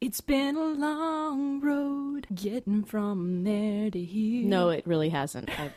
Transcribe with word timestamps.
It's 0.00 0.20
been 0.20 0.56
a 0.56 0.60
long 0.64 1.60
road 1.60 2.28
getting 2.32 2.84
from 2.84 3.42
there 3.42 3.90
to 3.90 4.00
here. 4.00 4.46
No, 4.46 4.68
it 4.68 4.86
really 4.86 5.08
hasn't. 5.08 5.50
I... 5.58 5.72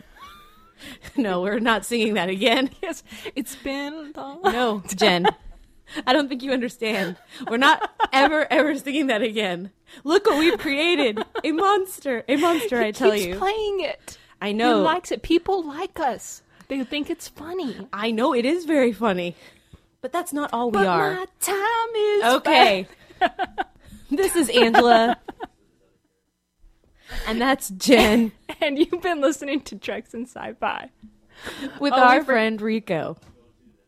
no, 1.18 1.42
we're 1.42 1.60
not 1.60 1.86
singing 1.86 2.14
that 2.16 2.30
again. 2.30 2.70
Yes, 2.84 3.04
it's 3.36 3.56
been 3.56 4.12
a 4.16 4.20
long. 4.20 4.42
No, 4.44 4.84
Jen. 4.96 5.26
I 6.06 6.14
don't 6.14 6.30
think 6.30 6.44
you 6.44 6.52
understand. 6.52 7.18
We're 7.50 7.58
not 7.58 7.90
ever, 8.14 8.46
ever 8.52 8.78
singing 8.78 9.08
that 9.08 9.22
again. 9.24 9.72
Look 10.04 10.26
what 10.28 10.38
we've 10.38 10.58
created. 10.60 11.22
A 11.44 11.52
monster. 11.52 12.24
A 12.30 12.38
monster, 12.38 12.80
I 12.80 12.92
tell 12.92 13.16
you. 13.16 13.36
playing 13.36 13.82
it. 13.82 14.18
I 14.40 14.48
He 14.50 14.54
know. 14.54 14.82
likes 14.82 15.12
it. 15.12 15.22
People 15.24 15.64
like 15.68 16.00
us. 16.00 16.44
They 16.68 16.84
think 16.84 17.10
it's 17.10 17.28
funny. 17.28 17.88
I 17.92 18.12
know 18.12 18.34
it 18.34 18.46
is 18.46 18.66
very 18.66 18.94
funny. 18.94 19.36
But 20.00 20.12
that's 20.14 20.32
not 20.32 20.52
all 20.54 20.68
we 20.68 20.78
but 20.80 20.88
are. 20.88 21.12
my 21.16 21.26
time 21.42 21.96
is 21.96 22.24
Okay. 22.36 22.88
This 24.12 24.36
is 24.36 24.50
Angela. 24.50 25.18
And 27.28 27.42
that's 27.42 27.70
Jen. 27.70 28.32
And 28.62 28.78
you've 28.78 29.02
been 29.02 29.22
listening 29.22 29.62
to 29.62 29.76
Treks 29.76 30.14
and 30.14 30.28
Sci-Fi. 30.28 30.90
with 31.80 31.94
Oh, 31.94 32.00
our 32.00 32.20
for- 32.20 32.26
friend 32.26 32.62
Rico. 32.62 33.18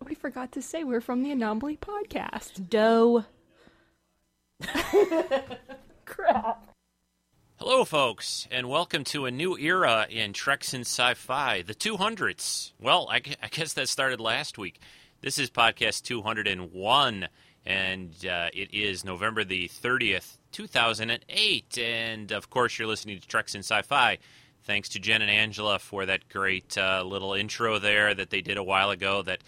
We 0.08 0.16
forgot 0.16 0.52
to 0.54 0.62
say 0.64 0.84
we're 0.84 1.00
from 1.00 1.22
the 1.22 1.32
Anomaly 1.32 1.78
Podcast. 1.78 2.70
Doe. 2.70 3.26
Crap. 6.06 6.70
Hello, 7.58 7.86
folks, 7.86 8.48
and 8.52 8.68
welcome 8.68 9.04
to 9.06 9.26
a 9.26 9.32
new 9.32 9.56
era 9.58 10.08
in 10.10 10.34
Treks 10.34 10.74
and 10.74 10.82
Sci-Fi, 10.86 11.62
the 11.62 11.76
200s. 11.76 12.72
Well, 12.82 13.08
I, 13.12 13.18
I 13.42 13.48
guess 13.52 13.74
that 13.74 13.88
started 13.90 14.20
last 14.20 14.58
week. 14.58 14.80
This 15.22 15.38
is 15.38 15.50
podcast 15.52 16.02
201, 16.04 17.28
and 17.66 18.14
uh, 18.26 18.50
it 18.54 18.74
is 18.74 19.06
November 19.06 19.44
the 19.44 19.70
30th, 19.70 20.38
2008. 20.52 21.78
And 21.78 22.32
of 22.32 22.50
course, 22.50 22.78
you're 22.78 22.88
listening 22.88 23.20
to 23.20 23.28
Treks 23.28 23.56
and 23.56 23.64
Sci-Fi. 23.64 24.18
Thanks 24.64 24.90
to 24.90 25.00
Jen 25.00 25.22
and 25.22 25.32
Angela 25.32 25.80
for 25.80 26.06
that 26.06 26.30
great 26.30 26.78
uh, 26.78 27.04
little 27.04 27.34
intro 27.34 27.80
there 27.80 28.14
that 28.14 28.30
they 28.30 28.42
did 28.42 28.58
a 28.58 28.64
while 28.64 28.92
ago. 28.92 29.22
That 29.22 29.42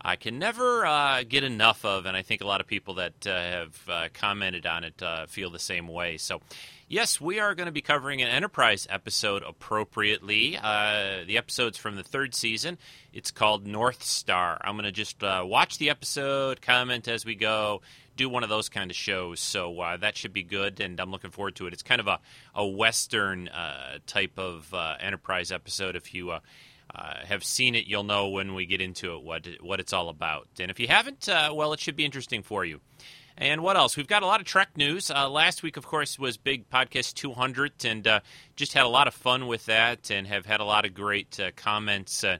I 0.00 0.16
can 0.16 0.38
never 0.38 0.86
uh, 0.86 1.24
get 1.28 1.42
enough 1.42 1.84
of, 1.84 2.06
and 2.06 2.16
I 2.16 2.22
think 2.22 2.40
a 2.40 2.46
lot 2.46 2.60
of 2.60 2.66
people 2.66 2.94
that 2.94 3.26
uh, 3.26 3.30
have 3.30 3.88
uh, 3.88 4.08
commented 4.12 4.66
on 4.66 4.84
it 4.84 5.02
uh, 5.02 5.26
feel 5.26 5.50
the 5.50 5.58
same 5.58 5.88
way. 5.88 6.18
So, 6.18 6.40
yes, 6.88 7.20
we 7.20 7.38
are 7.38 7.54
going 7.54 7.66
to 7.66 7.72
be 7.72 7.82
covering 7.82 8.22
an 8.22 8.28
Enterprise 8.28 8.86
episode 8.90 9.42
appropriately. 9.46 10.58
Uh, 10.60 11.24
the 11.26 11.38
episode's 11.38 11.78
from 11.78 11.96
the 11.96 12.02
third 12.02 12.34
season. 12.34 12.78
It's 13.12 13.30
called 13.30 13.66
North 13.66 14.02
Star. 14.02 14.58
I'm 14.60 14.74
going 14.74 14.84
to 14.84 14.92
just 14.92 15.22
uh, 15.22 15.44
watch 15.46 15.78
the 15.78 15.90
episode, 15.90 16.60
comment 16.62 17.06
as 17.08 17.24
we 17.24 17.34
go, 17.34 17.82
do 18.16 18.28
one 18.28 18.42
of 18.42 18.48
those 18.48 18.68
kind 18.68 18.90
of 18.90 18.96
shows. 18.96 19.40
So 19.40 19.78
uh, 19.80 19.96
that 19.98 20.16
should 20.16 20.32
be 20.32 20.42
good, 20.42 20.80
and 20.80 20.98
I'm 20.98 21.10
looking 21.10 21.30
forward 21.30 21.56
to 21.56 21.66
it. 21.66 21.72
It's 21.72 21.82
kind 21.82 22.00
of 22.00 22.08
a, 22.08 22.18
a 22.54 22.66
Western 22.66 23.48
uh, 23.48 23.98
type 24.06 24.38
of 24.38 24.72
uh, 24.72 24.94
Enterprise 25.00 25.52
episode. 25.52 25.94
If 25.94 26.14
you 26.14 26.30
uh, 26.30 26.40
have 27.26 27.44
seen 27.44 27.74
it, 27.74 27.86
you'll 27.86 28.04
know 28.04 28.28
when 28.28 28.54
we 28.54 28.66
get 28.66 28.80
into 28.80 29.14
it 29.14 29.22
what 29.22 29.46
what 29.60 29.78
it's 29.78 29.92
all 29.92 30.08
about. 30.08 30.48
And 30.58 30.70
if 30.70 30.80
you 30.80 30.88
haven't, 30.88 31.28
well, 31.28 31.72
it 31.72 31.80
should 31.80 31.96
be 31.96 32.04
interesting 32.04 32.42
for 32.42 32.64
you. 32.64 32.80
And 33.40 33.62
what 33.62 33.76
else? 33.76 33.96
We've 33.96 34.08
got 34.08 34.24
a 34.24 34.26
lot 34.26 34.40
of 34.40 34.46
Trek 34.46 34.76
news. 34.76 35.12
Uh, 35.12 35.30
last 35.30 35.62
week, 35.62 35.76
of 35.76 35.86
course, 35.86 36.18
was 36.18 36.36
Big 36.36 36.68
Podcast 36.68 37.14
200, 37.14 37.84
and 37.84 38.04
uh, 38.04 38.20
just 38.56 38.72
had 38.72 38.84
a 38.84 38.88
lot 38.88 39.06
of 39.06 39.14
fun 39.14 39.46
with 39.46 39.66
that, 39.66 40.10
and 40.10 40.26
have 40.26 40.44
had 40.44 40.58
a 40.58 40.64
lot 40.64 40.84
of 40.84 40.92
great 40.92 41.38
uh, 41.38 41.52
comments. 41.54 42.24
Uh, 42.24 42.38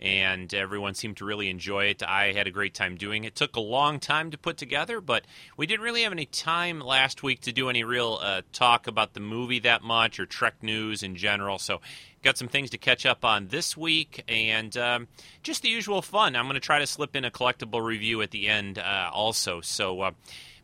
and 0.00 0.52
everyone 0.54 0.94
seemed 0.94 1.18
to 1.18 1.26
really 1.26 1.50
enjoy 1.50 1.84
it. 1.84 2.02
I 2.02 2.32
had 2.32 2.46
a 2.46 2.50
great 2.50 2.74
time 2.74 2.96
doing 2.96 3.24
it. 3.24 3.28
It. 3.30 3.36
Took 3.36 3.56
a 3.56 3.60
long 3.60 4.00
time 4.00 4.30
to 4.30 4.38
put 4.38 4.56
together, 4.56 5.00
but 5.00 5.24
we 5.58 5.66
didn't 5.66 5.84
really 5.84 6.02
have 6.02 6.12
any 6.12 6.24
time 6.24 6.80
last 6.80 7.22
week 7.22 7.42
to 7.42 7.52
do 7.52 7.68
any 7.68 7.84
real 7.84 8.18
uh, 8.20 8.42
talk 8.52 8.86
about 8.86 9.12
the 9.12 9.20
movie 9.20 9.58
that 9.60 9.82
much 9.82 10.18
or 10.18 10.24
Trek 10.24 10.62
news 10.62 11.02
in 11.02 11.16
general. 11.16 11.58
So, 11.58 11.82
got 12.22 12.38
some 12.38 12.48
things 12.48 12.70
to 12.70 12.78
catch 12.78 13.04
up 13.04 13.24
on 13.24 13.48
this 13.48 13.76
week, 13.76 14.24
and 14.26 14.74
um, 14.78 15.08
just 15.42 15.62
the 15.62 15.68
usual 15.68 16.00
fun. 16.00 16.34
I'm 16.34 16.46
going 16.46 16.54
to 16.54 16.60
try 16.60 16.78
to 16.78 16.86
slip 16.86 17.14
in 17.14 17.24
a 17.26 17.30
collectible 17.30 17.84
review 17.84 18.22
at 18.22 18.30
the 18.30 18.48
end 18.48 18.78
uh, 18.78 19.10
also. 19.12 19.60
So. 19.60 20.00
Uh, 20.00 20.10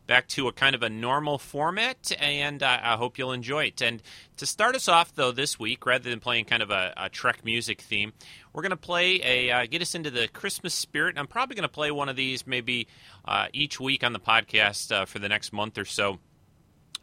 back 0.07 0.27
to 0.29 0.47
a 0.47 0.53
kind 0.53 0.73
of 0.73 0.81
a 0.81 0.89
normal 0.89 1.37
format, 1.37 2.11
and 2.19 2.63
I 2.63 2.95
hope 2.95 3.17
you'll 3.17 3.33
enjoy 3.33 3.65
it. 3.65 3.81
And 3.81 4.01
to 4.37 4.45
start 4.45 4.75
us 4.75 4.87
off, 4.87 5.13
though, 5.13 5.31
this 5.31 5.59
week, 5.59 5.85
rather 5.85 6.09
than 6.09 6.19
playing 6.19 6.45
kind 6.45 6.63
of 6.63 6.71
a, 6.71 6.93
a 6.97 7.09
Trek 7.09 7.43
music 7.43 7.81
theme, 7.81 8.13
we're 8.53 8.63
going 8.63 8.71
to 8.71 8.77
play 8.77 9.21
a 9.23 9.51
uh, 9.51 9.65
get 9.67 9.81
us 9.81 9.93
into 9.93 10.09
the 10.09 10.27
Christmas 10.29 10.73
spirit. 10.73 11.17
I'm 11.17 11.27
probably 11.27 11.55
going 11.55 11.63
to 11.63 11.69
play 11.69 11.91
one 11.91 12.09
of 12.09 12.15
these 12.15 12.47
maybe 12.47 12.87
uh, 13.25 13.47
each 13.53 13.79
week 13.79 14.03
on 14.03 14.13
the 14.13 14.19
podcast 14.19 14.91
uh, 14.91 15.05
for 15.05 15.19
the 15.19 15.29
next 15.29 15.53
month 15.53 15.77
or 15.77 15.85
so. 15.85 16.19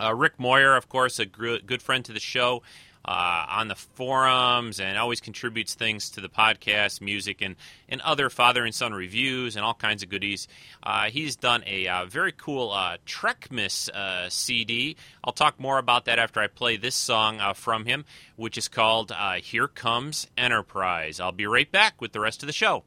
Uh, 0.00 0.14
Rick 0.14 0.40
Moyer, 0.40 0.74
of 0.76 0.88
course, 0.88 1.18
a 1.18 1.26
gr- 1.26 1.58
good 1.64 1.82
friend 1.82 2.04
to 2.06 2.12
the 2.12 2.20
show. 2.20 2.62
Uh, 3.06 3.44
on 3.50 3.68
the 3.68 3.74
forums 3.74 4.80
and 4.80 4.96
always 4.96 5.20
contributes 5.20 5.74
things 5.74 6.08
to 6.08 6.22
the 6.22 6.28
podcast, 6.28 7.02
music, 7.02 7.42
and, 7.42 7.54
and 7.86 8.00
other 8.00 8.30
father 8.30 8.64
and 8.64 8.74
son 8.74 8.94
reviews 8.94 9.56
and 9.56 9.64
all 9.64 9.74
kinds 9.74 10.02
of 10.02 10.08
goodies. 10.08 10.48
Uh, 10.82 11.10
he's 11.10 11.36
done 11.36 11.62
a 11.66 11.86
uh, 11.86 12.06
very 12.06 12.32
cool 12.32 12.70
uh, 12.72 12.96
Trekmas 13.06 13.90
uh, 13.90 14.30
CD. 14.30 14.96
I'll 15.22 15.34
talk 15.34 15.60
more 15.60 15.78
about 15.78 16.06
that 16.06 16.18
after 16.18 16.40
I 16.40 16.46
play 16.46 16.78
this 16.78 16.94
song 16.94 17.40
uh, 17.40 17.52
from 17.52 17.84
him, 17.84 18.06
which 18.36 18.56
is 18.56 18.68
called 18.68 19.12
uh, 19.12 19.34
Here 19.34 19.68
Comes 19.68 20.26
Enterprise. 20.38 21.20
I'll 21.20 21.32
be 21.32 21.46
right 21.46 21.70
back 21.70 22.00
with 22.00 22.12
the 22.12 22.20
rest 22.20 22.42
of 22.42 22.46
the 22.46 22.52
show. 22.52 22.84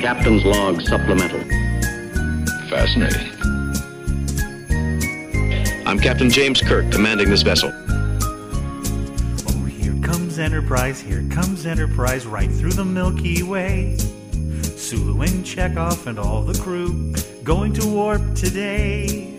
Captain's 0.00 0.44
log 0.44 0.80
supplemental. 0.82 1.40
Fascinating. 2.68 3.32
I'm 5.86 6.00
Captain 6.00 6.28
James 6.28 6.60
Kirk, 6.60 6.90
commanding 6.90 7.30
this 7.30 7.42
vessel. 7.42 7.72
Comes 10.36 10.52
Enterprise, 10.52 11.00
here 11.00 11.26
comes 11.30 11.64
Enterprise, 11.64 12.26
right 12.26 12.50
through 12.50 12.72
the 12.72 12.84
Milky 12.84 13.42
Way. 13.42 13.96
Sulu 13.96 15.22
and 15.22 15.42
Chekov 15.42 16.06
and 16.06 16.18
all 16.18 16.42
the 16.42 16.60
crew 16.60 17.14
going 17.42 17.72
to 17.72 17.86
warp 17.86 18.20
today. 18.34 19.34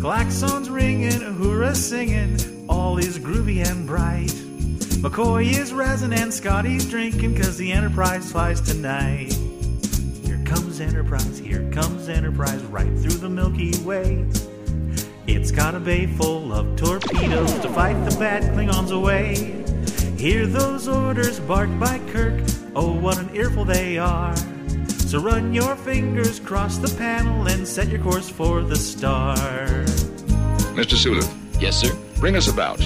Klaxons 0.00 0.68
ringing, 0.68 1.20
hurrah 1.20 1.74
singing, 1.74 2.66
all 2.68 2.98
is 2.98 3.16
groovy 3.16 3.64
and 3.64 3.86
bright. 3.86 4.32
McCoy 5.04 5.56
is 5.56 5.72
resin 5.72 6.12
and 6.12 6.34
Scotty's 6.34 6.84
drinking, 6.84 7.36
cause 7.36 7.56
the 7.56 7.70
Enterprise 7.70 8.32
flies 8.32 8.60
tonight. 8.60 9.32
Here 10.24 10.42
comes 10.44 10.80
Enterprise, 10.80 11.38
here 11.38 11.70
comes 11.70 12.08
Enterprise, 12.08 12.60
right 12.64 12.92
through 12.98 13.18
the 13.20 13.30
Milky 13.30 13.78
Way. 13.84 14.26
It's 15.28 15.52
got 15.52 15.76
a 15.76 15.78
bay 15.78 16.08
full 16.08 16.52
of 16.52 16.76
torpedoes 16.76 17.56
to 17.60 17.68
fight 17.68 18.04
the 18.04 18.18
bad 18.18 18.42
Klingons 18.52 18.90
away. 18.90 19.59
Hear 20.20 20.46
those 20.46 20.86
orders 20.86 21.40
barked 21.40 21.80
by 21.80 21.98
Kirk, 22.10 22.42
oh, 22.76 22.92
what 22.92 23.16
an 23.18 23.34
earful 23.34 23.64
they 23.64 23.96
are. 23.96 24.36
So 25.08 25.18
run 25.18 25.54
your 25.54 25.74
fingers 25.76 26.38
across 26.38 26.76
the 26.76 26.94
panel 26.98 27.48
and 27.48 27.66
set 27.66 27.88
your 27.88 28.02
course 28.02 28.28
for 28.28 28.60
the 28.60 28.76
star. 28.76 29.34
Mr. 30.76 30.96
Sulu, 30.96 31.22
Yes, 31.58 31.78
sir. 31.78 31.96
bring 32.18 32.36
us 32.36 32.48
about. 32.48 32.80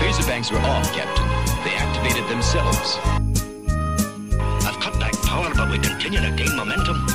Phaser 0.00 0.26
banks 0.26 0.50
were 0.50 0.58
off, 0.58 0.92
Captain. 0.92 1.24
They 1.62 1.76
activated 1.76 2.28
themselves. 2.28 2.98
I've 4.66 4.80
cut 4.80 4.98
back 4.98 5.12
power, 5.22 5.54
but 5.54 5.70
we 5.70 5.78
continue 5.78 6.18
to 6.18 6.32
gain 6.32 6.56
momentum. 6.56 7.06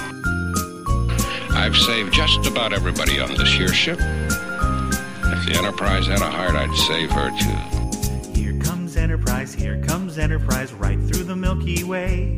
I've 1.52 1.76
saved 1.76 2.14
just 2.14 2.46
about 2.48 2.72
everybody 2.72 3.20
on 3.20 3.36
this 3.36 3.52
here 3.52 3.74
ship. 3.74 4.00
If 4.00 5.46
the 5.48 5.56
Enterprise 5.58 6.08
had 6.08 6.22
a 6.22 6.32
heart, 6.32 6.56
I'd 6.56 6.74
save 6.88 7.12
her 7.12 7.30
too. 7.38 7.81
Enterprise, 9.02 9.52
here 9.52 9.82
comes 9.82 10.20
Enterprise, 10.20 10.72
right 10.74 11.00
through 11.00 11.24
the 11.24 11.36
Milky 11.36 11.84
Way. 11.84 12.36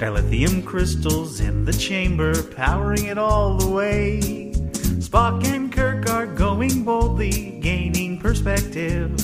Dilithium 0.00 0.66
crystals 0.66 1.38
in 1.38 1.64
the 1.64 1.72
chamber, 1.72 2.42
powering 2.42 3.04
it 3.04 3.18
all 3.18 3.56
the 3.56 3.68
way. 3.68 4.50
Spock 4.98 5.46
and 5.46 5.72
Kirk 5.72 6.10
are 6.10 6.26
going 6.26 6.82
boldly, 6.82 7.60
gaining 7.60 8.18
perspective. 8.18 9.14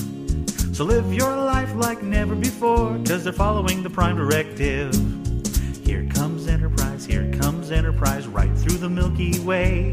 So 0.71 0.85
live 0.85 1.13
your 1.13 1.35
life 1.35 1.75
like 1.75 2.01
never 2.01 2.33
before, 2.33 2.97
cause 3.05 3.25
they're 3.25 3.33
following 3.33 3.83
the 3.83 3.89
Prime 3.89 4.15
Directive. 4.15 4.95
Here 5.85 6.07
comes 6.15 6.47
Enterprise, 6.47 7.05
here 7.05 7.29
comes 7.41 7.71
Enterprise, 7.71 8.25
right 8.25 8.57
through 8.57 8.77
the 8.77 8.89
Milky 8.89 9.37
Way. 9.41 9.91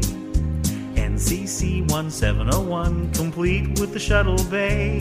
NCC 0.95 1.81
1701, 1.91 3.11
complete 3.11 3.77
with 3.77 3.91
the 3.91 3.99
shuttle 3.99 4.41
bay. 4.45 4.99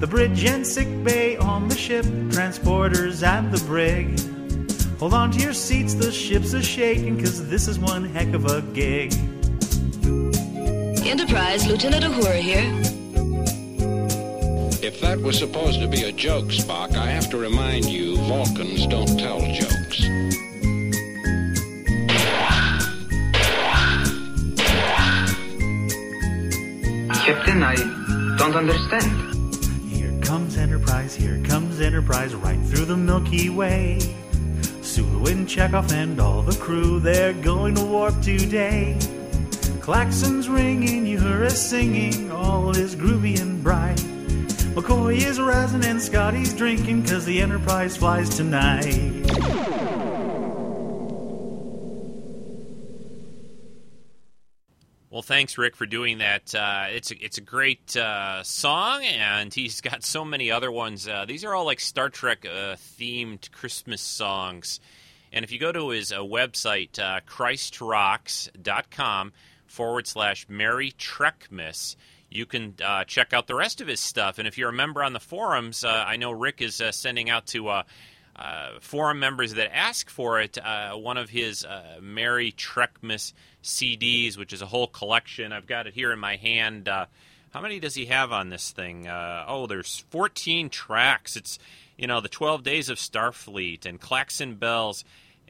The 0.00 0.06
bridge 0.06 0.44
and 0.44 0.66
sick 0.66 0.88
bay 1.02 1.36
on 1.36 1.68
the 1.68 1.76
ship, 1.76 2.04
transporters 2.04 3.26
and 3.26 3.50
the 3.50 3.64
brig. 3.64 4.20
Hold 4.98 5.14
on 5.14 5.30
to 5.32 5.38
your 5.38 5.52
seats, 5.52 5.94
the 5.94 6.12
ship's 6.12 6.52
a 6.52 6.62
shaking, 6.62 7.18
cause 7.18 7.48
this 7.48 7.68
is 7.68 7.78
one 7.78 8.04
heck 8.04 8.32
of 8.34 8.44
a 8.46 8.62
gig. 8.72 9.12
Enterprise, 11.06 11.66
Lieutenant 11.66 12.04
Uhura 12.04 12.40
here. 12.40 12.64
If 14.82 15.00
that 15.00 15.18
was 15.20 15.38
supposed 15.38 15.80
to 15.80 15.88
be 15.88 16.04
a 16.04 16.12
joke, 16.12 16.46
Spock, 16.46 16.94
I 16.96 17.06
have 17.06 17.30
to 17.30 17.38
remind 17.38 17.86
you 17.86 18.16
Vulcans 18.18 18.86
don't 18.86 19.18
tell 19.18 19.40
jokes. 19.40 20.00
Captain, 27.24 27.62
I 27.62 27.74
don't 28.38 28.54
understand. 28.54 29.33
Comes 30.54 30.70
Enterprise, 30.70 31.14
here 31.16 31.42
comes 31.42 31.80
Enterprise, 31.80 32.32
right 32.32 32.60
through 32.60 32.84
the 32.84 32.96
Milky 32.96 33.50
Way. 33.50 33.98
Sulu 34.82 35.26
and 35.26 35.48
Chekov 35.48 35.90
and 35.90 36.20
all 36.20 36.42
the 36.42 36.56
crew, 36.58 37.00
they're 37.00 37.32
going 37.32 37.74
to 37.74 37.84
warp 37.84 38.14
today. 38.22 38.96
Klaxons 39.80 40.48
ringing, 40.48 41.06
you 41.06 41.18
hear 41.18 41.42
us 41.42 41.60
singing, 41.60 42.30
all 42.30 42.70
is 42.70 42.94
groovy 42.94 43.40
and 43.40 43.64
bright. 43.64 43.96
McCoy 44.76 45.16
is 45.16 45.40
rising 45.40 45.84
and 45.84 46.00
Scotty's 46.00 46.54
drinking, 46.54 47.04
cause 47.04 47.24
the 47.24 47.42
Enterprise 47.42 47.96
flies 47.96 48.28
tonight. 48.28 49.13
Well, 55.14 55.22
thanks, 55.22 55.56
Rick, 55.56 55.76
for 55.76 55.86
doing 55.86 56.18
that. 56.18 56.52
Uh, 56.52 56.86
it's 56.88 57.12
a, 57.12 57.24
it's 57.24 57.38
a 57.38 57.40
great 57.40 57.96
uh, 57.96 58.42
song, 58.42 59.04
and 59.04 59.54
he's 59.54 59.80
got 59.80 60.02
so 60.02 60.24
many 60.24 60.50
other 60.50 60.72
ones. 60.72 61.06
Uh, 61.06 61.24
these 61.24 61.44
are 61.44 61.54
all 61.54 61.64
like 61.64 61.78
Star 61.78 62.08
Trek 62.08 62.44
uh, 62.44 62.74
themed 62.74 63.52
Christmas 63.52 64.00
songs. 64.00 64.80
And 65.32 65.44
if 65.44 65.52
you 65.52 65.60
go 65.60 65.70
to 65.70 65.90
his 65.90 66.10
uh, 66.10 66.18
website, 66.18 66.98
uh, 66.98 67.20
ChristRocks.com 67.28 69.32
forward 69.68 70.08
slash 70.08 70.46
Merry 70.48 70.90
Trekmas, 70.90 71.94
you 72.28 72.44
can 72.44 72.74
uh, 72.84 73.04
check 73.04 73.32
out 73.32 73.46
the 73.46 73.54
rest 73.54 73.80
of 73.80 73.86
his 73.86 74.00
stuff. 74.00 74.40
And 74.40 74.48
if 74.48 74.58
you're 74.58 74.70
a 74.70 74.72
member 74.72 75.04
on 75.04 75.12
the 75.12 75.20
forums, 75.20 75.84
I 75.84 76.16
know 76.16 76.32
Rick 76.32 76.60
is 76.60 76.82
sending 76.90 77.30
out 77.30 77.46
to 77.46 77.84
uh, 78.36 78.80
forum 78.80 79.20
members 79.20 79.54
that 79.54 79.74
ask 79.74 80.10
for 80.10 80.40
it 80.40 80.58
uh, 80.58 80.92
one 80.94 81.16
of 81.16 81.30
his 81.30 81.64
uh, 81.64 81.98
Merry 82.00 82.52
Trekmas 82.52 83.32
CDs, 83.62 84.36
which 84.36 84.52
is 84.52 84.62
a 84.62 84.66
whole 84.66 84.86
collection. 84.86 85.52
I've 85.52 85.66
got 85.66 85.86
it 85.86 85.94
here 85.94 86.12
in 86.12 86.18
my 86.18 86.36
hand. 86.36 86.88
Uh, 86.88 87.06
how 87.50 87.60
many 87.60 87.78
does 87.78 87.94
he 87.94 88.06
have 88.06 88.32
on 88.32 88.50
this 88.50 88.72
thing? 88.72 89.06
Uh, 89.06 89.44
oh, 89.46 89.66
there's 89.66 90.04
14 90.10 90.68
tracks. 90.70 91.36
It's 91.36 91.58
you 91.96 92.08
know 92.08 92.20
the 92.20 92.28
12 92.28 92.64
Days 92.64 92.88
of 92.88 92.98
Starfleet 92.98 93.86
and 93.86 94.00
Klaxon 94.00 94.56
Bells, 94.56 95.04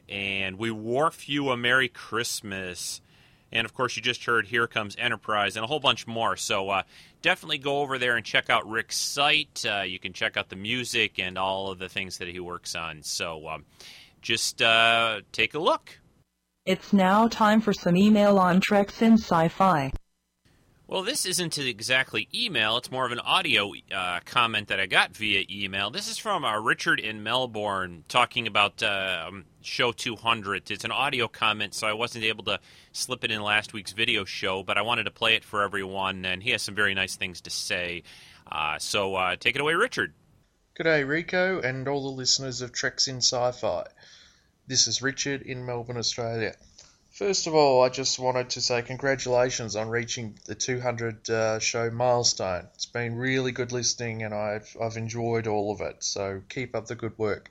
and 0.07 0.59
We 0.59 0.69
Worf 0.69 1.27
You 1.27 1.49
a 1.49 1.57
Merry 1.57 1.89
Christmas. 1.89 3.01
And 3.51 3.65
of 3.65 3.73
course, 3.73 3.95
you 3.95 4.01
just 4.01 4.25
heard 4.25 4.47
Here 4.47 4.67
Comes 4.67 4.95
Enterprise 4.97 5.55
and 5.55 5.63
a 5.63 5.67
whole 5.67 5.79
bunch 5.79 6.07
more. 6.07 6.35
So 6.35 6.69
uh, 6.69 6.83
definitely 7.21 7.57
go 7.57 7.81
over 7.81 7.97
there 7.97 8.17
and 8.17 8.25
check 8.25 8.49
out 8.49 8.67
Rick's 8.67 8.97
site. 8.97 9.65
Uh, 9.65 9.83
you 9.83 9.99
can 9.99 10.13
check 10.13 10.35
out 10.35 10.49
the 10.49 10.55
music 10.55 11.19
and 11.19 11.37
all 11.37 11.71
of 11.71 11.79
the 11.79 11.89
things 11.89 12.17
that 12.17 12.27
he 12.27 12.39
works 12.39 12.75
on. 12.75 13.03
So 13.03 13.47
um, 13.47 13.65
just 14.21 14.61
uh, 14.61 15.21
take 15.31 15.53
a 15.53 15.59
look. 15.59 15.99
It's 16.65 16.91
now 16.91 17.27
time 17.27 17.61
for 17.61 17.73
some 17.73 17.95
email 17.95 18.39
on 18.39 18.59
Treks 18.59 19.01
in 19.01 19.13
Sci-Fi. 19.13 19.91
Well, 20.87 21.01
this 21.01 21.25
isn't 21.25 21.57
exactly 21.57 22.27
email. 22.33 22.77
It's 22.77 22.91
more 22.91 23.05
of 23.05 23.11
an 23.11 23.19
audio 23.19 23.71
uh, 23.91 24.19
comment 24.23 24.67
that 24.67 24.79
I 24.79 24.85
got 24.85 25.15
via 25.15 25.43
email. 25.49 25.89
This 25.89 26.07
is 26.07 26.19
from 26.19 26.45
uh, 26.45 26.59
Richard 26.59 26.99
in 26.99 27.23
Melbourne 27.23 28.03
talking 28.07 28.45
about 28.45 28.83
uh, 28.83 29.31
show 29.65 29.91
200. 29.91 30.69
It's 30.71 30.85
an 30.85 30.91
audio 30.91 31.27
comment, 31.27 31.73
so 31.73 31.87
I 31.87 31.93
wasn't 31.93 32.25
able 32.25 32.43
to 32.45 32.59
slip 32.91 33.23
it 33.23 33.31
in 33.31 33.41
last 33.41 33.73
week's 33.73 33.91
video 33.91 34.25
show, 34.25 34.63
but 34.63 34.77
I 34.77 34.81
wanted 34.83 35.05
to 35.05 35.11
play 35.11 35.35
it 35.35 35.43
for 35.43 35.63
everyone, 35.63 36.25
and 36.25 36.41
he 36.41 36.51
has 36.51 36.61
some 36.61 36.75
very 36.75 36.93
nice 36.93 37.15
things 37.15 37.41
to 37.41 37.49
say. 37.49 38.03
Uh, 38.49 38.77
so 38.79 39.15
uh, 39.15 39.35
take 39.35 39.55
it 39.55 39.61
away, 39.61 39.73
Richard. 39.73 40.13
G'day, 40.79 41.07
Rico, 41.07 41.61
and 41.61 41.87
all 41.87 42.03
the 42.03 42.17
listeners 42.17 42.61
of 42.61 42.71
Treks 42.71 43.07
in 43.07 43.17
Sci 43.17 43.51
Fi. 43.51 43.85
This 44.67 44.87
is 44.87 45.01
Richard 45.01 45.41
in 45.41 45.65
Melbourne, 45.65 45.97
Australia. 45.97 46.55
First 47.11 47.47
of 47.47 47.55
all, 47.55 47.81
I 47.81 47.87
just 47.87 48.19
wanted 48.19 48.49
to 48.51 48.61
say 48.61 48.81
congratulations 48.81 49.77
on 49.77 49.87
reaching 49.87 50.37
the 50.47 50.53
200 50.53 51.29
uh, 51.29 51.59
show 51.59 51.89
milestone. 51.89 52.67
It's 52.73 52.87
been 52.87 53.15
really 53.15 53.53
good 53.53 53.71
listening 53.71 54.23
and 54.23 54.33
I've, 54.33 54.75
I've 54.81 54.97
enjoyed 54.97 55.47
all 55.47 55.71
of 55.71 55.79
it, 55.79 56.03
so 56.03 56.41
keep 56.49 56.75
up 56.75 56.87
the 56.87 56.95
good 56.95 57.17
work. 57.17 57.49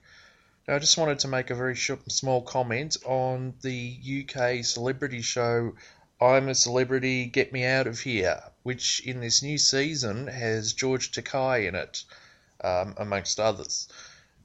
I 0.67 0.79
just 0.79 0.97
wanted 0.97 1.19
to 1.21 1.29
make 1.29 1.51
a 1.51 1.55
very 1.55 1.75
short, 1.75 2.11
small 2.11 2.41
comment 2.41 2.97
on 3.05 3.53
the 3.61 4.25
UK 4.25 4.65
celebrity 4.65 5.21
show 5.21 5.75
I'm 6.19 6.49
a 6.49 6.55
Celebrity, 6.55 7.27
Get 7.27 7.53
Me 7.53 7.67
Out 7.67 7.87
of 7.87 8.01
Here, 8.01 8.43
which 8.63 9.01
in 9.01 9.21
this 9.21 9.43
new 9.43 9.59
season 9.59 10.27
has 10.27 10.73
George 10.73 11.13
Takei 11.13 11.69
in 11.69 11.75
it, 11.75 12.05
um, 12.63 12.95
amongst 12.97 13.39
others. 13.39 13.89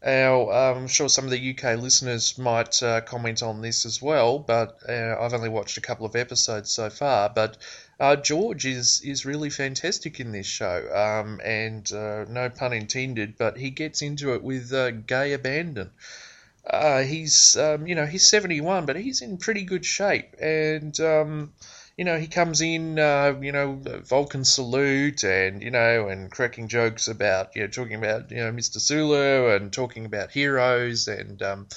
Now, 0.04 0.50
um, 0.50 0.78
I'm 0.80 0.88
sure 0.88 1.08
some 1.08 1.24
of 1.24 1.32
the 1.32 1.52
UK 1.52 1.80
listeners 1.80 2.38
might 2.38 2.84
uh, 2.84 3.00
comment 3.02 3.42
on 3.42 3.62
this 3.62 3.86
as 3.86 4.02
well, 4.02 4.40
but 4.40 4.80
uh, 4.90 5.16
I've 5.22 5.34
only 5.34 5.48
watched 5.48 5.78
a 5.78 5.82
couple 5.82 6.06
of 6.06 6.18
episodes 6.18 6.70
so 6.70 6.90
far. 6.90 7.30
But 7.30 7.58
uh, 8.00 8.16
George 8.16 8.66
is 8.66 9.02
is 9.02 9.26
really 9.26 9.50
fantastic 9.50 10.20
in 10.20 10.32
this 10.32 10.48
show, 10.48 10.88
um, 10.94 11.42
and 11.44 11.92
uh, 11.92 12.26
no 12.30 12.50
pun 12.50 12.74
intended, 12.74 13.38
but 13.38 13.58
he 13.58 13.70
gets 13.70 14.02
into 14.02 14.34
it 14.34 14.44
with 14.44 14.72
uh, 14.74 14.92
gay 14.92 15.34
abandon. 15.34 15.92
Uh, 16.66 17.02
he's 17.02 17.58
um, 17.58 17.88
you 17.88 17.96
know 17.96 18.06
he's 18.06 18.28
71, 18.28 18.86
but 18.86 18.96
he's 18.96 19.22
in 19.22 19.38
pretty 19.38 19.64
good 19.64 19.86
shape, 19.86 20.36
and 20.40 21.00
um, 21.00 21.54
you 22.00 22.06
know, 22.06 22.18
he 22.18 22.28
comes 22.28 22.62
in, 22.62 22.98
uh, 22.98 23.36
you 23.42 23.52
know, 23.52 23.78
Vulcan 24.06 24.46
salute 24.46 25.26
and, 25.26 25.62
you 25.62 25.70
know, 25.70 26.08
and 26.08 26.32
cracking 26.32 26.70
jokes 26.70 27.10
about, 27.10 27.58
you 27.58 27.64
know, 27.64 27.68
talking 27.68 27.96
about, 27.96 28.32
you 28.32 28.38
know, 28.38 28.54
Mr. 28.54 28.80
Sulu 28.80 29.54
and 29.54 29.74
talking 29.74 30.06
about 30.06 30.32
heroes 30.32 31.10
and, 31.10 31.42
um, 31.42 31.68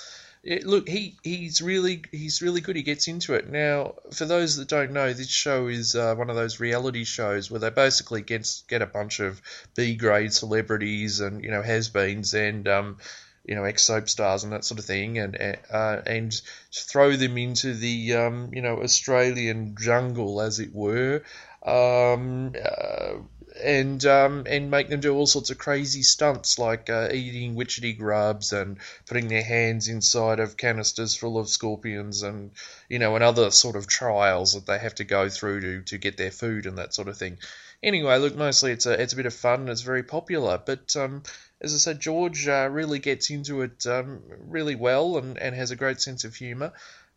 it, 0.44 0.66
look, 0.66 0.88
he, 0.88 1.16
he's 1.22 1.62
really 1.62 2.02
he's 2.10 2.42
really 2.42 2.60
good. 2.60 2.74
He 2.74 2.82
gets 2.82 3.06
into 3.06 3.34
it. 3.34 3.48
Now, 3.48 3.94
for 4.12 4.24
those 4.24 4.56
that 4.56 4.68
don't 4.68 4.92
know, 4.92 5.12
this 5.12 5.28
show 5.28 5.68
is 5.68 5.94
uh, 5.94 6.16
one 6.16 6.30
of 6.30 6.36
those 6.36 6.58
reality 6.58 7.04
shows 7.04 7.50
where 7.50 7.60
they 7.60 7.70
basically 7.70 8.22
get 8.22 8.62
get 8.68 8.82
a 8.82 8.86
bunch 8.86 9.20
of 9.20 9.40
B 9.76 9.94
grade 9.94 10.32
celebrities 10.32 11.20
and 11.20 11.44
you 11.44 11.50
know 11.50 11.62
has-beens 11.62 12.34
and 12.34 12.66
um, 12.66 12.96
you 13.44 13.54
know 13.54 13.62
ex 13.62 13.84
soap 13.84 14.08
stars 14.08 14.42
and 14.42 14.52
that 14.52 14.64
sort 14.64 14.80
of 14.80 14.84
thing, 14.84 15.18
and 15.18 15.36
uh, 15.70 16.00
and 16.06 16.40
throw 16.72 17.14
them 17.14 17.38
into 17.38 17.74
the 17.74 18.14
um, 18.14 18.50
you 18.52 18.62
know 18.62 18.82
Australian 18.82 19.76
jungle, 19.78 20.40
as 20.40 20.58
it 20.58 20.74
were, 20.74 21.22
um, 21.64 22.52
uh, 22.60 23.14
and 23.62 24.04
um, 24.04 24.44
and 24.46 24.70
make 24.70 24.88
them 24.88 25.00
do 25.00 25.14
all 25.14 25.26
sorts 25.26 25.50
of 25.50 25.58
crazy 25.58 26.02
stunts 26.02 26.58
like 26.58 26.90
uh, 26.90 27.08
eating 27.12 27.54
witchetty 27.54 27.96
grubs 27.96 28.52
and 28.52 28.78
putting 29.06 29.28
their 29.28 29.42
hands 29.42 29.88
inside 29.88 30.40
of 30.40 30.56
canisters 30.56 31.14
full 31.14 31.38
of 31.38 31.48
scorpions 31.48 32.22
and 32.22 32.50
you 32.88 32.98
know 32.98 33.14
and 33.14 33.24
other 33.24 33.50
sort 33.50 33.76
of 33.76 33.86
trials 33.86 34.54
that 34.54 34.66
they 34.66 34.78
have 34.78 34.94
to 34.94 35.04
go 35.04 35.28
through 35.28 35.60
to 35.60 35.82
to 35.82 35.98
get 35.98 36.16
their 36.16 36.30
food 36.30 36.66
and 36.66 36.78
that 36.78 36.94
sort 36.94 37.08
of 37.08 37.16
thing. 37.16 37.38
Anyway, 37.82 38.16
look, 38.18 38.36
mostly 38.36 38.72
it's 38.72 38.86
a 38.86 39.00
it's 39.00 39.12
a 39.12 39.16
bit 39.16 39.26
of 39.26 39.34
fun 39.34 39.60
and 39.60 39.70
it's 39.70 39.82
very 39.82 40.02
popular, 40.02 40.60
but 40.64 40.94
um, 40.96 41.22
as 41.60 41.74
I 41.74 41.78
said, 41.78 42.00
George 42.00 42.48
uh, 42.48 42.68
really 42.70 42.98
gets 42.98 43.30
into 43.30 43.62
it 43.62 43.86
um, 43.86 44.20
really 44.48 44.74
well 44.74 45.16
and, 45.16 45.38
and 45.38 45.54
has 45.54 45.70
a 45.70 45.76
great 45.76 46.00
sense 46.00 46.24
of 46.24 46.34
humour. 46.34 46.72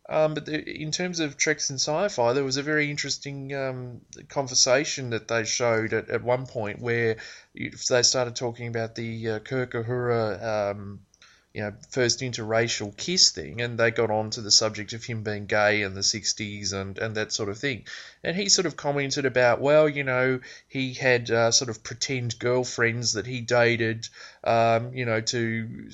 Um, 0.08 0.34
but 0.34 0.46
the, 0.46 0.62
in 0.62 0.92
terms 0.92 1.18
of 1.20 1.36
Treks 1.36 1.70
in 1.70 1.76
Sci-Fi, 1.76 2.32
there 2.32 2.44
was 2.44 2.56
a 2.56 2.62
very 2.62 2.90
interesting 2.90 3.54
um, 3.54 4.00
conversation 4.28 5.10
that 5.10 5.26
they 5.26 5.44
showed 5.44 5.92
at, 5.92 6.10
at 6.10 6.22
one 6.22 6.46
point 6.46 6.80
where 6.80 7.16
they 7.54 8.02
started 8.02 8.36
talking 8.36 8.68
about 8.68 8.94
the 8.94 9.30
uh, 9.30 9.38
Kirk 9.40 9.72
Uhura 9.72 10.70
um, 10.70 11.00
you 11.56 11.62
know, 11.62 11.72
first 11.88 12.20
interracial 12.20 12.94
kiss 12.94 13.30
thing, 13.30 13.62
and 13.62 13.78
they 13.78 13.90
got 13.90 14.10
on 14.10 14.28
to 14.28 14.42
the 14.42 14.50
subject 14.50 14.92
of 14.92 15.02
him 15.02 15.22
being 15.22 15.46
gay 15.46 15.80
in 15.80 15.94
the 15.94 16.02
60s 16.02 16.74
and, 16.74 16.98
and 16.98 17.14
that 17.14 17.32
sort 17.32 17.48
of 17.48 17.56
thing. 17.56 17.84
And 18.22 18.36
he 18.36 18.50
sort 18.50 18.66
of 18.66 18.76
commented 18.76 19.24
about, 19.24 19.58
well, 19.58 19.88
you 19.88 20.04
know, 20.04 20.40
he 20.68 20.92
had 20.92 21.30
uh, 21.30 21.50
sort 21.50 21.70
of 21.70 21.82
pretend 21.82 22.38
girlfriends 22.38 23.14
that 23.14 23.26
he 23.26 23.40
dated, 23.40 24.06
um, 24.44 24.92
you 24.92 25.06
know, 25.06 25.22
to 25.22 25.88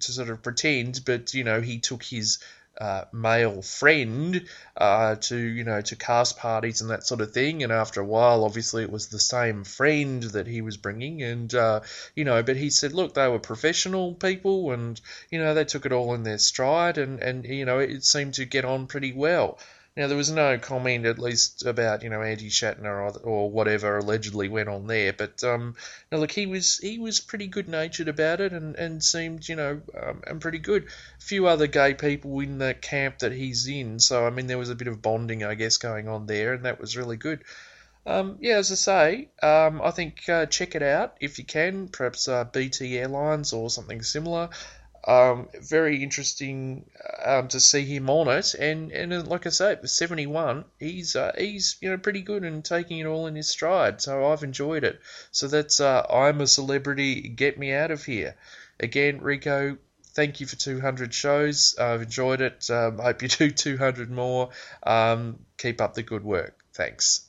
to 0.00 0.12
sort 0.12 0.30
of 0.30 0.42
pretend, 0.42 1.02
but, 1.06 1.32
you 1.32 1.44
know, 1.44 1.60
he 1.60 1.78
took 1.78 2.02
his 2.02 2.40
uh, 2.80 3.04
male 3.12 3.62
friend 3.62 4.46
uh, 4.76 5.14
to 5.16 5.36
you 5.36 5.64
know 5.64 5.80
to 5.80 5.96
cast 5.96 6.38
parties 6.38 6.80
and 6.80 6.90
that 6.90 7.06
sort 7.06 7.20
of 7.20 7.32
thing. 7.32 7.62
And 7.62 7.72
after 7.72 8.00
a 8.00 8.04
while, 8.04 8.44
obviously, 8.44 8.82
it 8.82 8.90
was 8.90 9.08
the 9.08 9.20
same 9.20 9.64
friend 9.64 10.22
that 10.22 10.46
he 10.46 10.60
was 10.60 10.76
bringing, 10.76 11.22
and 11.22 11.54
uh, 11.54 11.80
you 12.14 12.24
know, 12.24 12.42
but 12.42 12.56
he 12.56 12.70
said, 12.70 12.92
look, 12.92 13.14
they 13.14 13.28
were 13.28 13.38
professional 13.38 14.14
people, 14.14 14.72
and 14.72 15.00
you 15.30 15.38
know, 15.38 15.54
they 15.54 15.64
took 15.64 15.86
it 15.86 15.92
all 15.92 16.14
in 16.14 16.22
their 16.24 16.38
stride, 16.38 16.98
and 16.98 17.20
and 17.20 17.44
you 17.44 17.64
know, 17.64 17.78
it 17.78 18.04
seemed 18.04 18.34
to 18.34 18.44
get 18.44 18.64
on 18.64 18.86
pretty 18.86 19.12
well. 19.12 19.58
Now 19.96 20.08
there 20.08 20.16
was 20.16 20.30
no 20.30 20.58
comment, 20.58 21.06
at 21.06 21.20
least 21.20 21.64
about 21.64 22.02
you 22.02 22.10
know 22.10 22.20
Andy 22.20 22.50
Shatner 22.50 22.84
or, 22.84 23.16
or 23.20 23.50
whatever 23.50 23.98
allegedly 23.98 24.48
went 24.48 24.68
on 24.68 24.88
there. 24.88 25.12
But 25.12 25.44
um, 25.44 25.76
now 26.10 26.18
look, 26.18 26.32
he 26.32 26.46
was 26.46 26.78
he 26.78 26.98
was 26.98 27.20
pretty 27.20 27.46
good 27.46 27.68
natured 27.68 28.08
about 28.08 28.40
it 28.40 28.52
and, 28.52 28.74
and 28.74 29.04
seemed 29.04 29.48
you 29.48 29.54
know 29.54 29.80
um, 30.00 30.22
and 30.26 30.40
pretty 30.40 30.58
good. 30.58 30.86
A 30.86 31.22
few 31.22 31.46
other 31.46 31.68
gay 31.68 31.94
people 31.94 32.40
in 32.40 32.58
the 32.58 32.74
camp 32.74 33.20
that 33.20 33.30
he's 33.30 33.68
in, 33.68 34.00
so 34.00 34.26
I 34.26 34.30
mean 34.30 34.48
there 34.48 34.58
was 34.58 34.70
a 34.70 34.74
bit 34.74 34.88
of 34.88 35.00
bonding 35.00 35.44
I 35.44 35.54
guess 35.54 35.76
going 35.76 36.08
on 36.08 36.26
there, 36.26 36.54
and 36.54 36.64
that 36.64 36.80
was 36.80 36.96
really 36.96 37.16
good. 37.16 37.44
Um, 38.06 38.38
yeah, 38.40 38.56
as 38.56 38.72
I 38.72 38.74
say, 38.74 39.28
um, 39.42 39.80
I 39.80 39.90
think 39.92 40.28
uh, 40.28 40.46
check 40.46 40.74
it 40.74 40.82
out 40.82 41.16
if 41.20 41.38
you 41.38 41.44
can. 41.44 41.88
Perhaps 41.88 42.26
uh, 42.26 42.44
BT 42.44 42.98
Airlines 42.98 43.52
or 43.52 43.70
something 43.70 44.02
similar. 44.02 44.50
Um, 45.06 45.48
very 45.60 46.02
interesting 46.02 46.88
um, 47.24 47.48
to 47.48 47.60
see 47.60 47.84
him 47.84 48.08
on 48.08 48.28
it, 48.28 48.54
and 48.54 48.90
and 48.90 49.12
uh, 49.12 49.22
like 49.22 49.46
I 49.46 49.50
say, 49.50 49.76
seventy 49.84 50.26
one, 50.26 50.64
he's 50.78 51.14
uh, 51.14 51.32
he's 51.36 51.76
you 51.80 51.90
know 51.90 51.98
pretty 51.98 52.22
good 52.22 52.42
and 52.42 52.64
taking 52.64 52.98
it 52.98 53.06
all 53.06 53.26
in 53.26 53.34
his 53.34 53.48
stride. 53.48 54.00
So 54.00 54.32
I've 54.32 54.42
enjoyed 54.42 54.82
it. 54.82 55.00
So 55.30 55.46
that's 55.48 55.78
uh, 55.80 56.06
I'm 56.08 56.40
a 56.40 56.46
celebrity. 56.46 57.20
Get 57.20 57.58
me 57.58 57.72
out 57.72 57.90
of 57.90 58.04
here. 58.04 58.36
Again, 58.80 59.20
Rico, 59.20 59.76
thank 60.14 60.40
you 60.40 60.46
for 60.46 60.56
200 60.56 61.12
shows. 61.12 61.76
I've 61.78 62.02
enjoyed 62.02 62.40
it. 62.40 62.68
Um, 62.70 62.98
hope 62.98 63.22
you 63.22 63.28
do 63.28 63.50
200 63.50 64.10
more. 64.10 64.50
Um, 64.82 65.40
keep 65.58 65.80
up 65.80 65.94
the 65.94 66.02
good 66.02 66.24
work. 66.24 66.58
Thanks. 66.72 67.28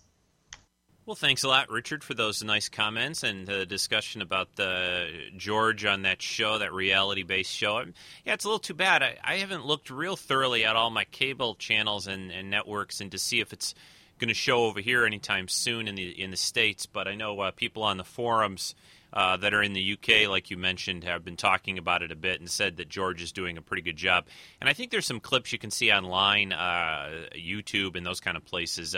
Well, 1.06 1.14
thanks 1.16 1.44
a 1.44 1.48
lot, 1.48 1.70
Richard, 1.70 2.04
for 2.04 2.16
those 2.16 2.44
nice 2.44 2.68
comments 2.68 3.22
and 3.22 3.46
the 3.46 3.64
discussion 3.68 4.24
about 4.24 4.56
the 4.56 5.08
George 5.38 5.86
on 5.86 6.02
that 6.02 6.20
show, 6.20 6.58
that 6.58 6.74
reality-based 6.74 7.52
show. 7.52 7.84
Yeah, 8.26 8.34
it's 8.34 8.44
a 8.44 8.48
little 8.48 8.58
too 8.58 8.74
bad. 8.74 9.04
I, 9.04 9.18
I 9.24 9.36
haven't 9.36 9.68
looked 9.68 9.92
real 9.92 10.16
thoroughly 10.16 10.66
at 10.66 10.76
all 10.76 10.90
my 10.90 11.04
cable 11.04 11.54
channels 11.54 12.08
and, 12.08 12.32
and 12.32 12.50
networks 12.50 13.02
and 13.02 13.12
to 13.12 13.20
see 13.20 13.40
if 13.40 13.54
it's 13.54 13.76
going 14.18 14.30
to 14.30 14.34
show 14.34 14.66
over 14.66 14.80
here 14.80 15.06
anytime 15.06 15.48
soon 15.48 15.88
in 15.88 15.94
the 15.94 16.10
in 16.10 16.32
the 16.32 16.38
states. 16.38 16.88
But 16.88 17.08
I 17.08 17.14
know 17.14 17.40
uh, 17.40 17.52
people 17.52 17.84
on 17.84 17.98
the 17.98 18.04
forums 18.04 18.74
uh, 19.14 19.38
that 19.38 19.54
are 19.54 19.62
in 19.62 19.74
the 19.74 19.94
UK, 19.94 20.28
like 20.28 20.50
you 20.50 20.58
mentioned, 20.58 21.04
have 21.04 21.24
been 21.24 21.38
talking 21.38 21.78
about 21.78 22.02
it 22.02 22.12
a 22.12 22.16
bit 22.16 22.40
and 22.40 22.50
said 22.50 22.78
that 22.78 22.90
George 22.90 23.22
is 23.22 23.32
doing 23.32 23.60
a 23.60 23.62
pretty 23.62 23.84
good 23.84 23.96
job. 23.96 24.26
And 24.60 24.68
I 24.68 24.74
think 24.74 24.90
there's 24.90 25.06
some 25.06 25.20
clips 25.20 25.54
you 25.54 25.60
can 25.60 25.70
see 25.70 25.92
online, 25.92 26.52
uh, 26.52 27.28
YouTube, 27.36 27.96
and 27.96 28.04
those 28.04 28.22
kind 28.22 28.38
of 28.38 28.44
places. 28.44 28.96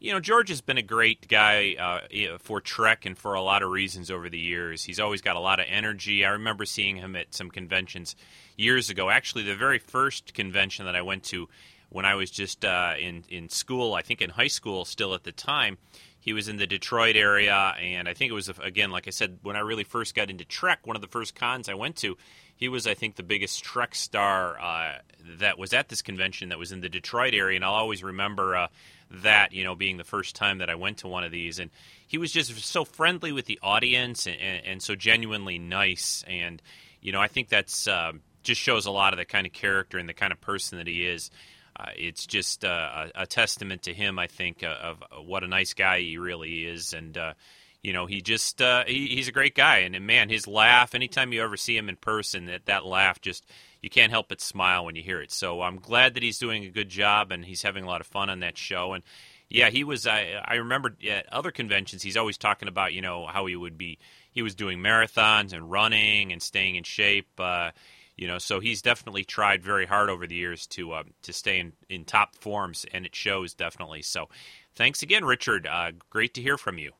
Uh, 0.00 0.04
you 0.04 0.12
know, 0.12 0.20
George 0.20 0.48
has 0.48 0.60
been 0.60 0.78
a 0.78 0.82
great 0.82 1.28
guy 1.28 1.74
uh, 1.78 2.38
for 2.38 2.60
Trek 2.60 3.06
and 3.06 3.16
for 3.16 3.34
a 3.34 3.42
lot 3.42 3.62
of 3.62 3.70
reasons 3.70 4.10
over 4.10 4.28
the 4.28 4.38
years. 4.38 4.84
He's 4.84 5.00
always 5.00 5.20
got 5.20 5.36
a 5.36 5.40
lot 5.40 5.60
of 5.60 5.66
energy. 5.68 6.24
I 6.24 6.30
remember 6.30 6.64
seeing 6.64 6.96
him 6.96 7.16
at 7.16 7.34
some 7.34 7.50
conventions 7.50 8.16
years 8.56 8.90
ago. 8.90 9.10
Actually, 9.10 9.44
the 9.44 9.56
very 9.56 9.78
first 9.78 10.34
convention 10.34 10.86
that 10.86 10.96
I 10.96 11.02
went 11.02 11.24
to 11.24 11.48
when 11.90 12.04
I 12.04 12.14
was 12.14 12.30
just 12.30 12.64
uh, 12.64 12.94
in 12.98 13.24
in 13.28 13.48
school, 13.48 13.94
I 13.94 14.02
think 14.02 14.22
in 14.22 14.30
high 14.30 14.48
school 14.48 14.84
still 14.84 15.14
at 15.14 15.24
the 15.24 15.32
time, 15.32 15.76
he 16.20 16.32
was 16.32 16.48
in 16.48 16.56
the 16.56 16.66
Detroit 16.66 17.16
area, 17.16 17.74
and 17.80 18.08
I 18.08 18.14
think 18.14 18.30
it 18.30 18.34
was 18.34 18.50
again, 18.62 18.90
like 18.90 19.08
I 19.08 19.10
said, 19.10 19.38
when 19.42 19.56
I 19.56 19.60
really 19.60 19.84
first 19.84 20.14
got 20.14 20.30
into 20.30 20.44
Trek, 20.44 20.86
one 20.86 20.96
of 20.96 21.02
the 21.02 21.08
first 21.08 21.34
cons 21.34 21.68
I 21.68 21.74
went 21.74 21.96
to. 21.96 22.16
He 22.54 22.68
was, 22.68 22.86
I 22.86 22.92
think, 22.92 23.16
the 23.16 23.22
biggest 23.22 23.64
Trek 23.64 23.94
star 23.94 24.60
uh, 24.60 24.98
that 25.38 25.58
was 25.58 25.72
at 25.72 25.88
this 25.88 26.02
convention 26.02 26.50
that 26.50 26.58
was 26.58 26.72
in 26.72 26.82
the 26.82 26.90
Detroit 26.90 27.32
area, 27.32 27.56
and 27.56 27.64
I'll 27.64 27.72
always 27.72 28.04
remember 28.04 28.54
uh, 28.54 28.68
that 29.10 29.52
you 29.52 29.64
know 29.64 29.74
being 29.74 29.96
the 29.96 30.04
first 30.04 30.36
time 30.36 30.58
that 30.58 30.70
I 30.70 30.74
went 30.74 30.98
to 30.98 31.08
one 31.08 31.24
of 31.24 31.32
these, 31.32 31.58
and 31.58 31.70
he 32.06 32.18
was 32.18 32.32
just 32.32 32.56
so 32.58 32.84
friendly 32.84 33.32
with 33.32 33.46
the 33.46 33.58
audience 33.62 34.26
and, 34.26 34.40
and, 34.40 34.66
and 34.66 34.82
so 34.82 34.94
genuinely 34.94 35.58
nice, 35.58 36.24
and 36.26 36.62
you 37.00 37.12
know 37.12 37.20
I 37.20 37.28
think 37.28 37.48
that's 37.48 37.88
uh, 37.88 38.12
just 38.42 38.60
shows 38.60 38.86
a 38.86 38.90
lot 38.90 39.12
of 39.12 39.18
the 39.18 39.24
kind 39.24 39.46
of 39.46 39.52
character 39.52 39.98
and 39.98 40.08
the 40.08 40.14
kind 40.14 40.32
of 40.32 40.40
person 40.40 40.78
that 40.78 40.86
he 40.86 41.06
is. 41.06 41.30
Uh, 41.76 41.90
it's 41.96 42.26
just 42.26 42.64
uh, 42.64 43.06
a, 43.14 43.22
a, 43.22 43.26
testament 43.26 43.84
to 43.84 43.94
him, 43.94 44.18
I 44.18 44.26
think, 44.26 44.62
uh, 44.62 44.66
of 44.82 45.02
what 45.24 45.44
a 45.44 45.46
nice 45.46 45.72
guy 45.72 46.00
he 46.00 46.18
really 46.18 46.66
is, 46.66 46.92
and 46.92 47.16
uh, 47.16 47.34
you 47.82 47.92
know 47.92 48.06
he 48.06 48.20
just 48.20 48.60
uh, 48.60 48.84
he, 48.86 49.08
he's 49.08 49.28
a 49.28 49.32
great 49.32 49.54
guy, 49.54 49.78
and, 49.78 49.96
and 49.96 50.06
man, 50.06 50.28
his 50.28 50.46
laugh. 50.46 50.94
Anytime 50.94 51.32
you 51.32 51.42
ever 51.42 51.56
see 51.56 51.76
him 51.76 51.88
in 51.88 51.96
person, 51.96 52.46
that 52.46 52.66
that 52.66 52.84
laugh 52.84 53.20
just 53.20 53.46
you 53.82 53.90
can't 53.90 54.12
help 54.12 54.28
but 54.28 54.40
smile 54.40 54.84
when 54.84 54.96
you 54.96 55.02
hear 55.02 55.20
it. 55.20 55.32
So 55.32 55.62
I'm 55.62 55.78
glad 55.78 56.14
that 56.14 56.22
he's 56.22 56.38
doing 56.38 56.64
a 56.64 56.70
good 56.70 56.88
job 56.88 57.32
and 57.32 57.44
he's 57.44 57.62
having 57.62 57.84
a 57.84 57.86
lot 57.86 58.00
of 58.00 58.06
fun 58.06 58.30
on 58.30 58.40
that 58.40 58.58
show. 58.58 58.92
And 58.92 59.02
yeah, 59.48 59.70
he 59.70 59.82
was. 59.84 60.06
I 60.06 60.42
I 60.44 60.54
remember 60.56 60.96
at 61.08 61.32
other 61.32 61.50
conventions, 61.50 62.02
he's 62.02 62.16
always 62.16 62.38
talking 62.38 62.68
about 62.68 62.92
you 62.92 63.02
know 63.02 63.26
how 63.26 63.46
he 63.46 63.56
would 63.56 63.76
be. 63.76 63.98
He 64.30 64.42
was 64.42 64.54
doing 64.54 64.78
marathons 64.78 65.52
and 65.52 65.70
running 65.70 66.32
and 66.32 66.40
staying 66.40 66.76
in 66.76 66.84
shape. 66.84 67.28
Uh, 67.38 67.70
you 68.16 68.28
know, 68.28 68.38
so 68.38 68.60
he's 68.60 68.82
definitely 68.82 69.24
tried 69.24 69.62
very 69.62 69.86
hard 69.86 70.10
over 70.10 70.26
the 70.26 70.34
years 70.36 70.66
to 70.68 70.92
uh, 70.92 71.02
to 71.22 71.32
stay 71.32 71.58
in, 71.58 71.72
in 71.88 72.04
top 72.04 72.36
forms, 72.36 72.86
and 72.92 73.06
it 73.06 73.14
shows 73.14 73.54
definitely. 73.54 74.02
So, 74.02 74.28
thanks 74.76 75.02
again, 75.02 75.24
Richard. 75.24 75.66
Uh, 75.66 75.92
great 76.10 76.34
to 76.34 76.42
hear 76.42 76.56
from 76.56 76.78
you. 76.78 76.92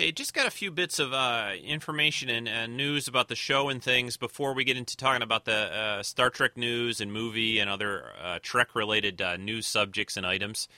Okay, 0.00 0.12
just 0.12 0.32
got 0.32 0.46
a 0.46 0.50
few 0.50 0.70
bits 0.70 0.98
of 0.98 1.12
uh, 1.12 1.50
information 1.62 2.30
and, 2.30 2.48
and, 2.48 2.74
news 2.74 3.06
about 3.06 3.28
the 3.28 3.36
show 3.36 3.68
and 3.68 3.82
things 3.82 4.16
before 4.16 4.54
we 4.54 4.64
get 4.64 4.78
into 4.78 4.96
talking 4.96 5.20
about 5.20 5.44
the 5.44 5.52
uh, 5.52 6.02
Star 6.02 6.30
Trek 6.30 6.56
news 6.56 7.02
and 7.02 7.12
movie 7.12 7.58
and 7.58 7.68
other 7.68 8.06
uh, 8.18 8.38
Trek 8.42 8.74
related 8.74 9.20
uh, 9.20 9.36
news 9.36 9.66
subjects 9.66 10.16
and 10.16 10.24
items. 10.24 10.68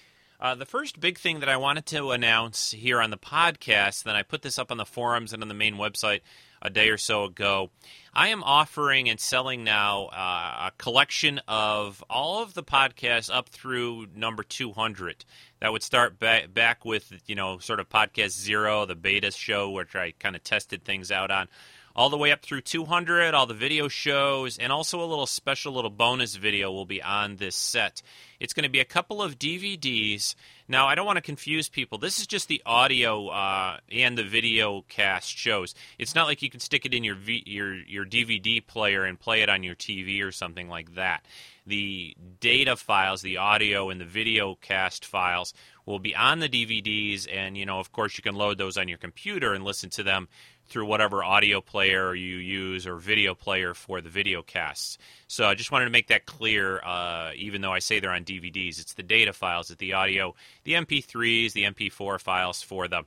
Uh, 0.41 0.57
the 0.57 0.67
first 0.67 0.99
big 0.99 1.19
thing 1.19 1.39
that 1.39 1.49
I 1.49 1.57
wanted 1.57 1.87
to 1.87 2.11
announce 2.11 2.73
here 2.73 3.01
on 3.01 3.11
the 3.11 3.17
podcast, 3.17 4.03
then 4.03 4.17
I 4.17 4.25
put 4.25 4.43
this 4.43 4.59
up 4.59 4.73
on 4.73 4.77
the 4.77 4.85
forums 4.85 5.33
and 5.33 5.41
on 5.41 5.49
the 5.49 5.55
main 5.55 5.77
website 5.77 6.23
a 6.63 6.71
day 6.71 6.89
or 6.89 6.97
so 6.97 7.25
ago. 7.25 7.71
I 8.15 8.29
am 8.29 8.43
offering 8.45 9.09
and 9.09 9.19
selling 9.19 9.65
now 9.65 10.07
uh, 10.07 10.69
a 10.69 10.73
collection 10.79 11.41
of 11.49 12.05
all 12.09 12.43
of 12.43 12.55
the 12.55 12.63
podcasts 12.63 13.35
up 13.35 13.49
through 13.49 14.07
number 14.15 14.43
200. 14.43 15.25
That 15.61 15.73
would 15.73 15.83
start 15.83 16.19
ba- 16.19 16.47
back 16.53 16.85
with, 16.85 17.23
you 17.27 17.35
know, 17.35 17.59
sort 17.59 17.81
of 17.81 17.89
podcast 17.89 18.31
zero, 18.31 18.87
the 18.87 18.95
beta 18.95 19.31
show, 19.31 19.71
which 19.71 19.97
I 19.97 20.13
kind 20.19 20.37
of 20.37 20.45
tested 20.45 20.85
things 20.85 21.11
out 21.11 21.31
on 21.31 21.49
all 21.95 22.11
the 22.11 22.17
way 22.17 22.33
up 22.33 22.43
through 22.43 22.63
200, 22.63 23.35
all 23.35 23.47
the 23.47 23.55
video 23.55 23.89
shows, 23.89 24.57
and 24.59 24.73
also 24.73 25.03
a 25.03 25.07
little 25.07 25.27
special 25.27 25.73
little 25.75 25.91
bonus 25.91 26.37
video 26.37 26.73
will 26.73 26.87
be 26.87 27.03
on 27.03 27.37
this 27.37 27.57
set. 27.57 28.03
It's 28.41 28.55
going 28.55 28.65
to 28.65 28.71
be 28.71 28.81
a 28.81 28.85
couple 28.85 29.23
of 29.23 29.39
DVDs. 29.39 30.35
Now, 30.73 30.89
I 30.89 30.95
don't 30.95 31.05
want 31.05 31.19
to 31.19 31.23
confuse 31.23 31.69
people. 31.69 31.99
This 31.99 32.19
is 32.19 32.27
just 32.27 32.49
the 32.49 32.63
audio 32.65 33.29
uh, 33.29 33.77
and 33.91 34.17
the 34.17 34.25
video 34.25 34.87
cast 34.89 35.29
shows. 35.29 35.75
It's 35.99 36.15
not 36.15 36.27
like 36.27 36.41
you 36.41 36.49
can 36.49 36.61
stick 36.61 36.87
it 36.87 36.95
in 36.95 37.05
your 37.05 37.15
v- 37.15 37.43
your 37.45 37.75
your 37.75 38.07
DVD 38.07 38.67
player 38.67 39.05
and 39.05 39.21
play 39.21 39.43
it 39.43 39.51
on 39.51 39.63
your 39.63 39.75
TV 39.75 40.25
or 40.25 40.33
something 40.33 40.71
like 40.71 40.95
that. 40.95 41.27
The 41.67 42.17
data 42.41 42.77
files, 42.77 43.21
the 43.21 43.37
audio 43.37 43.91
and 43.91 44.01
the 44.01 44.07
video 44.07 44.55
cast 44.63 45.05
files 45.05 45.53
will 45.85 45.99
be 45.99 46.17
on 46.17 46.39
the 46.39 46.49
DVDs, 46.49 47.29
and 47.31 47.55
you 47.59 47.67
know, 47.67 47.79
of 47.79 47.93
course, 47.93 48.17
you 48.17 48.23
can 48.23 48.35
load 48.35 48.57
those 48.57 48.79
on 48.79 48.89
your 48.89 48.97
computer 48.97 49.53
and 49.53 49.65
listen 49.65 49.91
to 49.91 50.03
them 50.03 50.27
through 50.73 50.87
whatever 50.87 51.23
audio 51.23 51.61
player 51.61 52.15
you 52.15 52.37
use 52.37 52.87
or 52.87 52.97
video 52.97 53.35
player 53.35 53.75
for 53.75 54.01
the 54.01 54.09
video 54.09 54.41
casts. 54.41 54.97
So 55.29 55.45
I 55.45 55.55
just 55.55 55.71
wanted 55.71 55.85
to 55.85 55.91
make 55.91 56.09
that 56.09 56.25
clear. 56.25 56.81
Uh, 56.83 57.33
even 57.37 57.61
though 57.61 57.73
I 57.73 57.79
say 57.79 58.01
they're 58.01 58.11
on 58.11 58.25
DVDs, 58.25 58.81
it's 58.81 58.95
the 58.95 59.03
data 59.03 59.35
files, 59.35 59.71
it's 59.71 59.79
the 59.79 59.93
audio, 59.93 60.35
the 60.65 60.73
MP3s, 60.73 61.53
the 61.53 61.65
MP4 61.65 62.19
files 62.19 62.63
for 62.63 62.89
the 62.89 63.05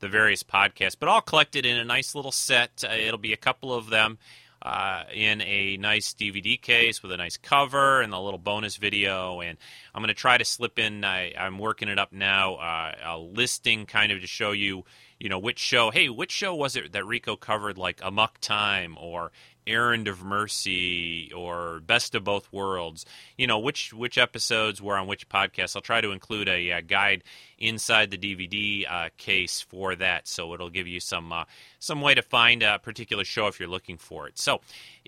the 0.00 0.08
various 0.08 0.44
podcasts, 0.44 0.94
but 0.96 1.08
all 1.08 1.20
collected 1.20 1.66
in 1.66 1.76
a 1.76 1.84
nice 1.84 2.14
little 2.14 2.30
set. 2.30 2.84
Uh, 2.88 2.92
it'll 2.92 3.18
be 3.18 3.32
a 3.32 3.36
couple 3.36 3.74
of 3.74 3.90
them. 3.90 4.18
Uh, 4.60 5.04
in 5.14 5.40
a 5.42 5.76
nice 5.76 6.12
DVD 6.14 6.60
case 6.60 7.00
with 7.00 7.12
a 7.12 7.16
nice 7.16 7.36
cover 7.36 8.00
and 8.00 8.12
a 8.12 8.18
little 8.18 8.40
bonus 8.40 8.76
video. 8.76 9.40
And 9.40 9.56
I'm 9.94 10.02
going 10.02 10.08
to 10.08 10.14
try 10.14 10.36
to 10.36 10.44
slip 10.44 10.80
in, 10.80 11.04
I, 11.04 11.32
am 11.36 11.60
working 11.60 11.88
it 11.88 11.96
up 11.96 12.12
now, 12.12 12.56
uh, 12.56 12.92
a 13.04 13.18
listing 13.18 13.86
kind 13.86 14.10
of 14.10 14.20
to 14.20 14.26
show 14.26 14.50
you 14.50 14.84
you 15.18 15.28
know, 15.28 15.38
which 15.38 15.58
show, 15.58 15.90
hey, 15.90 16.08
which 16.08 16.32
show 16.32 16.54
was 16.54 16.76
it 16.76 16.92
that 16.92 17.04
Rico 17.04 17.36
covered, 17.36 17.76
like 17.76 18.00
Amok 18.02 18.38
Time 18.40 18.96
or 19.00 19.32
Errand 19.68 20.08
of 20.08 20.24
Mercy 20.24 21.32
or 21.32 21.80
Best 21.80 22.14
of 22.14 22.24
Both 22.24 22.52
Worlds. 22.52 23.04
You 23.36 23.46
know, 23.46 23.58
which 23.58 23.92
which 23.92 24.18
episodes 24.18 24.80
were 24.82 24.96
on 24.96 25.06
which 25.06 25.28
podcast. 25.28 25.76
I'll 25.76 25.82
try 25.82 26.00
to 26.00 26.10
include 26.10 26.48
a, 26.48 26.70
a 26.70 26.82
guide 26.82 27.22
inside 27.58 28.10
the 28.10 28.18
DVD 28.18 28.84
uh, 28.88 29.08
case 29.16 29.60
for 29.60 29.94
that, 29.96 30.28
so 30.28 30.54
it'll 30.54 30.70
give 30.70 30.86
you 30.86 31.00
some 31.00 31.32
uh, 31.32 31.44
some 31.78 32.00
way 32.00 32.14
to 32.14 32.22
find 32.22 32.62
a 32.62 32.78
particular 32.78 33.24
show 33.24 33.46
if 33.46 33.58
you're 33.58 33.68
looking 33.68 33.98
for 33.98 34.28
it. 34.28 34.38
So, 34.38 34.56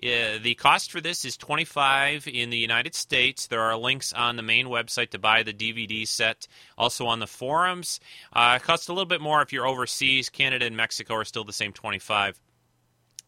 uh, 0.03 0.39
the 0.41 0.55
cost 0.55 0.91
for 0.91 1.01
this 1.01 1.25
is 1.25 1.37
25 1.37 2.27
in 2.27 2.49
the 2.49 2.57
United 2.57 2.95
States. 2.95 3.47
There 3.47 3.61
are 3.61 3.77
links 3.77 4.13
on 4.13 4.35
the 4.35 4.43
main 4.43 4.67
website 4.67 5.09
to 5.11 5.19
buy 5.19 5.43
the 5.43 5.53
DVD 5.53 6.07
set. 6.07 6.47
Also 6.77 7.05
on 7.05 7.19
the 7.19 7.27
forums, 7.27 7.99
uh, 8.33 8.59
it 8.61 8.63
costs 8.63 8.87
a 8.87 8.93
little 8.93 9.05
bit 9.05 9.21
more 9.21 9.41
if 9.41 9.53
you're 9.53 9.67
overseas. 9.67 10.29
Canada 10.29 10.65
and 10.65 10.77
Mexico 10.77 11.15
are 11.15 11.25
still 11.25 11.43
the 11.43 11.53
same 11.53 11.73
25. 11.73 12.39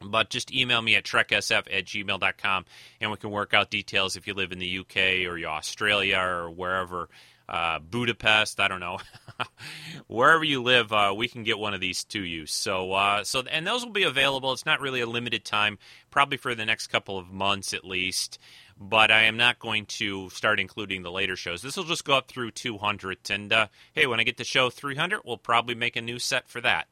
But 0.05 0.29
just 0.29 0.53
email 0.53 0.81
me 0.81 0.95
at 0.95 1.03
treksf 1.03 1.51
at 1.51 1.85
gmail.com 1.85 2.65
and 3.01 3.11
we 3.11 3.17
can 3.17 3.31
work 3.31 3.53
out 3.53 3.69
details 3.69 4.15
if 4.15 4.27
you 4.27 4.33
live 4.33 4.51
in 4.51 4.59
the 4.59 4.79
UK 4.79 5.25
or 5.27 5.37
Australia 5.45 6.19
or 6.19 6.49
wherever. 6.49 7.09
Uh, 7.47 7.79
Budapest, 7.79 8.59
I 8.59 8.69
don't 8.69 8.79
know. 8.79 8.99
Wherever 10.07 10.45
you 10.45 10.63
live, 10.63 10.93
uh, 10.93 11.13
we 11.15 11.27
can 11.27 11.43
get 11.43 11.59
one 11.59 11.73
of 11.73 11.81
these 11.81 12.05
to 12.05 12.21
you. 12.21 12.45
So, 12.45 12.93
uh, 12.93 13.25
so, 13.25 13.41
and 13.41 13.67
those 13.67 13.83
will 13.83 13.91
be 13.91 14.03
available. 14.03 14.53
It's 14.53 14.65
not 14.65 14.79
really 14.79 15.01
a 15.01 15.05
limited 15.05 15.43
time, 15.43 15.77
probably 16.09 16.37
for 16.37 16.55
the 16.55 16.65
next 16.65 16.87
couple 16.87 17.17
of 17.17 17.31
months 17.31 17.73
at 17.73 17.83
least. 17.83 18.39
But 18.79 19.11
I 19.11 19.23
am 19.23 19.35
not 19.37 19.59
going 19.59 19.85
to 19.85 20.29
start 20.29 20.59
including 20.59 21.03
the 21.03 21.11
later 21.11 21.35
shows. 21.35 21.61
This 21.61 21.75
will 21.75 21.83
just 21.83 22.05
go 22.05 22.13
up 22.13 22.27
through 22.27 22.51
200. 22.51 23.29
And 23.29 23.51
uh, 23.51 23.67
hey, 23.93 24.07
when 24.07 24.19
I 24.19 24.23
get 24.23 24.37
to 24.37 24.43
show 24.43 24.69
300, 24.69 25.21
we'll 25.25 25.37
probably 25.37 25.75
make 25.75 25.95
a 25.95 26.01
new 26.01 26.19
set 26.19 26.47
for 26.47 26.61
that. 26.61 26.87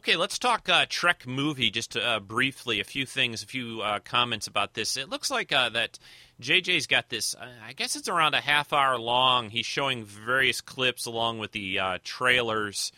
Okay, 0.00 0.16
let's 0.16 0.38
talk 0.38 0.66
uh, 0.70 0.86
Trek 0.88 1.26
movie 1.26 1.70
just 1.70 1.94
uh, 1.94 2.20
briefly. 2.20 2.80
A 2.80 2.84
few 2.84 3.04
things, 3.04 3.42
a 3.42 3.46
few 3.46 3.82
uh, 3.82 3.98
comments 3.98 4.46
about 4.46 4.72
this. 4.72 4.96
It 4.96 5.10
looks 5.10 5.30
like 5.30 5.52
uh, 5.52 5.68
that 5.68 5.98
JJ's 6.40 6.86
got 6.86 7.10
this. 7.10 7.34
uh, 7.34 7.46
I 7.62 7.74
guess 7.74 7.96
it's 7.96 8.08
around 8.08 8.32
a 8.32 8.40
half 8.40 8.72
hour 8.72 8.98
long. 8.98 9.50
He's 9.50 9.66
showing 9.66 10.06
various 10.06 10.62
clips 10.62 11.04
along 11.04 11.38
with 11.38 11.52
the 11.52 11.78
uh, 11.78 11.98
trailers 12.02 12.92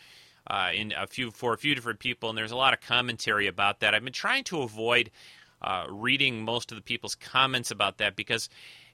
in 0.73 0.93
a 0.97 1.05
few 1.05 1.31
for 1.31 1.53
a 1.53 1.57
few 1.57 1.75
different 1.75 1.99
people, 1.99 2.29
and 2.29 2.37
there's 2.37 2.53
a 2.53 2.55
lot 2.55 2.73
of 2.73 2.79
commentary 2.79 3.47
about 3.47 3.81
that. 3.81 3.93
I've 3.93 4.05
been 4.05 4.13
trying 4.13 4.45
to 4.45 4.61
avoid 4.61 5.11
reading 5.89 6.45
most 6.45 6.71
of 6.71 6.77
the 6.77 6.81
people's 6.81 7.15
comments 7.15 7.69
about 7.69 7.97
that 7.97 8.15
because 8.15 8.47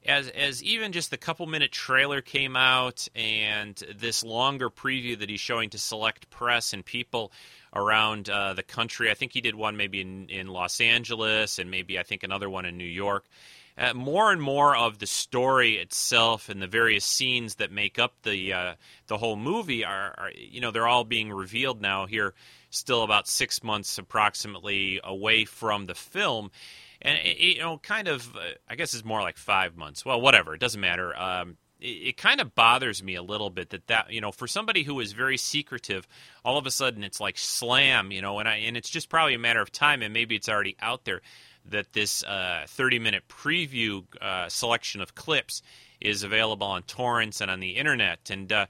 as 0.05 0.29
as 0.29 0.63
even 0.63 0.91
just 0.91 1.11
the 1.11 1.17
couple 1.17 1.45
minute 1.45 1.71
trailer 1.71 2.21
came 2.21 2.55
out 2.55 3.07
and 3.15 3.83
this 3.97 4.23
longer 4.23 4.69
preview 4.69 5.19
that 5.19 5.29
he's 5.29 5.39
showing 5.39 5.69
to 5.69 5.77
select 5.77 6.29
press 6.29 6.73
and 6.73 6.85
people 6.85 7.31
around 7.73 8.29
uh, 8.29 8.53
the 8.53 8.63
country. 8.63 9.11
I 9.11 9.13
think 9.13 9.33
he 9.33 9.41
did 9.41 9.55
one 9.55 9.77
maybe 9.77 10.01
in, 10.01 10.29
in 10.29 10.47
Los 10.47 10.81
Angeles 10.81 11.59
and 11.59 11.69
maybe 11.69 11.99
I 11.99 12.03
think 12.03 12.23
another 12.23 12.49
one 12.49 12.65
in 12.65 12.77
New 12.77 12.83
York. 12.83 13.25
Uh, 13.77 13.93
more 13.93 14.33
and 14.33 14.41
more 14.41 14.75
of 14.75 14.99
the 14.99 15.07
story 15.07 15.77
itself 15.77 16.49
and 16.49 16.61
the 16.61 16.67
various 16.67 17.05
scenes 17.05 17.55
that 17.55 17.71
make 17.71 17.97
up 17.97 18.13
the 18.23 18.51
uh, 18.51 18.73
the 19.07 19.17
whole 19.17 19.38
movie 19.38 19.85
are, 19.85 20.13
are, 20.17 20.31
you 20.35 20.59
know, 20.59 20.69
they're 20.69 20.88
all 20.88 21.05
being 21.05 21.31
revealed 21.31 21.81
now 21.81 22.05
here, 22.05 22.33
still 22.71 23.03
about 23.03 23.25
six 23.25 23.63
months 23.63 23.97
approximately 23.97 24.99
away 25.01 25.45
from 25.45 25.85
the 25.85 25.95
film, 25.95 26.51
and 27.01 27.19
it, 27.19 27.38
you 27.39 27.59
know, 27.59 27.77
kind 27.77 28.09
of, 28.09 28.35
uh, 28.35 28.39
I 28.67 28.75
guess 28.75 28.93
it's 28.93 29.05
more 29.05 29.21
like 29.21 29.38
five 29.38 29.77
months. 29.77 30.03
Well, 30.03 30.19
whatever, 30.19 30.53
it 30.53 30.59
doesn't 30.59 30.81
matter. 30.81 31.17
Um, 31.17 31.55
it, 31.79 31.86
it 31.86 32.17
kind 32.17 32.41
of 32.41 32.55
bothers 32.55 33.01
me 33.03 33.15
a 33.15 33.24
little 33.24 33.50
bit 33.50 33.69
that 33.71 33.88
that 33.88 34.12
you 34.12 34.21
know, 34.21 34.31
for 34.31 34.48
somebody 34.48 34.83
who 34.83 35.00
is 35.00 35.13
very 35.13 35.38
secretive, 35.38 36.07
all 36.43 36.57
of 36.57 36.65
a 36.65 36.71
sudden 36.71 37.03
it's 37.03 37.19
like 37.19 37.38
slam, 37.38 38.12
you 38.12 38.21
know, 38.21 38.39
and 38.39 38.48
I 38.48 38.55
and 38.55 38.77
it's 38.77 38.89
just 38.89 39.09
probably 39.09 39.33
a 39.33 39.39
matter 39.39 39.62
of 39.62 39.71
time, 39.71 40.01
and 40.01 40.13
maybe 40.13 40.36
it's 40.36 40.50
already 40.50 40.75
out 40.81 41.05
there 41.05 41.21
that 41.65 41.93
this 41.93 42.24
uh, 42.24 42.65
30 42.67 43.00
minute 43.00 43.24
preview 43.27 44.03
uh, 44.21 44.50
selection 44.50 45.01
of 45.01 45.15
clips 45.15 45.62
is 46.01 46.24
available 46.24 46.67
on 46.67 46.83
torrents 46.83 47.41
and 47.41 47.51
on 47.51 47.59
the 47.59 47.71
internet. 47.71 48.29
And, 48.29 48.51
uh, 48.51 48.65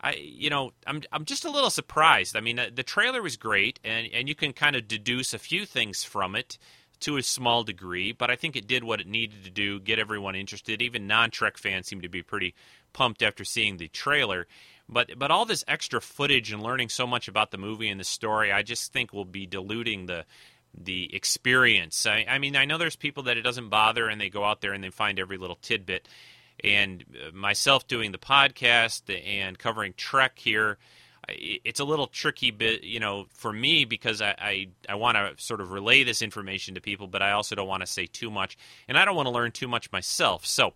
I, 0.00 0.12
you 0.14 0.48
know, 0.48 0.72
I'm, 0.86 1.02
I'm 1.10 1.24
just 1.24 1.44
a 1.44 1.50
little 1.50 1.70
surprised. 1.70 2.36
I 2.36 2.40
mean, 2.40 2.58
uh, 2.58 2.70
the 2.72 2.84
trailer 2.84 3.20
was 3.20 3.36
great, 3.36 3.80
and, 3.82 4.08
and 4.12 4.28
you 4.28 4.34
can 4.34 4.52
kind 4.52 4.76
of 4.76 4.86
deduce 4.86 5.34
a 5.34 5.38
few 5.38 5.66
things 5.66 6.04
from 6.04 6.36
it 6.36 6.56
to 7.00 7.16
a 7.16 7.22
small 7.22 7.64
degree, 7.64 8.12
but 8.12 8.30
I 8.30 8.36
think 8.36 8.56
it 8.56 8.66
did 8.66 8.84
what 8.84 9.00
it 9.00 9.06
needed 9.06 9.44
to 9.44 9.50
do, 9.50 9.80
get 9.80 9.98
everyone 9.98 10.34
interested. 10.34 10.82
Even 10.82 11.06
non 11.06 11.30
Trek 11.30 11.56
fans 11.56 11.86
seem 11.86 12.00
to 12.00 12.08
be 12.08 12.22
pretty 12.22 12.54
pumped 12.92 13.22
after 13.22 13.44
seeing 13.44 13.76
the 13.76 13.88
trailer. 13.88 14.46
But 14.88 15.18
but 15.18 15.30
all 15.30 15.44
this 15.44 15.64
extra 15.68 16.00
footage 16.00 16.52
and 16.52 16.62
learning 16.62 16.88
so 16.88 17.06
much 17.06 17.28
about 17.28 17.50
the 17.50 17.58
movie 17.58 17.88
and 17.88 18.00
the 18.00 18.04
story, 18.04 18.50
I 18.50 18.62
just 18.62 18.92
think 18.92 19.12
will 19.12 19.24
be 19.24 19.46
diluting 19.46 20.06
the 20.06 20.24
the 20.74 21.14
experience. 21.14 22.06
I, 22.06 22.24
I 22.28 22.38
mean, 22.38 22.56
I 22.56 22.64
know 22.64 22.78
there's 22.78 22.96
people 22.96 23.24
that 23.24 23.36
it 23.36 23.42
doesn't 23.42 23.68
bother 23.68 24.08
and 24.08 24.20
they 24.20 24.28
go 24.30 24.44
out 24.44 24.60
there 24.60 24.72
and 24.72 24.82
they 24.82 24.90
find 24.90 25.18
every 25.18 25.38
little 25.38 25.58
tidbit. 25.60 26.08
And 26.62 27.04
uh, 27.14 27.30
myself 27.34 27.86
doing 27.86 28.12
the 28.12 28.18
podcast 28.18 29.02
and 29.24 29.58
covering 29.58 29.94
Trek 29.96 30.38
here, 30.38 30.78
it's 31.28 31.80
a 31.80 31.84
little 31.84 32.06
tricky 32.06 32.50
bit, 32.50 32.84
you 32.84 33.00
know, 33.00 33.26
for 33.32 33.52
me 33.52 33.84
because 33.84 34.20
I 34.22 34.34
I, 34.38 34.68
I 34.88 34.94
want 34.94 35.16
to 35.16 35.42
sort 35.42 35.60
of 35.60 35.70
relay 35.72 36.04
this 36.04 36.22
information 36.22 36.74
to 36.74 36.80
people, 36.80 37.06
but 37.06 37.22
I 37.22 37.32
also 37.32 37.54
don't 37.54 37.68
want 37.68 37.82
to 37.82 37.86
say 37.86 38.06
too 38.06 38.30
much, 38.30 38.56
and 38.88 38.98
I 38.98 39.04
don't 39.04 39.16
want 39.16 39.26
to 39.26 39.32
learn 39.32 39.52
too 39.52 39.68
much 39.68 39.90
myself. 39.92 40.46
So. 40.46 40.72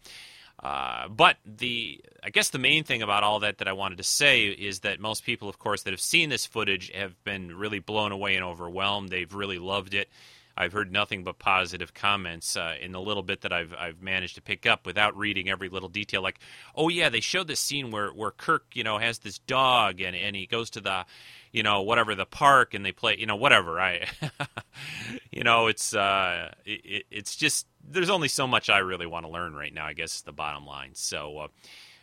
Uh, 0.63 1.09
but 1.09 1.39
the 1.45 2.01
I 2.23 2.31
guess 2.31 2.51
the 2.51 2.59
main 2.59 2.85
thing 2.85 3.03
about 3.03 3.25
all 3.25 3.41
that 3.41 3.59
that 3.59 3.67
I 3.67 3.73
wanted 3.73 3.99
to 3.99 4.05
say 4.05 4.45
is 4.45 4.81
that 4.81 5.01
most 5.01 5.25
people, 5.25 5.49
of 5.49 5.59
course, 5.59 5.83
that 5.83 5.93
have 5.93 6.01
seen 6.01 6.29
this 6.29 6.47
footage 6.47 6.93
have 6.93 7.21
been 7.25 7.57
really 7.57 7.81
blown 7.81 8.13
away 8.13 8.37
and 8.37 8.45
overwhelmed. 8.45 9.09
They've 9.09 9.35
really 9.35 9.59
loved 9.59 9.93
it. 9.93 10.09
I've 10.57 10.73
heard 10.73 10.93
nothing 10.93 11.25
but 11.25 11.39
positive 11.39 11.95
comments 11.95 12.57
uh, 12.57 12.75
in 12.81 12.93
the 12.93 13.01
little 13.01 13.23
bit 13.23 13.43
that 13.43 13.53
I've 13.53 13.75
I've 13.75 14.03
managed 14.03 14.35
to 14.37 14.43
pick 14.43 14.67
up 14.67 14.87
without 14.87 15.17
reading 15.17 15.49
every 15.49 15.69
little 15.69 15.89
detail. 15.89 16.23
Like, 16.23 16.39
oh 16.75 16.89
yeah, 16.89 17.09
they 17.09 17.21
showed 17.21 17.49
this 17.49 17.61
scene 17.61 17.91
where 17.91 18.11
where 18.11 18.31
Kirk, 18.31 18.65
you 18.75 18.85
know, 18.85 18.99
has 18.99 19.19
this 19.19 19.39
dog 19.39 20.01
and 20.01 20.15
and 20.15 20.37
he 20.37 20.47
goes 20.47 20.71
to 20.71 20.81
the, 20.81 21.07
you 21.53 21.63
know, 21.63 21.83
whatever 21.83 22.15
the 22.15 22.27
park 22.27 22.75
and 22.75 22.85
they 22.85 22.93
play, 22.93 23.17
you 23.19 23.27
know, 23.27 23.37
whatever. 23.37 23.81
I, 23.81 24.07
you 25.31 25.45
know, 25.45 25.69
it's 25.69 25.95
uh, 25.95 26.53
it, 26.65 27.07
it's 27.11 27.37
just 27.37 27.67
there's 27.88 28.11
only 28.11 28.29
so 28.29 28.47
much 28.47 28.71
I 28.71 28.79
really 28.79 29.07
want 29.07 29.27
to 29.27 29.33
learn 29.33 29.55
right 29.55 29.73
now. 29.73 29.87
I 29.87 29.93
guess 29.93 30.17
is 30.17 30.23
the 30.23 30.33
bottom 30.33 30.67
line. 30.67 30.91
So. 30.95 31.38
Uh, 31.38 31.49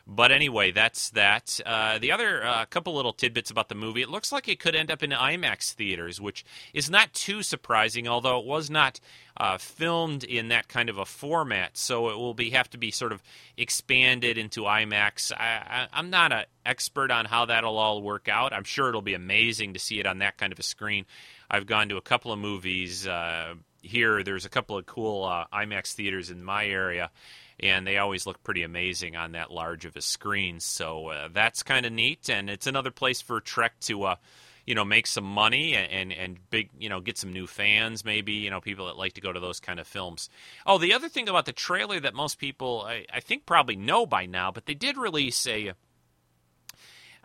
but 0.10 0.32
anyway, 0.32 0.72
that's 0.72 1.12
that. 1.12 1.60
Uh, 1.64 2.00
the 2.00 2.12
other 2.12 2.44
uh, 2.44 2.66
couple 2.66 2.96
little 2.96 3.14
tidbits 3.14 3.52
about 3.52 3.70
the 3.70 3.76
movie. 3.76 4.02
It 4.02 4.10
looks 4.10 4.32
like 4.32 4.48
it 4.48 4.60
could 4.60 4.76
end 4.76 4.90
up 4.90 5.04
in 5.04 5.12
IMAX 5.12 5.74
theaters, 5.74 6.20
which 6.20 6.44
is 6.74 6.90
not 6.90 7.14
too 7.14 7.44
surprising, 7.44 8.08
although 8.08 8.40
it 8.40 8.46
was 8.46 8.72
not 8.72 9.00
uh, 9.38 9.60
filmed 9.60 10.24
in 10.24 10.48
that 10.48 10.68
kind 10.68 10.90
of 10.90 10.98
a 10.98 11.06
format. 11.06 11.78
So 11.78 12.10
it 12.10 12.18
will 12.18 12.34
be 12.34 12.50
have 12.50 12.72
to 12.72 12.80
be 12.80 12.90
sort 12.90 13.12
of 13.12 13.22
expanded 13.56 14.40
into 14.40 14.62
IMAX. 14.62 15.32
I, 15.32 15.88
am 15.94 16.10
not 16.10 16.34
an 16.34 16.46
expert 16.66 17.12
on 17.12 17.26
how 17.26 17.46
that'll 17.46 17.78
all 17.78 18.02
work 18.02 18.28
out. 18.28 18.52
I'm 18.52 18.64
sure 18.64 18.90
it'll 18.90 19.04
be 19.04 19.14
amazing 19.14 19.74
to 19.74 19.80
see 19.80 20.00
it 20.00 20.08
on 20.08 20.18
that 20.20 20.38
kind 20.38 20.52
of 20.52 20.58
a 20.58 20.64
screen. 20.64 21.06
I've 21.52 21.68
gone 21.68 21.88
to 21.90 21.98
a 21.98 22.02
couple 22.02 22.32
of 22.32 22.40
movies 22.40 23.06
uh, 23.06 23.54
here. 23.84 24.24
There's 24.24 24.46
a 24.46 24.50
couple 24.50 24.76
of 24.76 24.88
cool 24.88 25.24
uh, 25.24 25.46
IMAX 25.54 25.94
theaters 25.94 26.32
in 26.32 26.44
my 26.44 26.66
area 26.66 27.12
and 27.62 27.86
they 27.86 27.98
always 27.98 28.26
look 28.26 28.44
pretty 28.44 28.64
amazing 28.64 29.16
on 29.16 29.34
that 29.34 29.52
large 29.52 29.86
of 29.86 29.96
a 29.96 30.02
screen. 30.02 30.60
So 30.60 31.08
uh, 31.08 31.30
that's 31.32 31.64
kind 31.64 31.86
of 31.86 31.92
neat, 31.92 32.30
and 32.30 32.50
it's 32.50 32.68
another 32.68 32.92
place 32.92 33.22
for 33.22 33.40
Trek 33.42 33.80
to, 33.82 34.04
uh, 34.04 34.16
you 34.66 34.76
know, 34.76 34.86
make 34.86 35.08
some 35.08 35.24
money 35.24 35.76
and, 35.76 36.14
and 36.14 36.38
big, 36.50 36.70
you 36.78 36.90
know, 36.90 37.00
get 37.00 37.18
some 37.18 37.34
new 37.34 37.48
fans, 37.48 38.06
maybe, 38.06 38.34
you 38.34 38.50
know, 38.50 38.62
people 38.62 38.88
that 38.88 38.98
like 38.98 39.14
to 39.14 39.22
go 39.22 39.34
to 39.34 39.40
those 39.40 39.60
kind 39.60 39.80
of 39.80 39.88
films. 39.88 40.30
Oh, 40.66 40.78
the 40.78 40.94
other 40.94 41.10
thing 41.10 41.28
about 41.28 41.46
the 41.46 41.54
trailer 41.54 42.00
that 42.00 42.14
most 42.14 42.38
people, 42.40 42.84
I, 42.86 43.06
I 43.12 43.20
think, 43.20 43.46
probably 43.46 43.76
know 43.76 44.06
by 44.06 44.26
now, 44.26 44.52
but 44.52 44.66
they 44.66 44.76
did 44.76 44.98
release 44.98 45.48
a, 45.48 45.74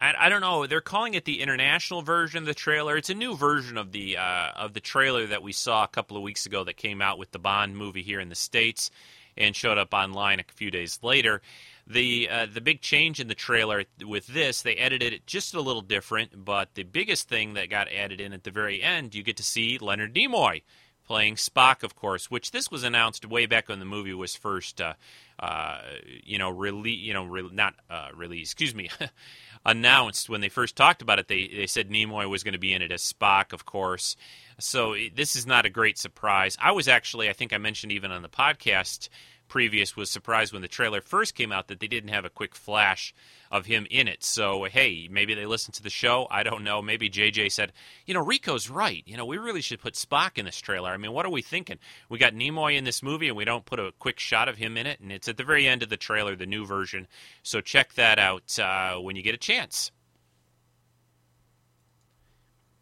I, 0.01 0.29
don't 0.29 0.41
know. 0.41 0.67
They're 0.67 0.81
calling 0.81 1.15
it 1.15 1.25
the 1.25 1.41
international 1.41 2.03
version 2.03 2.39
of 2.39 2.47
the 2.47 2.55
trailer. 2.55 2.97
It's 2.97 3.11
a 3.11 3.15
new 3.15 3.37
version 3.37 3.79
of 3.79 3.93
the 3.93 4.19
uh, 4.19 4.51
of 4.55 4.75
the 4.75 4.81
trailer 4.81 5.27
that 5.27 5.43
we 5.43 5.53
saw 5.53 5.85
a 5.85 5.89
couple 5.89 6.17
of 6.17 6.23
weeks 6.23 6.45
ago 6.45 6.65
that 6.65 6.77
came 6.77 7.01
out 7.01 7.19
with 7.19 7.31
the 7.31 7.39
Bond 7.39 7.77
movie 7.77 8.03
here 8.03 8.21
in 8.21 8.29
the 8.29 8.35
states 8.35 8.91
and 9.37 9.55
showed 9.55 9.79
up 9.79 9.93
online 9.93 10.41
a 10.41 10.45
few 10.53 10.71
days 10.71 10.99
later. 11.03 11.43
The 11.87 12.29
uh, 12.31 12.47
the 12.53 12.63
big 12.63 12.81
change 12.81 13.21
in 13.21 13.29
the 13.29 13.35
trailer 13.35 13.85
with 14.03 14.27
this, 14.27 14.63
they 14.63 14.75
edited 14.77 15.13
it 15.13 15.27
just 15.27 15.55
a 15.55 15.61
little 15.61 15.83
different, 15.83 16.45
but 16.45 16.75
the 16.75 16.83
biggest 16.83 17.29
thing 17.29 17.55
that 17.55 17.69
got 17.69 17.93
added 17.93 18.21
in 18.21 18.33
at 18.33 18.45
the 18.45 18.51
very 18.51 18.83
end, 18.83 19.15
you 19.15 19.23
get 19.23 19.37
to 19.37 19.43
see 19.43 19.77
Leonard 19.79 20.15
Nimoy 20.15 20.63
playing 21.05 21.35
Spock, 21.35 21.83
of 21.83 21.95
course, 21.95 22.31
which 22.31 22.51
this 22.51 22.71
was 22.71 22.83
announced 22.83 23.27
way 23.27 23.47
back 23.47 23.69
when 23.69 23.79
the 23.79 23.85
movie 23.85 24.15
was 24.15 24.35
first, 24.35 24.81
uh, 24.81 24.95
uh, 25.39 25.79
you 26.23 26.39
know, 26.39 26.51
release, 26.51 27.01
you 27.01 27.13
know, 27.13 27.25
re- 27.25 27.51
not 27.53 27.75
uh, 27.91 28.09
released, 28.15 28.53
excuse 28.53 28.75
me, 28.75 28.91
announced 29.67 30.29
when 30.29 30.41
they 30.41 30.49
first 30.49 30.77
talked 30.77 31.03
about 31.03 31.19
it. 31.19 31.29
They 31.29 31.49
they 31.49 31.67
said 31.67 31.89
Nimoy 31.89 32.29
was 32.29 32.43
going 32.43 32.53
to 32.53 32.59
be 32.59 32.73
in 32.73 32.83
it 32.83 32.93
as 32.93 33.03
Spock, 33.03 33.53
of 33.53 33.65
course. 33.65 34.17
So 34.59 34.95
this 35.15 35.35
is 35.35 35.47
not 35.47 35.67
a 35.67 35.71
great 35.71 35.99
surprise. 35.99 36.57
I 36.61 36.73
was 36.73 36.87
actually, 36.87 37.29
I 37.29 37.33
think 37.33 37.53
I 37.53 37.59
mentioned 37.59 37.93
even 37.93 38.13
on 38.13 38.23
the 38.23 38.29
podcast 38.29 39.09
previous, 39.55 39.97
was 39.97 40.11
surprised 40.11 40.53
when 40.53 40.63
the 40.63 40.67
trailer 40.67 41.01
first 41.01 41.37
came 41.37 41.53
out 41.53 41.69
that 41.69 41.79
they 41.79 41.87
didn't 41.87 42.09
have 42.09 42.25
a 42.25 42.29
quick 42.29 42.57
flash 42.57 43.15
of 43.53 43.67
him 43.67 43.87
in 43.89 44.09
it. 44.09 44.25
So 44.25 44.65
hey, 44.65 45.07
maybe 45.09 45.33
they 45.33 45.47
listened 45.47 45.75
to 45.77 45.83
the 45.85 45.91
show. 45.91 46.27
I 46.29 46.43
don't 46.43 46.65
know. 46.65 46.83
Maybe 46.83 47.09
JJ 47.09 47.53
said, 47.53 47.73
you 48.05 48.15
know, 48.15 48.25
Rico's 48.25 48.69
right. 48.69 49.05
You 49.07 49.17
know, 49.17 49.25
we 49.25 49.39
really 49.39 49.61
should 49.61 49.79
put 49.79 49.95
Spock 49.95 50.39
in 50.39 50.45
this 50.45 50.59
trailer. 50.59 50.91
I 50.91 50.97
mean, 50.97 51.13
what 51.13 51.25
are 51.25 51.31
we 51.31 51.41
thinking? 51.41 51.79
We 52.09 52.19
got 52.19 52.33
Nimoy 52.33 52.77
in 52.77 52.83
this 52.83 53.01
movie, 53.01 53.29
and 53.29 53.37
we 53.37 53.45
don't 53.45 53.65
put 53.65 53.79
a 53.79 53.93
quick 54.01 54.19
shot 54.19 54.49
of 54.49 54.57
him 54.57 54.77
in 54.77 54.89
it, 54.89 54.99
and 54.99 55.13
it's 55.13 55.29
at 55.29 55.37
the 55.37 55.45
very 55.45 55.69
end 55.69 55.85
of 55.85 55.89
the 55.89 55.97
trailer, 55.97 56.35
the 56.35 56.47
new 56.47 56.67
version. 56.67 57.07
So 57.45 57.61
check 57.61 57.93
that 57.95 58.19
out 58.19 58.59
uh, 58.59 58.97
when 58.97 59.15
you 59.15 59.23
get 59.23 59.37
a 59.37 59.39
chance. 59.39 59.93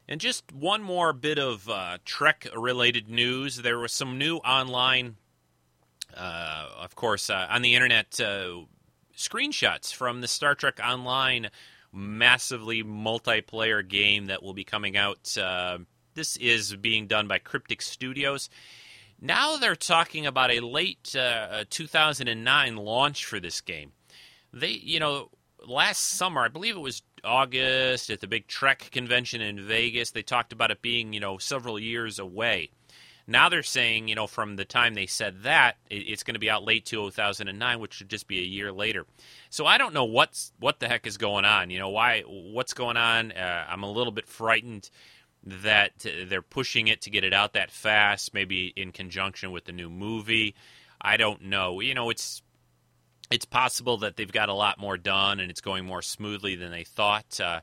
And 0.09 0.23
just 0.23 0.51
one 0.53 0.83
more 0.83 1.13
bit 1.13 1.39
of 1.39 1.69
uh, 1.69 1.99
Trek 2.07 2.47
related 2.57 3.11
news. 3.11 3.57
There 3.57 3.79
was 3.79 3.93
some 3.93 4.17
new 4.17 4.39
online, 4.39 5.17
uh, 6.17 6.69
of 6.79 6.95
course, 6.95 7.31
uh, 7.31 7.47
on 7.51 7.63
the 7.63 7.75
internet 7.75 8.21
uh, 8.21 8.61
screenshots 9.17 9.93
from 9.95 10.21
the 10.21 10.29
Star 10.29 10.55
Trek 10.55 10.81
Online 10.85 11.51
massively 11.93 12.83
multiplayer 12.83 13.87
game 13.87 14.27
that 14.27 14.43
will 14.43 14.55
be 14.55 14.65
coming 14.65 14.97
out. 14.97 15.37
Uh, 15.37 15.79
this 16.15 16.37
is 16.37 16.75
being 16.77 17.07
done 17.07 17.29
by 17.29 17.39
Cryptic 17.39 17.83
Studios. 17.83 18.49
Now 19.21 19.57
they're 19.57 19.77
talking 19.77 20.27
about 20.27 20.51
a 20.51 20.61
late 20.61 21.15
uh, 21.15 21.65
2009 21.71 22.77
launch 22.77 23.25
for 23.25 23.39
this 23.39 23.61
game. 23.61 23.93
They, 24.53 24.71
you 24.71 24.99
know, 25.01 25.31
last 25.67 26.01
summer, 26.01 26.43
I 26.43 26.49
believe 26.49 26.77
it 26.77 26.81
was 26.81 27.03
August 27.25 28.11
at 28.11 28.21
the 28.21 28.27
big 28.27 28.49
Trek 28.49 28.89
convention 28.91 29.41
in 29.41 29.61
Vegas. 29.61 30.11
They 30.11 30.23
talked 30.23 30.53
about 30.53 30.71
it 30.71 30.83
being, 30.83 31.13
you 31.13 31.21
know, 31.21 31.39
several 31.39 31.79
years 31.79 32.19
away. 32.19 32.71
Now 33.27 33.49
they're 33.49 33.63
saying, 33.63 34.09
you 34.09 34.15
know, 34.15 34.27
from 34.27 34.57
the 34.57 34.65
time 34.65 34.95
they 34.95 35.07
said 35.07 35.45
that, 35.45 35.77
it's 35.91 36.23
going 36.23 36.35
to 36.35 36.41
be 36.41 36.51
out 36.51 36.65
late 36.65 36.85
2009, 36.85 37.81
which 37.81 37.95
should 37.95 38.09
just 38.09 38.27
be 38.27 38.41
a 38.41 38.45
year 38.45 38.73
later. 38.73 39.07
So 39.51 39.67
I 39.67 39.79
don't 39.79 39.95
know 39.95 40.05
what's 40.05 40.53
what 40.59 40.81
the 40.81 40.89
heck 40.89 41.07
is 41.07 41.17
going 41.17 41.45
on. 41.45 41.71
You 41.71 41.79
know, 41.79 41.91
why? 41.91 42.23
What's 42.27 42.75
going 42.75 42.97
on? 42.97 43.33
Uh, 43.33 43.67
I'm 43.69 43.83
a 43.83 43.91
little 43.91 44.13
bit 44.13 44.27
frightened 44.27 44.91
that 45.45 46.07
they're 46.27 46.43
pushing 46.43 46.89
it 46.89 47.03
to 47.03 47.11
get 47.11 47.25
it 47.25 47.33
out 47.33 47.55
that 47.55 47.71
fast, 47.71 48.33
maybe 48.33 48.73
in 48.77 48.93
conjunction 48.93 49.51
with 49.51 49.65
the 49.65 49.73
new 49.73 49.91
movie. 49.91 50.55
I 51.01 51.17
don't 51.17 51.43
know. 51.43 51.81
You 51.81 51.95
know, 51.95 52.11
it's 52.11 52.43
it's 53.31 53.45
possible 53.45 53.99
that 53.99 54.17
they've 54.17 54.31
got 54.31 54.49
a 54.49 54.55
lot 54.55 54.79
more 54.79 54.97
done 54.97 55.41
and 55.41 55.51
it's 55.51 55.61
going 55.61 55.85
more 55.85 56.03
smoothly 56.03 56.55
than 56.55 56.71
they 56.71 56.85
thought. 56.85 57.41
Uh, 57.41 57.61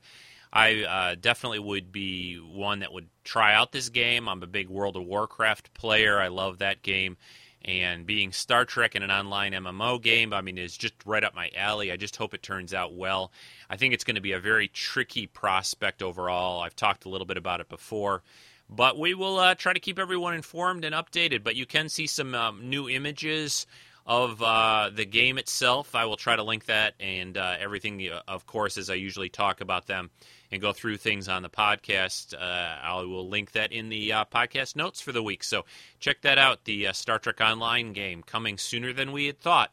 I 0.52 0.84
uh, 0.84 1.16
definitely 1.20 1.60
would 1.60 1.92
be 1.92 2.36
one 2.38 2.80
that 2.80 2.92
would 2.92 3.10
try 3.24 3.54
out 3.54 3.72
this 3.72 3.90
game. 3.90 4.28
I'm 4.28 4.42
a 4.42 4.48
big 4.48 4.70
World 4.70 4.96
of 4.96 5.06
Warcraft 5.06 5.74
player. 5.74 6.20
I 6.20 6.30
love 6.30 6.60
that 6.60 6.82
game. 6.82 7.18
And 7.64 8.06
being 8.06 8.32
Star 8.32 8.66
Trek 8.66 8.96
in 8.96 9.04
an 9.04 9.12
online 9.12 9.52
MMO 9.52 10.02
game, 10.02 10.34
I 10.34 10.42
mean, 10.42 10.58
is 10.58 10.76
just 10.76 10.94
right 11.06 11.24
up 11.24 11.36
my 11.36 11.52
alley. 11.56 11.92
I 11.92 11.98
just 11.98 12.16
hope 12.16 12.34
it 12.34 12.42
turns 12.42 12.74
out 12.74 12.96
well. 12.96 13.32
I 13.70 13.76
think 13.76 13.94
it's 13.94 14.06
going 14.06 14.16
to 14.16 14.22
be 14.22 14.32
a 14.32 14.40
very 14.40 14.70
tricky 14.70 15.28
prospect 15.28 16.02
overall. 16.02 16.62
I've 16.62 16.76
talked 16.76 17.06
a 17.06 17.10
little 17.10 17.28
bit 17.28 17.38
about 17.38 17.60
it 17.60 17.70
before. 17.70 18.24
But 18.70 18.98
we 18.98 19.14
will 19.14 19.38
uh, 19.38 19.56
try 19.56 19.74
to 19.74 19.80
keep 19.80 20.00
everyone 20.00 20.36
informed 20.36 20.86
and 20.86 20.96
updated. 20.96 21.44
But 21.44 21.56
you 21.56 21.66
can 21.66 21.90
see 21.90 22.08
some 22.08 22.34
um, 22.34 22.70
new 22.70 22.90
images 22.90 23.68
of 24.06 24.42
uh, 24.42 24.90
the 24.92 25.06
game 25.06 25.38
itself. 25.38 25.96
I 25.96 26.06
will 26.06 26.18
try 26.18 26.36
to 26.36 26.44
link 26.44 26.66
that 26.66 26.96
and 27.00 27.38
uh, 27.38 27.56
everything, 27.60 28.10
uh, 28.10 28.22
of 28.28 28.48
course, 28.48 28.78
as 28.78 28.90
I 28.90 28.96
usually 28.96 29.30
talk 29.30 29.62
about 29.62 29.86
them 29.86 30.10
and 30.52 30.62
go 30.62 30.74
through 30.74 30.98
things 30.98 31.28
on 31.28 31.44
the 31.44 31.50
podcast. 31.50 32.34
Uh, 32.34 32.78
I 32.82 33.02
will 33.02 33.28
link 33.28 33.52
that 33.54 33.72
in 33.72 33.90
the 33.90 34.14
uh, 34.14 34.26
podcast 34.26 34.76
notes 34.76 35.02
for 35.02 35.12
the 35.12 35.24
week. 35.24 35.44
So 35.44 35.66
check 36.00 36.22
that 36.22 36.38
out. 36.38 36.66
The 36.66 36.88
uh, 36.88 36.94
Star 36.94 37.20
Trek 37.20 37.42
Online 37.42 37.94
game 37.94 38.24
coming 38.24 38.58
sooner 38.58 38.94
than 38.94 39.12
we 39.12 39.26
had 39.26 39.40
thought. 39.40 39.72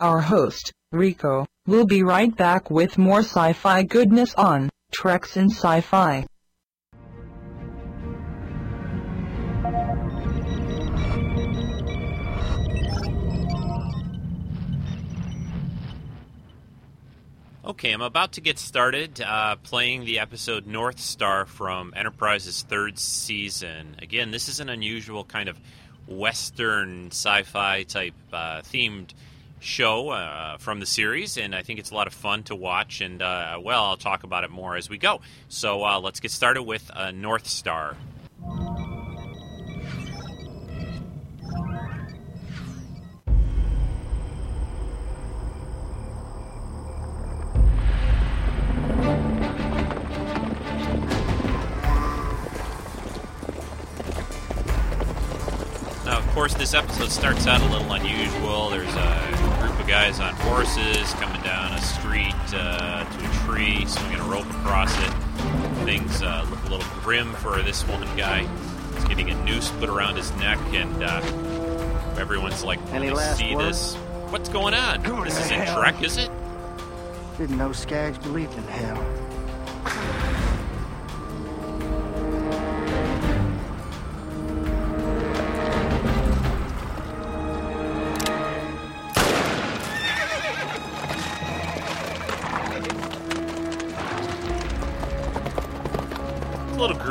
Our 0.00 0.20
host, 0.20 0.72
Rico, 0.92 1.46
will 1.66 1.86
be 1.86 2.02
right 2.02 2.34
back 2.34 2.70
with 2.70 2.96
more 2.96 3.20
sci 3.20 3.52
fi 3.52 3.82
goodness 3.82 4.34
on 4.34 4.70
Treks 4.92 5.36
in 5.36 5.50
Sci 5.50 5.80
Fi. 5.82 6.26
Okay, 17.70 17.92
I'm 17.92 18.02
about 18.02 18.32
to 18.32 18.40
get 18.40 18.58
started 18.58 19.20
uh, 19.20 19.54
playing 19.54 20.04
the 20.04 20.18
episode 20.18 20.66
North 20.66 20.98
Star 20.98 21.46
from 21.46 21.94
Enterprise's 21.94 22.62
third 22.62 22.98
season. 22.98 23.94
Again, 24.02 24.32
this 24.32 24.48
is 24.48 24.58
an 24.58 24.68
unusual 24.68 25.22
kind 25.22 25.48
of 25.48 25.56
Western 26.08 27.12
sci 27.12 27.44
fi 27.44 27.84
type 27.84 28.14
uh, 28.32 28.62
themed 28.62 29.14
show 29.60 30.08
uh, 30.08 30.56
from 30.56 30.80
the 30.80 30.84
series, 30.84 31.36
and 31.36 31.54
I 31.54 31.62
think 31.62 31.78
it's 31.78 31.92
a 31.92 31.94
lot 31.94 32.08
of 32.08 32.12
fun 32.12 32.42
to 32.44 32.56
watch. 32.56 33.00
And, 33.02 33.22
uh, 33.22 33.60
well, 33.62 33.84
I'll 33.84 33.96
talk 33.96 34.24
about 34.24 34.42
it 34.42 34.50
more 34.50 34.74
as 34.74 34.90
we 34.90 34.98
go. 34.98 35.20
So 35.48 35.84
uh, 35.84 36.00
let's 36.00 36.18
get 36.18 36.32
started 36.32 36.64
with 36.64 36.90
uh, 36.92 37.12
North 37.12 37.46
Star. 37.46 37.96
Course, 56.34 56.54
this 56.54 56.74
episode 56.74 57.10
starts 57.10 57.46
out 57.48 57.60
a 57.60 57.64
little 57.66 57.92
unusual. 57.92 58.70
There's 58.70 58.94
a 58.94 59.56
group 59.60 59.78
of 59.80 59.86
guys 59.88 60.20
on 60.20 60.32
horses 60.36 61.12
coming 61.14 61.42
down 61.42 61.72
a 61.72 61.80
street 61.80 62.32
uh, 62.54 63.04
to 63.04 63.18
a 63.30 63.32
tree, 63.44 63.84
swinging 63.84 64.20
a 64.20 64.24
rope 64.24 64.46
across 64.46 64.96
it. 65.02 65.10
Things 65.84 66.22
uh, 66.22 66.46
look 66.48 66.60
a 66.66 66.68
little 66.68 67.00
grim 67.00 67.32
for 67.34 67.60
this 67.62 67.82
one 67.86 68.02
guy. 68.16 68.46
He's 68.94 69.04
getting 69.06 69.28
a 69.30 69.44
noose 69.44 69.70
put 69.72 69.88
around 69.88 70.16
his 70.16 70.30
neck, 70.36 70.58
and 70.72 71.02
uh, 71.02 71.20
everyone's 72.16 72.62
like, 72.62 72.78
Any 72.92 72.92
"Let 72.92 73.02
me 73.02 73.10
last 73.10 73.38
see 73.38 73.54
word? 73.56 73.64
this. 73.68 73.94
What's 74.30 74.48
going 74.48 74.72
on? 74.74 75.02
Go 75.02 75.24
this 75.24 75.38
isn't 75.40 75.60
hell. 75.60 75.80
Trek, 75.80 76.00
is 76.00 76.16
it?" 76.16 76.30
Didn't 77.38 77.58
know 77.58 77.70
Skags 77.70 78.22
believed 78.22 78.54
in 78.56 78.62
hell. 78.64 79.04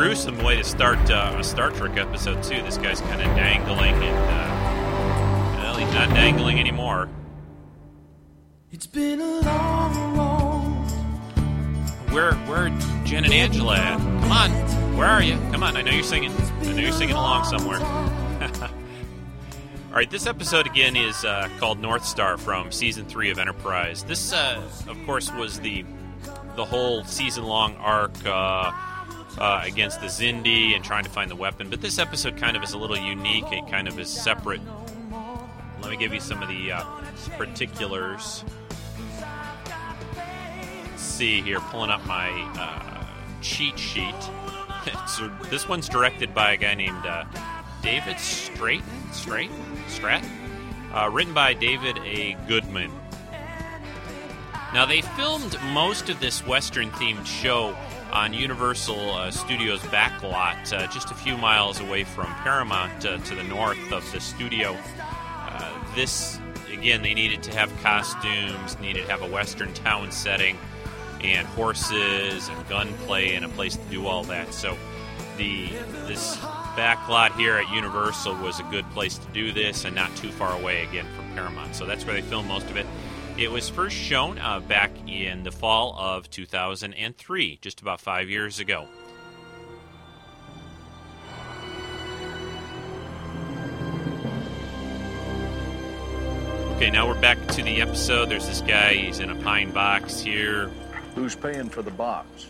Gruesome 0.09 0.43
way 0.43 0.55
to 0.55 0.63
start 0.63 0.97
uh, 1.11 1.35
a 1.37 1.43
Star 1.43 1.69
Trek 1.69 1.95
episode 1.95 2.41
too. 2.41 2.63
This 2.63 2.79
guy's 2.79 2.99
kind 2.99 3.21
of 3.21 3.27
dangling, 3.35 3.93
and 3.93 4.17
uh, 4.17 5.59
well, 5.61 5.75
he's 5.75 5.93
not 5.93 6.09
dangling 6.09 6.59
anymore. 6.59 7.07
It's 8.71 8.87
been 8.87 9.21
a 9.21 9.39
long 9.41 10.17
road. 10.17 10.89
Where, 12.11 12.33
where, 12.33 12.69
Jen 13.05 13.23
and 13.23 13.31
Angela 13.31 13.77
at? 13.77 13.99
Come 13.99 14.31
on, 14.31 14.97
where 14.97 15.05
are 15.05 15.21
you? 15.21 15.35
Come 15.51 15.61
on, 15.61 15.77
I 15.77 15.83
know 15.83 15.91
you're 15.91 16.01
singing. 16.01 16.31
I 16.31 16.71
know 16.71 16.81
you're 16.81 16.91
singing 16.91 17.15
along 17.15 17.45
somewhere. 17.45 17.79
All 19.89 19.95
right, 19.95 20.09
this 20.09 20.25
episode 20.25 20.65
again 20.65 20.95
is 20.95 21.23
uh, 21.23 21.49
called 21.59 21.79
North 21.79 22.03
Star 22.03 22.39
from 22.39 22.71
season 22.71 23.05
three 23.05 23.29
of 23.29 23.37
Enterprise. 23.37 24.01
This, 24.01 24.33
uh, 24.33 24.59
of 24.87 24.97
course, 25.05 25.31
was 25.31 25.59
the 25.59 25.85
the 26.55 26.65
whole 26.65 27.03
season 27.03 27.43
long 27.43 27.75
arc 27.75 28.25
uh, 28.25 28.71
uh, 29.39 29.61
against 29.63 30.01
the 30.01 30.07
Xindi 30.07 30.75
and 30.75 30.83
trying 30.83 31.03
to 31.03 31.09
find 31.09 31.31
the 31.31 31.35
weapon. 31.35 31.69
But 31.69 31.81
this 31.81 31.97
episode 31.97 32.37
kind 32.37 32.57
of 32.57 32.63
is 32.63 32.73
a 32.73 32.77
little 32.77 32.97
unique. 32.97 33.45
It 33.51 33.69
kind 33.69 33.87
of 33.87 33.99
is 33.99 34.09
separate. 34.09 34.61
Let 35.81 35.91
me 35.91 35.97
give 35.97 36.13
you 36.13 36.19
some 36.19 36.43
of 36.43 36.49
the 36.49 36.73
uh, 36.73 36.83
particulars. 37.37 38.43
Let's 40.83 41.01
see 41.01 41.41
here, 41.41 41.59
pulling 41.61 41.89
up 41.89 42.05
my 42.05 42.29
uh, 42.57 43.05
cheat 43.41 43.79
sheet. 43.79 44.15
so 45.07 45.29
this 45.49 45.67
one's 45.67 45.87
directed 45.87 46.33
by 46.33 46.53
a 46.53 46.57
guy 46.57 46.73
named 46.73 47.05
uh, 47.05 47.25
David 47.81 48.19
Straight, 48.19 48.83
Straight, 49.13 49.51
Strat, 49.87 50.25
uh, 50.93 51.09
written 51.09 51.33
by 51.33 51.53
David 51.53 51.97
A. 51.99 52.35
Goodman. 52.47 52.91
Now 54.71 54.85
they 54.85 55.01
filmed 55.01 55.57
most 55.73 56.09
of 56.09 56.19
this 56.19 56.45
Western-themed 56.45 57.25
show 57.25 57.75
on 58.11 58.33
Universal 58.33 59.11
uh, 59.11 59.31
Studios 59.31 59.79
backlot, 59.81 60.71
uh, 60.71 60.85
just 60.87 61.09
a 61.09 61.15
few 61.15 61.37
miles 61.37 61.79
away 61.79 62.03
from 62.03 62.27
Paramount 62.43 63.03
uh, 63.03 63.17
to 63.17 63.35
the 63.35 63.43
north 63.43 63.91
of 63.91 64.09
the 64.11 64.19
studio. 64.19 64.77
Uh, 64.99 65.95
this 65.95 66.39
again, 66.71 67.01
they 67.01 67.15
needed 67.15 67.41
to 67.43 67.51
have 67.57 67.75
costumes, 67.81 68.79
needed 68.79 69.05
to 69.05 69.11
have 69.11 69.23
a 69.23 69.27
Western 69.27 69.73
town 69.73 70.11
setting, 70.11 70.55
and 71.23 71.47
horses 71.47 72.47
and 72.47 72.69
gunplay 72.69 73.33
and 73.33 73.45
a 73.45 73.49
place 73.49 73.75
to 73.75 73.83
do 73.89 74.05
all 74.05 74.23
that. 74.25 74.53
So 74.53 74.77
the 75.37 75.67
this 76.05 76.37
backlot 76.75 77.35
here 77.35 77.55
at 77.55 77.67
Universal 77.73 78.35
was 78.35 78.59
a 78.59 78.63
good 78.63 78.89
place 78.91 79.17
to 79.17 79.27
do 79.29 79.51
this, 79.51 79.85
and 79.85 79.95
not 79.95 80.15
too 80.15 80.29
far 80.29 80.53
away 80.53 80.83
again 80.83 81.07
from 81.15 81.27
Paramount. 81.33 81.75
So 81.75 81.87
that's 81.87 82.05
where 82.05 82.13
they 82.13 82.21
filmed 82.21 82.47
most 82.47 82.69
of 82.69 82.77
it. 82.77 82.85
It 83.39 83.49
was 83.49 83.69
first 83.69 83.95
shown 83.95 84.37
uh, 84.37 84.59
back 84.59 84.91
in 85.07 85.43
the 85.43 85.51
fall 85.53 85.95
of 85.97 86.29
2003, 86.29 87.59
just 87.61 87.79
about 87.79 88.01
five 88.01 88.29
years 88.29 88.59
ago. 88.59 88.85
Okay, 96.75 96.91
now 96.91 97.07
we're 97.07 97.21
back 97.21 97.37
to 97.47 97.63
the 97.63 97.79
episode. 97.79 98.27
There's 98.27 98.45
this 98.45 98.59
guy, 98.59 98.95
he's 98.95 99.21
in 99.21 99.29
a 99.29 99.35
pine 99.35 99.71
box 99.71 100.19
here. 100.19 100.67
Who's 101.15 101.33
paying 101.33 101.69
for 101.69 101.81
the 101.81 101.91
box? 101.91 102.47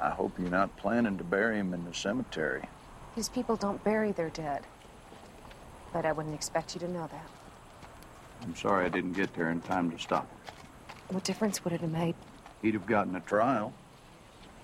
I 0.00 0.10
hope 0.10 0.36
you're 0.36 0.50
not 0.50 0.76
planning 0.78 1.16
to 1.18 1.22
bury 1.22 1.58
him 1.58 1.72
in 1.72 1.84
the 1.84 1.94
cemetery. 1.94 2.64
These 3.14 3.28
people 3.28 3.56
don't 3.56 3.82
bury 3.84 4.12
their 4.12 4.30
dead. 4.30 4.62
But 5.92 6.06
I 6.06 6.12
wouldn't 6.12 6.34
expect 6.34 6.74
you 6.74 6.80
to 6.80 6.88
know 6.88 7.08
that. 7.10 7.28
I'm 8.42 8.56
sorry 8.56 8.86
I 8.86 8.88
didn't 8.88 9.12
get 9.12 9.34
there 9.34 9.50
in 9.50 9.60
time 9.60 9.90
to 9.90 9.98
stop. 9.98 10.22
him. 10.22 10.54
What 11.10 11.24
difference 11.24 11.62
would 11.64 11.74
it 11.74 11.82
have 11.82 11.90
made? 11.90 12.14
He'd 12.62 12.74
have 12.74 12.86
gotten 12.86 13.14
a 13.14 13.20
trial. 13.20 13.72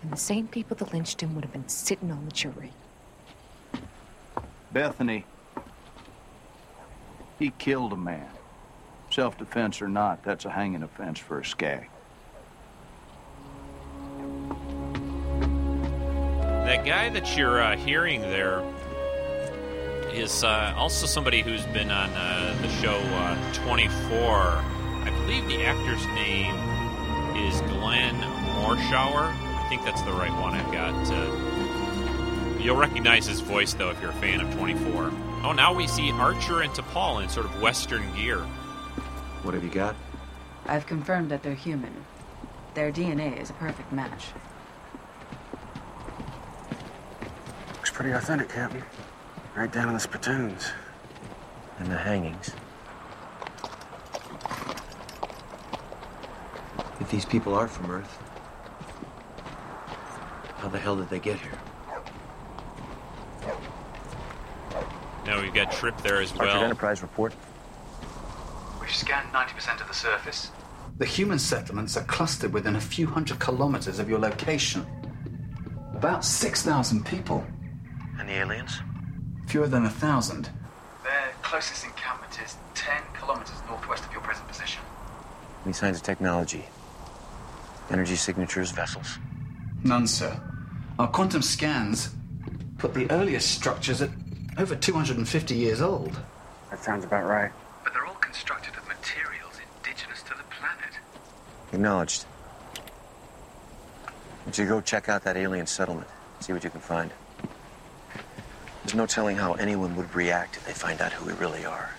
And 0.03 0.13
the 0.13 0.17
same 0.17 0.49
people 0.49 0.77
that 0.77 0.93
lynched 0.93 1.21
him 1.21 1.35
would 1.35 1.45
have 1.45 1.53
been 1.53 1.69
sitting 1.69 2.11
on 2.11 2.25
the 2.25 2.31
jury. 2.31 2.73
Bethany. 4.73 5.25
He 7.39 7.51
killed 7.59 7.93
a 7.93 7.97
man. 7.97 8.29
Self 9.11 9.39
defense 9.39 9.81
or 9.81 9.89
not, 9.89 10.23
that's 10.23 10.45
a 10.45 10.51
hanging 10.51 10.83
offense 10.83 11.19
for 11.19 11.41
a 11.41 11.45
skag. 11.45 11.89
That 16.69 16.85
guy 16.85 17.09
that 17.09 17.35
you're 17.35 17.63
uh, 17.63 17.79
hearing 17.79 18.21
there 18.21 18.63
is 20.13 20.45
uh, 20.45 20.75
also 20.77 21.07
somebody 21.07 21.41
who's 21.41 21.65
been 21.69 21.91
on 21.91 22.11
uh, 22.11 22.59
the 22.61 22.69
show 22.83 22.99
uh, 22.99 23.55
24. 23.55 24.21
I 24.21 25.11
believe 25.23 25.49
the 25.49 25.65
actor's 25.65 26.05
name 26.09 26.55
is 27.39 27.59
Glenn 27.73 28.17
Morshower. 28.61 29.33
I 29.33 29.67
think 29.71 29.83
that's 29.83 30.03
the 30.03 30.13
right 30.13 30.31
one 30.43 30.53
I've 30.53 30.71
got. 30.71 30.93
Uh, 31.11 32.59
you'll 32.61 32.77
recognize 32.77 33.25
his 33.25 33.41
voice, 33.41 33.73
though, 33.73 33.89
if 33.89 33.99
you're 34.03 34.11
a 34.11 34.21
fan 34.21 34.43
of 34.43 34.55
24. 34.55 35.11
Oh, 35.45 35.53
now 35.53 35.73
we 35.73 35.87
see 35.87 36.13
Archer 36.13 36.61
and 36.61 36.71
T'Pol 36.73 37.23
in 37.23 37.31
sort 37.31 37.47
of 37.47 37.63
Western 37.63 38.15
gear. 38.15 38.41
What 39.41 39.55
have 39.55 39.65
you 39.65 39.71
got? 39.71 39.97
I've 40.67 40.87
confirmed 40.87 41.31
that 41.31 41.43
they're 41.43 41.55
human. 41.55 42.05
Their 42.75 42.93
DNA 42.93 43.41
is 43.41 43.49
a 43.49 43.55
perfect 43.55 43.91
match. 43.91 44.27
Pretty 47.99 48.13
authentic, 48.13 48.49
Captain. 48.49 48.81
Right 49.57 49.73
down 49.73 49.89
in 49.89 49.95
the 49.95 49.99
spittoons. 49.99 50.71
And 51.81 51.91
the 51.91 51.97
hangings. 51.97 52.53
If 57.01 57.11
these 57.11 57.25
people 57.25 57.55
are 57.55 57.67
from 57.67 57.91
Earth, 57.91 58.23
how 60.59 60.69
the 60.69 60.79
hell 60.79 60.95
did 60.95 61.11
they 61.11 61.19
get 61.19 61.41
here? 61.41 61.59
Now 65.27 65.43
we've 65.43 65.53
got 65.53 65.73
Trip 65.73 66.01
there 66.01 66.23
as 66.23 66.33
well. 66.33 66.43
Archer 66.43 66.55
well. 66.55 66.65
Enterprise 66.67 67.03
report. 67.03 67.35
We've 68.81 68.95
scanned 68.95 69.33
90% 69.33 69.81
of 69.81 69.89
the 69.89 69.95
surface. 69.95 70.53
The 70.99 71.05
human 71.05 71.41
settlements 71.41 71.97
are 71.97 72.05
clustered 72.05 72.53
within 72.53 72.77
a 72.77 72.81
few 72.81 73.09
hundred 73.09 73.41
kilometers 73.41 73.99
of 73.99 74.09
your 74.09 74.21
location. 74.21 74.87
About 75.95 76.25
6,000 76.25 77.05
people. 77.05 77.45
And 78.19 78.29
the 78.29 78.35
aliens? 78.35 78.81
Fewer 79.47 79.69
than 79.69 79.87
a 79.87 79.91
thousand. 79.91 80.51
Their 81.05 81.33
closest 81.43 81.85
encampment 81.85 82.39
is 82.45 82.57
10 82.75 83.03
kilometers 83.19 83.57
northwest 83.69 84.05
of 84.05 84.13
your 84.13 84.21
present 84.21 84.47
position. 84.49 84.83
Any 85.65 85.73
signs 85.73 85.97
of 85.97 86.03
technology? 86.03 86.65
Energy 87.91 88.17
signatures, 88.17 88.71
vessels? 88.71 89.19
None, 89.85 90.07
sir. 90.07 90.41
Our 90.99 91.09
quantum 91.09 91.43
scans 91.43 92.11
put 92.79 92.93
the 92.93 93.11
earliest 93.11 93.51
structures 93.53 94.03
at 94.03 94.11
over 94.59 94.75
250 94.75 95.55
years 95.55 95.81
old. 95.81 96.19
That 96.71 96.83
sounds 96.83 97.05
about 97.05 97.27
right. 97.27 97.51
But 97.85 97.93
they're 97.93 98.05
all 98.05 98.15
constructed 98.15 98.77
of 98.77 98.87
materials 98.89 99.55
indigenous 99.79 100.23
to 100.23 100.31
the 100.31 100.43
planet. 100.51 100.99
Acknowledged. 101.73 102.25
Would 104.45 104.59
you 104.59 104.67
go 104.67 104.81
check 104.81 105.09
out 105.09 105.25
that 105.25 105.37
alien 105.37 105.67
settlement? 105.67 106.09
See 106.41 106.53
what 106.53 106.65
you 106.65 106.71
can 106.71 106.81
find. 106.81 107.13
There's 108.89 108.97
no 108.97 109.05
telling 109.05 109.37
how 109.37 109.53
anyone 109.53 109.97
would 109.97 110.15
react 110.15 110.57
if 110.57 110.65
they 110.65 110.73
find 110.73 111.03
out 111.03 111.13
who 111.13 111.27
we 111.27 111.35
really 111.35 111.67
are. 111.67 111.91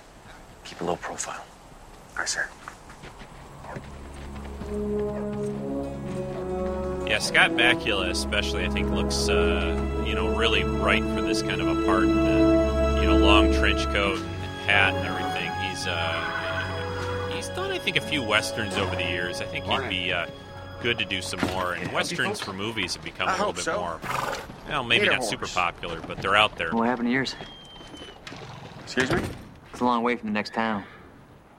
Keep 0.64 0.82
a 0.82 0.86
low 0.86 0.96
profile. 0.96 1.46
Aye, 2.18 2.26
sir. 2.26 2.50
Yeah, 7.08 7.20
Scott 7.20 7.52
Bakula 7.52 8.10
especially, 8.10 8.66
I 8.66 8.70
think, 8.70 8.90
looks 8.90 9.30
uh, 9.30 10.04
you 10.04 10.16
know 10.16 10.36
really 10.36 10.64
right 10.64 11.04
for 11.04 11.22
this 11.22 11.44
kind 11.44 11.62
of 11.62 11.68
a 11.68 11.86
part. 11.86 12.08
The, 12.08 13.00
you 13.04 13.08
know, 13.08 13.18
long 13.18 13.54
trench 13.54 13.84
coat 13.94 14.18
and 14.18 14.68
hat 14.68 14.96
and 14.96 15.08
everything. 15.08 15.70
He's 15.70 15.86
uh, 15.86 17.30
he's 17.36 17.50
done, 17.50 17.70
I 17.70 17.78
think, 17.78 17.98
a 17.98 18.02
few 18.02 18.24
westerns 18.24 18.78
over 18.78 18.96
the 18.96 19.06
years. 19.06 19.42
I 19.42 19.46
think 19.46 19.66
he'd 19.66 19.90
be 19.90 20.12
uh, 20.12 20.26
good 20.82 20.98
to 21.00 21.06
do 21.06 21.22
some 21.22 21.40
more. 21.52 21.74
And 21.74 21.92
westerns 21.92 22.40
for 22.40 22.54
movies 22.54 22.96
have 22.96 23.04
become 23.04 23.28
a 23.28 23.32
I 23.32 23.38
little 23.38 23.54
bit 23.54 23.64
so. 23.64 23.80
more, 23.80 24.00
well, 24.68 24.84
maybe 24.84 25.04
Need 25.04 25.14
a 25.14 25.16
not 25.18 25.26
super 25.26 25.48
popular, 25.48 26.00
but 26.02 26.18
they're 26.22 26.36
out 26.36 26.58
there. 26.58 26.72
What 26.72 26.88
happened 26.88 27.08
to 27.08 27.12
yours? 27.14 27.36
Excuse 28.84 29.12
me? 29.12 29.22
It's 29.72 29.82
a 29.82 29.86
long 29.86 30.04
way 30.04 30.16
from 30.16 30.30
the 30.30 30.34
next 30.34 30.54
town. 30.54 30.84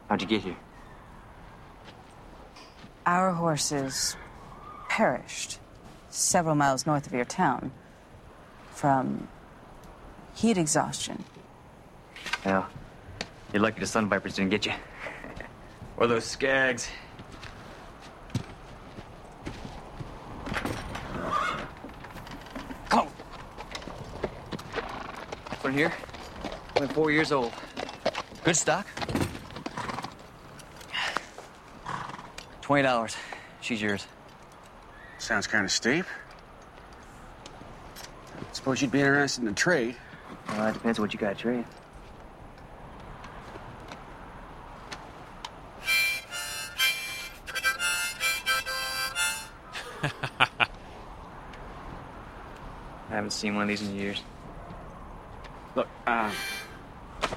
How'd 0.08 0.22
you 0.22 0.28
get 0.28 0.40
here? 0.42 0.56
Our 3.06 3.32
horses 3.32 4.16
perished 4.88 5.58
several 6.10 6.54
miles 6.54 6.86
north 6.86 7.06
of 7.06 7.12
your 7.12 7.24
town 7.24 7.70
from 8.72 9.28
heat 10.34 10.58
exhaustion. 10.58 11.24
Well, 12.44 12.66
you're 13.52 13.62
lucky 13.62 13.80
the 13.80 13.86
Sun 13.86 14.08
Vipers 14.08 14.34
didn't 14.34 14.50
get 14.50 14.66
you. 14.66 14.72
or 15.96 16.06
those 16.06 16.24
Skags. 16.24 16.88
One 25.70 25.78
here. 25.78 25.92
Only 26.74 26.92
four 26.92 27.12
years 27.12 27.30
old. 27.30 27.52
Good 28.42 28.56
stock. 28.56 28.88
Twenty 32.60 32.82
dollars. 32.82 33.16
She's 33.60 33.80
yours. 33.80 34.04
Sounds 35.18 35.46
kind 35.46 35.64
of 35.64 35.70
steep. 35.70 36.06
Suppose 38.50 38.82
you'd 38.82 38.90
be 38.90 38.98
interested 38.98 39.42
in 39.42 39.48
a 39.48 39.52
trade. 39.52 39.94
Well, 40.48 40.70
it 40.70 40.72
depends 40.72 40.98
on 40.98 41.04
what 41.04 41.14
you 41.14 41.20
got 41.20 41.38
to 41.38 41.40
trade. 41.40 41.64
I 53.08 53.14
haven't 53.14 53.30
seen 53.30 53.54
one 53.54 53.62
of 53.62 53.68
these 53.68 53.82
in 53.82 53.94
years. 53.94 54.20
Look, 55.76 55.88
uh, 56.06 56.30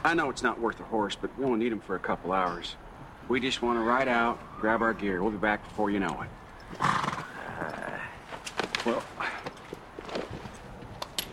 I 0.03 0.13
know 0.13 0.29
it's 0.29 0.41
not 0.41 0.59
worth 0.59 0.79
a 0.79 0.83
horse, 0.83 1.15
but 1.15 1.37
we 1.37 1.45
only 1.45 1.59
need 1.59 1.71
him 1.71 1.79
for 1.79 1.95
a 1.95 1.99
couple 1.99 2.31
hours. 2.31 2.75
We 3.27 3.39
just 3.39 3.61
want 3.61 3.77
to 3.77 3.83
ride 3.83 4.07
out, 4.07 4.39
grab 4.59 4.81
our 4.81 4.93
gear. 4.93 5.21
We'll 5.21 5.31
be 5.31 5.37
back 5.37 5.63
before 5.63 5.89
you 5.89 5.99
know 5.99 6.23
it. 6.23 6.79
Well, 8.85 9.01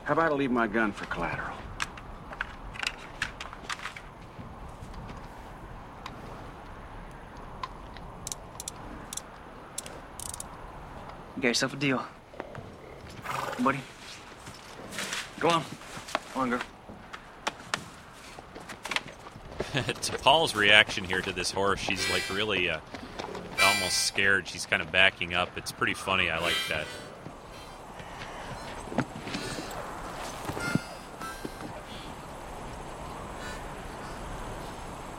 how 0.05 0.13
about 0.13 0.31
I 0.31 0.35
leave 0.37 0.53
my 0.53 0.69
gun 0.69 0.93
for 0.93 1.05
collateral? 1.07 1.57
You 11.35 11.43
got 11.43 11.49
yourself 11.49 11.73
a 11.73 11.77
deal. 11.77 12.05
Buddy. 13.61 13.81
Go 15.41 15.49
on. 15.49 15.65
Go 16.35 16.41
on, 16.41 16.51
girl. 16.51 16.61
T'Pol's 19.73 20.57
reaction 20.57 21.05
here 21.05 21.21
to 21.21 21.33
this 21.33 21.53
horse, 21.53 21.79
she's 21.79 22.11
like 22.11 22.29
really 22.29 22.69
uh, 22.69 22.81
almost 23.63 23.99
scared. 24.07 24.49
She's 24.49 24.67
kind 24.67 24.83
of 24.83 24.91
backing 24.91 25.33
up. 25.33 25.57
It's 25.57 25.71
pretty 25.71 25.95
funny. 25.95 26.29
I 26.29 26.39
like 26.39 26.57
that. 26.69 26.87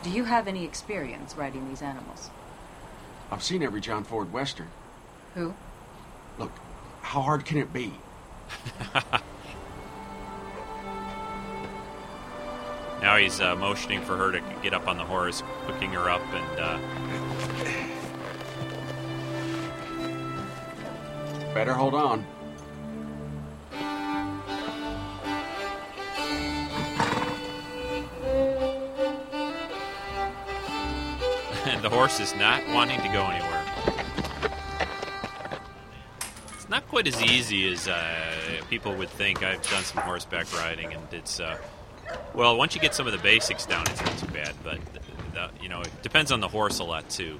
Do 0.03 0.09
you 0.09 0.25
have 0.25 0.47
any 0.47 0.65
experience 0.65 1.35
riding 1.37 1.69
these 1.69 1.81
animals? 1.81 2.31
I've 3.31 3.43
seen 3.43 3.63
every 3.63 3.79
John 3.79 4.03
Ford 4.03 4.33
Western. 4.33 4.67
Who? 5.35 5.53
Look, 6.37 6.51
how 7.01 7.21
hard 7.21 7.45
can 7.45 7.57
it 7.57 7.71
be? 7.71 7.93
Now 13.01 13.17
he's 13.17 13.41
uh, 13.41 13.55
motioning 13.55 14.01
for 14.01 14.15
her 14.15 14.31
to 14.31 14.41
get 14.61 14.73
up 14.73 14.87
on 14.87 14.97
the 14.97 15.05
horse, 15.05 15.41
hooking 15.65 15.91
her 15.91 16.09
up, 16.09 16.21
and 16.33 16.59
uh, 16.59 16.79
Better 21.53 21.73
hold 21.73 21.93
on. 21.93 22.25
And 31.65 31.81
the 31.83 31.89
horse 31.89 32.21
is 32.21 32.33
not 32.35 32.65
wanting 32.69 33.01
to 33.01 33.07
go 33.09 33.25
anywhere. 33.25 33.65
It's 36.53 36.69
not 36.69 36.87
quite 36.87 37.05
as 37.07 37.21
easy 37.21 37.69
as 37.69 37.89
uh, 37.89 38.61
people 38.69 38.95
would 38.95 39.09
think. 39.09 39.43
I've 39.43 39.61
done 39.69 39.83
some 39.83 40.03
horseback 40.03 40.53
riding, 40.53 40.93
and 40.93 41.13
it's 41.13 41.41
uh, 41.41 41.57
well, 42.33 42.57
once 42.57 42.75
you 42.75 42.81
get 42.81 42.95
some 42.95 43.07
of 43.07 43.13
the 43.13 43.19
basics 43.19 43.65
down, 43.65 43.83
it's 43.87 44.01
not 44.01 44.17
too 44.17 44.27
bad. 44.27 44.53
But 44.63 44.79
the, 45.33 45.49
you 45.61 45.69
know, 45.69 45.81
it 45.81 45.91
depends 46.01 46.31
on 46.31 46.39
the 46.39 46.47
horse 46.47 46.79
a 46.79 46.83
lot 46.83 47.09
too. 47.09 47.39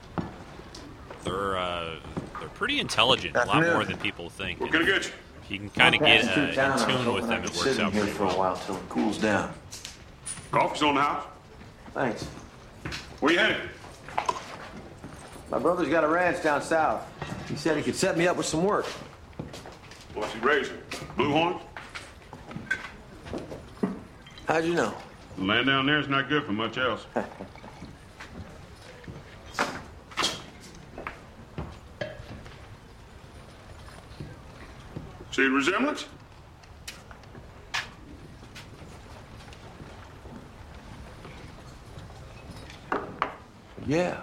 They're 1.24 1.58
uh, 1.58 1.96
they're 2.40 2.50
pretty 2.50 2.80
intelligent, 2.80 3.36
a 3.36 3.46
lot 3.46 3.64
more 3.64 3.86
than 3.86 3.98
people 3.98 4.30
think. 4.30 4.60
What 4.60 4.72
can 4.72 4.84
I 4.84 4.86
get 4.86 5.06
you? 5.06 5.12
You 5.50 5.60
can 5.60 5.70
kind 5.70 5.96
of 5.96 6.02
get 6.02 6.26
uh, 6.26 6.42
in 6.42 6.88
tune 6.88 7.14
with 7.14 7.28
them, 7.28 7.44
it 7.44 7.50
works 7.56 7.78
out 7.78 7.92
here 7.92 8.04
pretty 8.04 8.18
for 8.18 8.24
a 8.24 8.30
while 8.30 8.56
till 8.56 8.78
it 8.78 8.90
cools 8.90 9.18
down. 9.18 9.54
Coffee's 10.52 10.82
on 10.82 10.96
the 10.96 11.02
house. 11.02 11.26
Thanks. 11.94 12.24
Where 13.20 13.34
you 13.34 13.40
headed? 13.40 13.70
My 15.50 15.60
brother's 15.60 15.90
got 15.90 16.06
a 16.06 16.08
ranch 16.08 16.42
down 16.42 16.62
south. 16.62 17.06
He 17.50 17.58
said 17.58 17.76
he 17.76 17.84
could 17.84 17.96
set 17.96 18.18
me 18.18 18.28
up 18.28 18.38
with 18.38 18.46
some 18.46 18.64
work. 18.64 18.86
What's 20.14 20.34
he 20.34 20.40
raising? 20.40 20.78
Blue 21.18 21.32
horn? 21.32 21.60
How'd 24.52 24.66
you 24.66 24.74
know? 24.74 24.94
The 25.38 25.46
land 25.46 25.68
down 25.68 25.86
there 25.86 25.98
is 25.98 26.10
not 26.10 26.28
good 26.28 26.44
for 26.44 26.52
much 26.52 26.78
else. 26.78 27.06
See 35.32 35.44
the 35.44 35.50
resemblance? 35.52 36.06
Yeah. 43.88 44.20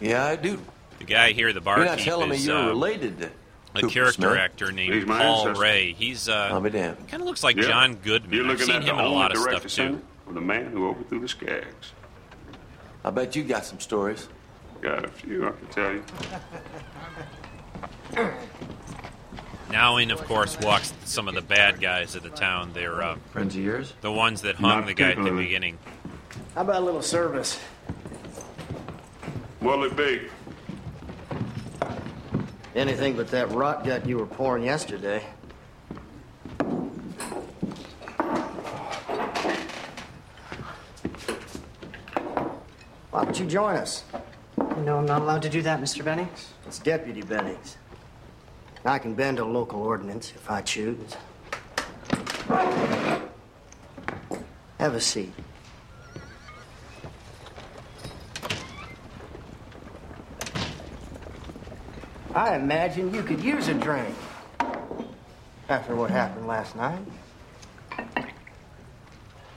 Yeah, 0.00 0.24
I 0.24 0.36
do. 0.36 0.62
The 0.98 1.04
guy 1.04 1.32
here, 1.32 1.52
the 1.52 1.60
barkeep, 1.60 1.84
You're 1.84 1.96
not 1.96 1.98
telling 2.02 2.32
is, 2.32 2.40
me 2.40 2.46
you're 2.46 2.56
uh, 2.56 2.68
related 2.68 3.18
to 3.18 3.30
a 3.74 3.80
Cooper 3.80 3.92
character 3.92 4.12
Smith? 4.22 4.36
actor 4.38 4.72
named 4.72 4.94
He's 4.94 5.04
Paul 5.04 5.48
ancestor. 5.48 5.60
Ray. 5.62 5.92
He's 5.92 6.28
uh, 6.28 6.50
I'll 6.52 6.60
be 6.60 6.70
damned. 6.70 7.08
kind 7.08 7.22
of 7.22 7.26
looks 7.28 7.42
like 7.42 7.56
Yeah. 7.56 7.62
John 7.64 7.94
Goodman. 7.96 8.32
You're 8.32 8.44
I've 8.44 8.50
looking 8.50 8.66
seen 8.66 8.74
at 8.76 8.82
him 8.82 8.88
the 8.88 8.92
in 8.94 8.98
a 8.98 9.02
only 9.08 9.16
lot 9.16 9.30
of 9.36 9.38
direct 9.42 9.50
stuff 9.50 9.62
too. 9.62 9.68
descendant 9.68 10.04
of 10.28 10.34
the 10.34 10.40
man 10.40 10.66
who 10.72 10.88
overthrew 10.88 11.20
the 11.20 11.26
Skags. 11.26 11.92
I 13.04 13.10
bet 13.10 13.34
you 13.34 13.42
got 13.44 13.64
some 13.64 13.80
stories. 13.80 14.28
Got 14.80 15.04
a 15.04 15.08
few, 15.08 15.46
I 15.46 15.50
can 15.52 15.66
tell 15.68 15.92
you. 15.92 16.02
Now 19.70 19.96
in, 19.96 20.10
of 20.10 20.22
course, 20.24 20.58
walks 20.60 20.92
some 21.04 21.28
of 21.28 21.34
the 21.34 21.40
bad 21.40 21.80
guys 21.80 22.14
of 22.14 22.22
the 22.22 22.28
town. 22.30 22.72
They're 22.74 23.00
uh, 23.02 23.16
Friends 23.30 23.56
of 23.56 23.62
yours? 23.62 23.94
the 24.02 24.12
ones 24.12 24.42
that 24.42 24.56
hung 24.56 24.80
Not 24.80 24.86
the 24.86 24.94
guy 24.94 25.12
at 25.12 25.22
the 25.22 25.30
beginning. 25.30 25.78
How 26.54 26.60
about 26.62 26.82
a 26.82 26.84
little 26.84 27.00
service? 27.02 27.58
What'll 29.60 29.84
it 29.84 29.96
be? 29.96 30.28
Anything 32.74 33.16
but 33.16 33.28
that 33.28 33.50
rot 33.50 33.84
gut 33.84 34.06
you 34.06 34.16
were 34.16 34.26
pouring 34.26 34.64
yesterday. 34.64 35.22
Why 43.10 43.24
don't 43.24 43.38
you 43.38 43.46
join 43.46 43.76
us? 43.76 44.04
No, 44.56 44.96
I'm 44.96 45.06
not 45.06 45.20
allowed 45.20 45.42
to 45.42 45.50
do 45.50 45.60
that, 45.62 45.82
Mr. 45.82 46.02
Bennings. 46.02 46.48
It's 46.66 46.78
Deputy 46.78 47.20
Bennings. 47.20 47.76
I 48.86 48.98
can 48.98 49.14
bend 49.14 49.38
a 49.38 49.44
local 49.44 49.82
ordinance 49.82 50.32
if 50.34 50.50
I 50.50 50.62
choose. 50.62 51.14
Have 54.78 54.94
a 54.94 55.00
seat. 55.00 55.32
I 62.34 62.56
imagine 62.56 63.14
you 63.14 63.22
could 63.22 63.42
use 63.42 63.68
a 63.68 63.74
drink 63.74 64.14
after 65.68 65.94
what 65.94 66.10
happened 66.10 66.46
last 66.46 66.74
night. 66.76 67.04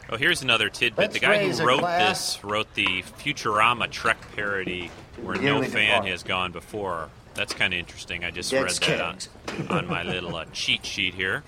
Oh, 0.09 0.17
here's 0.17 0.41
another 0.41 0.69
tidbit. 0.69 0.97
Let's 0.97 1.13
the 1.13 1.19
guy 1.19 1.49
who 1.49 1.65
wrote 1.65 1.81
this 1.81 2.43
wrote 2.43 2.73
the 2.75 3.03
Futurama 3.19 3.89
Trek 3.89 4.17
parody 4.35 4.91
where 5.21 5.35
no 5.37 5.63
fan 5.63 6.05
has 6.05 6.21
gone 6.21 6.51
before. 6.51 7.09
That's 7.33 7.53
kind 7.53 7.73
of 7.73 7.79
interesting. 7.79 8.23
I 8.23 8.31
just 8.31 8.51
read 8.51 8.69
that 8.69 9.27
on, 9.59 9.67
on 9.69 9.87
my 9.89 10.03
little 10.03 10.35
uh, 10.35 10.45
cheat 10.53 10.85
sheet 10.85 11.13
here. 11.13 11.43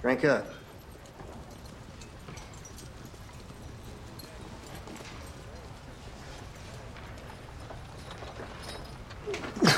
Drink 0.00 0.24
up. 0.24 0.46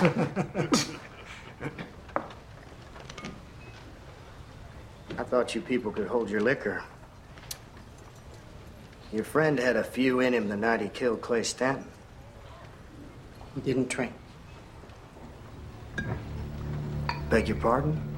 I 5.17 5.23
thought 5.23 5.55
you 5.55 5.62
people 5.62 5.93
could 5.93 6.09
hold 6.09 6.29
your 6.29 6.43
liquor. 6.43 6.83
Your 9.14 9.25
friend 9.25 9.59
had 9.59 9.77
a 9.77 9.85
few 9.85 10.21
in 10.21 10.35
him 10.35 10.49
the 10.49 10.59
night 10.59 10.83
he 10.83 10.88
killed 10.88 11.23
Clay 11.23 11.43
Stanton. 11.43 11.87
He 13.55 13.62
didn't 13.62 13.88
drink. 13.88 14.12
Beg 17.31 17.49
your 17.49 17.57
pardon? 17.57 18.13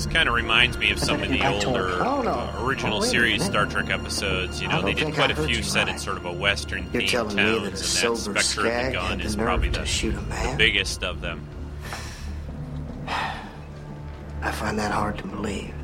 This 0.00 0.10
kind 0.10 0.30
of 0.30 0.34
reminds 0.34 0.78
me 0.78 0.90
of 0.92 0.98
some 0.98 1.22
of 1.22 1.28
the 1.28 1.46
older 1.46 2.02
uh, 2.02 2.64
original 2.64 3.02
series. 3.02 3.44
Star 3.44 3.66
Trek 3.66 3.90
episodes. 3.90 4.62
You 4.62 4.68
know, 4.68 4.80
they 4.80 4.94
did 4.94 5.12
quite 5.12 5.30
a 5.30 5.36
few 5.36 5.62
set 5.62 5.90
in 5.90 5.98
sort 5.98 6.16
of 6.16 6.24
a 6.24 6.32
western 6.32 6.88
You're 6.90 7.02
themed 7.02 7.08
telling 7.10 7.36
me 7.36 7.42
towns, 7.42 8.26
and 8.26 8.34
that 8.34 8.42
Spectre 8.42 8.66
of 8.66 8.86
the 8.86 8.92
Gun 8.92 9.20
is 9.20 9.36
probably 9.36 9.68
the, 9.68 9.80
the 9.80 10.54
biggest 10.56 11.04
of 11.04 11.20
them. 11.20 11.46
I 13.06 14.50
find 14.52 14.78
that 14.78 14.90
hard 14.90 15.18
to 15.18 15.26
believe. 15.26 15.74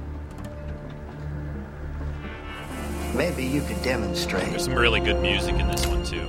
Maybe 3.14 3.44
you 3.44 3.61
could 3.61 3.83
demonstrate. 3.83 4.46
There's 4.46 4.64
some 4.64 4.76
really 4.76 5.00
good 5.00 5.20
music 5.20 5.57
in 5.57 5.68
this 5.68 5.87
one 5.87 6.02
too. 6.07 6.26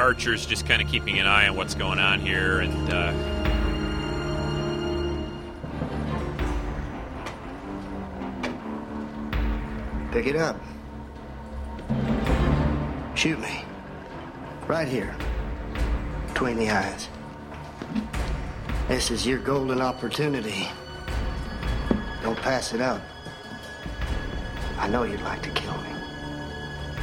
Archer's 0.00 0.46
just 0.46 0.66
kind 0.66 0.82
of 0.82 0.88
keeping 0.88 1.18
an 1.18 1.26
eye 1.26 1.46
on 1.48 1.56
what's 1.56 1.74
going 1.74 1.98
on 1.98 2.20
here, 2.20 2.60
and 2.60 2.92
uh, 2.92 3.40
Pick 10.12 10.26
it 10.26 10.34
up. 10.34 10.60
Shoot 13.14 13.38
me. 13.38 13.64
Right 14.66 14.88
here. 14.88 15.14
Between 16.26 16.56
the 16.56 16.68
eyes. 16.68 17.08
This 18.88 19.12
is 19.12 19.24
your 19.24 19.38
golden 19.38 19.80
opportunity. 19.80 20.68
Don't 22.22 22.36
pass 22.38 22.74
it 22.74 22.80
up. 22.80 23.00
I 24.78 24.88
know 24.88 25.04
you'd 25.04 25.22
like 25.22 25.42
to 25.42 25.50
kill 25.50 25.76
me. 25.78 25.90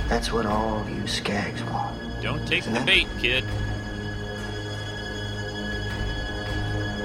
That's 0.10 0.34
what 0.34 0.46
all 0.46 0.86
you 0.90 1.04
skags 1.04 1.66
want. 1.72 1.97
Don't 2.22 2.46
take 2.48 2.64
the 2.64 2.80
bait, 2.86 3.08
kid. 3.20 3.44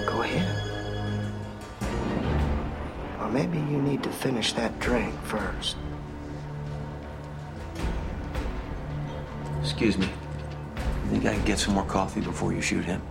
Go 0.07 0.23
ahead. 0.23 0.49
Or 3.21 3.29
maybe 3.31 3.59
you 3.59 3.81
need 3.81 4.03
to 4.03 4.11
finish 4.11 4.53
that 4.55 4.79
drink 4.81 5.15
first. 5.25 5.77
Excuse 9.61 9.97
me. 9.99 10.09
You 11.05 11.11
think 11.11 11.27
I 11.27 11.35
can 11.35 11.45
get 11.45 11.59
some 11.59 11.75
more 11.75 11.85
coffee 11.85 12.21
before 12.21 12.53
you 12.53 12.61
shoot 12.61 12.85
him? 12.85 13.03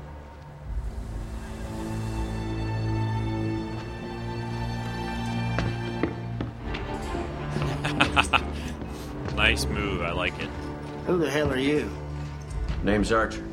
Nice 9.36 9.66
move. 9.66 10.02
I 10.04 10.12
like 10.12 10.40
it. 10.40 10.50
Who 11.12 11.18
the 11.18 11.30
hell 11.30 11.52
are 11.52 11.60
you? 11.60 11.92
Name's 12.84 13.12
Archer. 13.12 13.44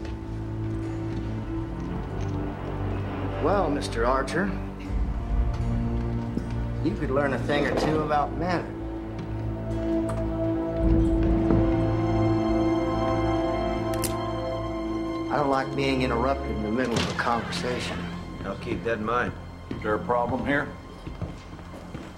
Well, 3.42 3.68
Mr. 3.68 4.06
Archer, 4.06 4.48
you 6.84 6.94
could 6.94 7.10
learn 7.10 7.32
a 7.32 7.38
thing 7.40 7.66
or 7.66 7.74
two 7.80 8.02
about 8.02 8.32
manners. 8.38 8.72
I 15.32 15.36
don't 15.36 15.50
like 15.50 15.74
being 15.74 16.02
interrupted 16.02 16.52
in 16.52 16.62
the 16.62 16.70
middle 16.70 16.94
of 16.94 17.10
a 17.10 17.18
conversation. 17.18 17.98
I'll 18.44 18.54
keep 18.58 18.84
that 18.84 18.98
in 18.98 19.04
mind. 19.04 19.32
Is 19.72 19.82
there 19.82 19.96
a 19.96 19.98
problem 19.98 20.46
here? 20.46 20.68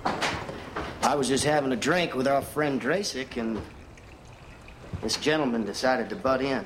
I 0.04 1.14
was 1.14 1.28
just 1.28 1.44
having 1.44 1.72
a 1.72 1.76
drink 1.76 2.14
with 2.14 2.28
our 2.28 2.42
friend 2.42 2.78
Drasic, 2.78 3.38
and 3.38 3.58
this 5.02 5.16
gentleman 5.16 5.64
decided 5.64 6.08
to 6.10 6.16
butt 6.16 6.42
in. 6.42 6.64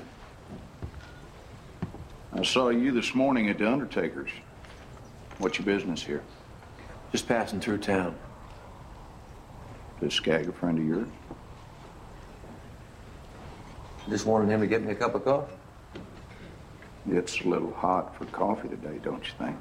I 2.32 2.42
saw 2.42 2.70
you 2.70 2.90
this 2.90 3.14
morning 3.14 3.48
at 3.48 3.58
the 3.58 3.70
Undertaker's. 3.70 4.30
What's 5.38 5.58
your 5.58 5.66
business 5.66 6.02
here? 6.02 6.22
Just 7.12 7.28
passing 7.28 7.60
through 7.60 7.78
town. 7.78 8.16
This 10.00 10.14
skag 10.14 10.48
a 10.48 10.52
friend 10.52 10.78
of 10.78 10.84
yours? 10.84 11.08
Just 14.08 14.26
wanted 14.26 14.50
him 14.50 14.60
to 14.60 14.66
get 14.66 14.82
me 14.82 14.92
a 14.92 14.94
cup 14.94 15.14
of 15.14 15.24
coffee. 15.24 15.54
It's 17.08 17.40
a 17.40 17.48
little 17.48 17.72
hot 17.72 18.16
for 18.16 18.24
coffee 18.26 18.68
today, 18.68 18.98
don't 19.02 19.24
you 19.24 19.32
think? 19.38 19.56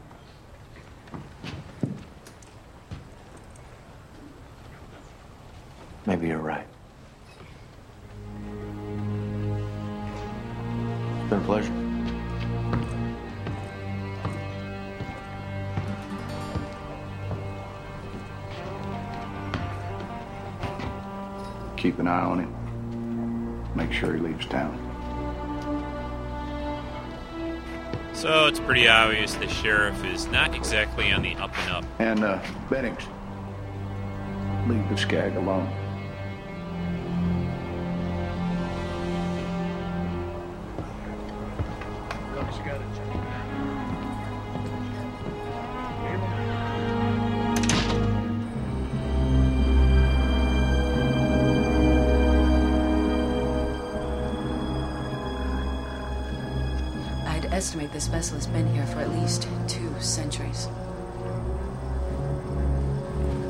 Maybe 6.05 6.27
you're 6.27 6.39
right. 6.39 6.67
Been 11.33 11.41
a 11.41 11.45
pleasure. 11.45 11.73
Keep 21.77 21.99
an 21.99 22.07
eye 22.07 22.21
on 22.21 22.39
him. 22.39 23.75
Make 23.75 23.91
sure 23.91 24.13
he 24.13 24.19
leaves 24.19 24.45
town. 24.45 24.79
So 28.13 28.47
it's 28.47 28.59
pretty 28.59 28.87
obvious 28.87 29.33
the 29.35 29.49
sheriff 29.49 30.05
is 30.05 30.27
not 30.27 30.55
exactly 30.55 31.11
on 31.11 31.23
the 31.23 31.35
up 31.35 31.57
and 31.57 31.71
up. 31.71 31.85
And, 31.99 32.23
uh, 32.23 32.41
Bennings, 32.69 33.03
leave 34.67 34.87
the 34.89 34.95
skag 34.95 35.35
alone. 35.35 35.82
This 58.03 58.11
vessel 58.11 58.35
has 58.35 58.47
been 58.47 58.67
here 58.73 58.85
for 58.87 58.99
at 58.99 59.09
least 59.11 59.47
two 59.69 59.89
centuries. 60.01 60.65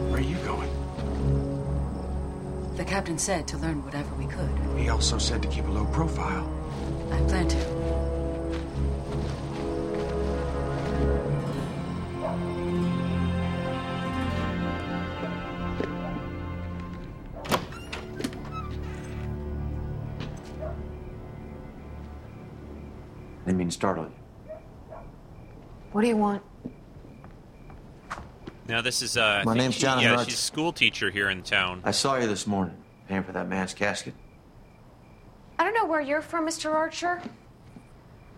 Where 0.09 0.19
are 0.19 0.23
you 0.23 0.35
going? 0.45 0.69
The 2.75 2.85
captain 2.85 3.17
said 3.17 3.47
to 3.47 3.57
learn 3.57 3.83
whatever 3.83 4.13
we 4.13 4.27
could. 4.27 4.51
He 4.77 4.89
also 4.89 5.17
said 5.17 5.41
to 5.41 5.47
keep 5.47 5.65
a 5.65 5.71
low 5.71 5.85
profile. 5.85 6.47
I 7.11 7.17
plan 7.21 7.47
to. 7.47 7.57
I 23.41 23.45
didn't 23.47 23.57
mean 23.57 23.69
to 23.69 23.73
startle 23.73 24.03
you. 24.03 24.11
What 25.93 26.01
do 26.01 26.07
you 26.07 26.17
want? 26.17 26.41
Now 28.67 28.81
this 28.81 29.01
is 29.01 29.15
uh. 29.17 29.43
My 29.45 29.53
name's 29.53 29.75
she- 29.75 29.81
Jonathan 29.81 30.11
Yeah, 30.11 30.17
Arch. 30.17 30.25
she's 30.25 30.33
a 30.35 30.37
school 30.37 30.73
teacher 30.73 31.09
here 31.09 31.29
in 31.29 31.43
town. 31.43 31.81
I 31.83 31.91
saw 31.91 32.15
you 32.17 32.27
this 32.27 32.47
morning, 32.47 32.75
paying 33.07 33.23
for 33.23 33.31
that 33.33 33.47
man's 33.47 33.73
casket. 33.73 34.13
I 35.59 35.63
don't 35.63 35.73
know 35.75 35.85
where 35.85 36.01
you're 36.01 36.21
from, 36.21 36.47
Mr. 36.47 36.73
Archer, 36.73 37.21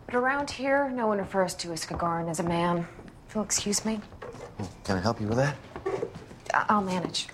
but 0.05 0.15
around 0.15 0.49
here, 0.51 0.89
no 0.89 1.07
one 1.07 1.17
refers 1.19 1.53
to 1.55 1.71
a 1.71 1.75
Skagaran 1.75 2.29
as 2.29 2.39
a 2.39 2.43
man. 2.43 2.85
If 3.27 3.35
you'll 3.35 3.43
excuse 3.43 3.85
me, 3.85 4.01
Can 4.83 4.97
I 4.97 5.01
help 5.01 5.21
you 5.21 5.27
with 5.27 5.37
that? 5.37 5.55
I- 6.53 6.65
I'll 6.69 6.81
manage. 6.83 7.27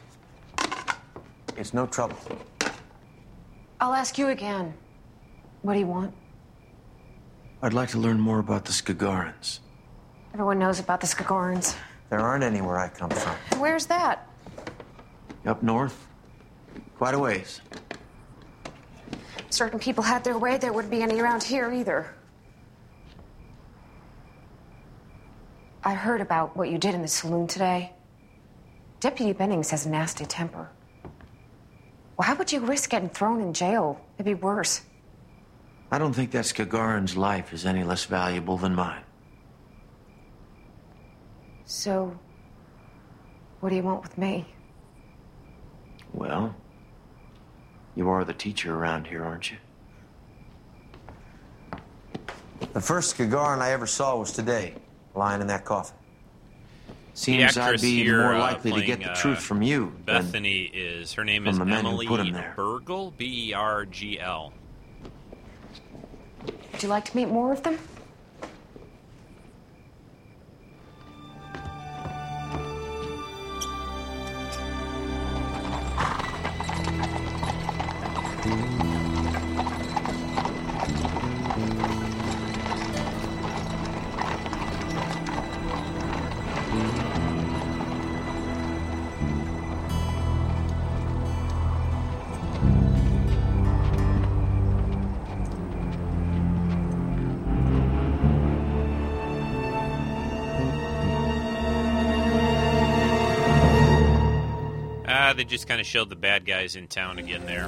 It's 1.58 1.74
no 1.74 1.86
trouble. 1.88 2.18
I'll 3.80 3.94
ask 3.94 4.18
you 4.18 4.28
again. 4.30 4.74
What 5.64 5.74
do 5.74 5.80
you 5.80 5.88
want? 5.88 6.14
I'd 7.64 7.74
like 7.74 7.90
to 7.90 7.98
learn 8.00 8.20
more 8.20 8.40
about 8.40 8.66
the 8.66 8.72
Skagarans. 8.72 9.60
Everyone 10.34 10.60
knows 10.60 10.80
about 10.80 11.02
the 11.02 11.08
Skagarans. 11.08 11.76
There 12.10 12.20
aren't 12.20 12.44
any 12.44 12.62
where 12.62 12.78
I 12.78 12.88
come 12.88 13.10
from. 13.10 13.36
Where's 13.60 13.86
that? 13.88 14.28
Up 15.46 15.62
north? 15.62 16.08
Quite 16.98 17.16
a 17.16 17.20
ways. 17.20 17.62
Certain 19.50 19.80
people 19.80 20.04
had 20.04 20.24
their 20.24 20.38
way, 20.38 20.58
there 20.58 20.72
wouldn't 20.72 20.92
be 20.92 21.02
any 21.02 21.20
around 21.20 21.44
here 21.44 21.72
either. 21.72 22.14
I 25.84 25.94
heard 25.94 26.22
about 26.22 26.56
what 26.56 26.70
you 26.70 26.78
did 26.78 26.96
in 26.96 27.02
the 27.02 27.08
saloon 27.08 27.48
today. 27.48 27.92
Deputy 29.00 29.34
Bennings 29.34 29.72
has 29.72 29.86
a 29.86 29.90
nasty 29.90 30.26
temper. 30.26 30.70
Why 32.16 32.34
would 32.34 32.52
you 32.52 32.60
risk 32.60 32.92
getting 32.92 33.10
thrown 33.10 33.42
in 33.42 33.54
jail? 33.54 34.00
It'd 34.18 34.26
be 34.26 34.36
worse. 34.36 34.82
I 35.92 35.98
don't 35.98 36.14
think 36.14 36.32
that 36.32 36.46
Skagaran's 36.46 37.18
life 37.18 37.52
is 37.52 37.66
any 37.66 37.84
less 37.84 38.06
valuable 38.06 38.58
than 38.58 38.76
mine. 38.76 39.02
So, 41.66 42.18
what 43.60 43.70
do 43.70 43.76
you 43.76 43.84
want 43.84 44.02
with 44.02 44.18
me? 44.18 44.46
Well, 46.14 46.56
you 47.96 48.10
are 48.10 48.26
the 48.26 48.34
teacher 48.34 48.76
around 48.76 49.08
here, 49.08 49.24
aren't 49.24 49.52
you? 49.52 49.58
The 52.74 52.82
first 52.82 53.18
Skagaran 53.18 53.60
I 53.60 53.72
ever 53.72 53.88
saw 53.88 54.18
was 54.18 54.32
today, 54.32 54.76
lying 55.16 55.42
in 55.42 55.48
that 55.48 55.66
coffin. 55.66 55.96
Seems 57.14 57.58
I'd 57.58 57.82
be 57.82 58.04
here, 58.04 58.24
more 58.24 58.36
uh, 58.36 58.40
likely 58.40 58.72
to 58.72 58.82
get 58.82 59.00
playing, 59.00 59.02
the 59.02 59.12
uh, 59.12 59.22
truth 59.22 59.40
from 59.40 59.62
you 59.62 59.94
than 60.06 60.24
Bethany 60.24 60.72
is 60.74 61.12
her 61.14 61.26
name 61.26 61.46
is 61.46 61.58
the 61.60 61.66
Emily 61.66 62.08
put. 62.08 62.22
Bergl, 62.22 63.16
B 63.18 63.50
E 63.50 63.54
R 63.54 63.86
G 63.86 64.20
L. 64.20 64.54
Would 66.46 66.82
you 66.82 66.90
like 66.90 67.06
to 67.06 67.16
meet 67.18 67.28
more 67.28 67.52
of 67.52 67.64
them? 67.64 67.78
Just 105.52 105.68
kind 105.68 105.82
of 105.82 105.86
showed 105.86 106.10
the 106.10 106.16
bad 106.16 106.46
guys 106.46 106.78
in 106.78 106.88
town 106.88 107.20
again 107.20 107.46
there. 107.46 107.68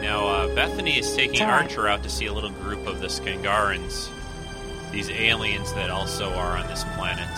Now, 0.00 0.26
uh, 0.26 0.54
Bethany 0.54 0.98
is 0.98 1.14
taking. 1.14 1.42
Archer 1.42 1.88
out 1.88 2.02
to 2.04 2.08
see 2.08 2.24
a 2.24 2.32
little 2.32 2.52
group 2.52 2.86
of 2.86 3.00
the 3.00 3.08
Skagarans, 3.08 4.08
these 4.92 5.10
aliens 5.10 5.74
that 5.74 5.90
also 5.90 6.30
are 6.30 6.56
on 6.56 6.66
this 6.68 6.84
planet. 6.96 7.28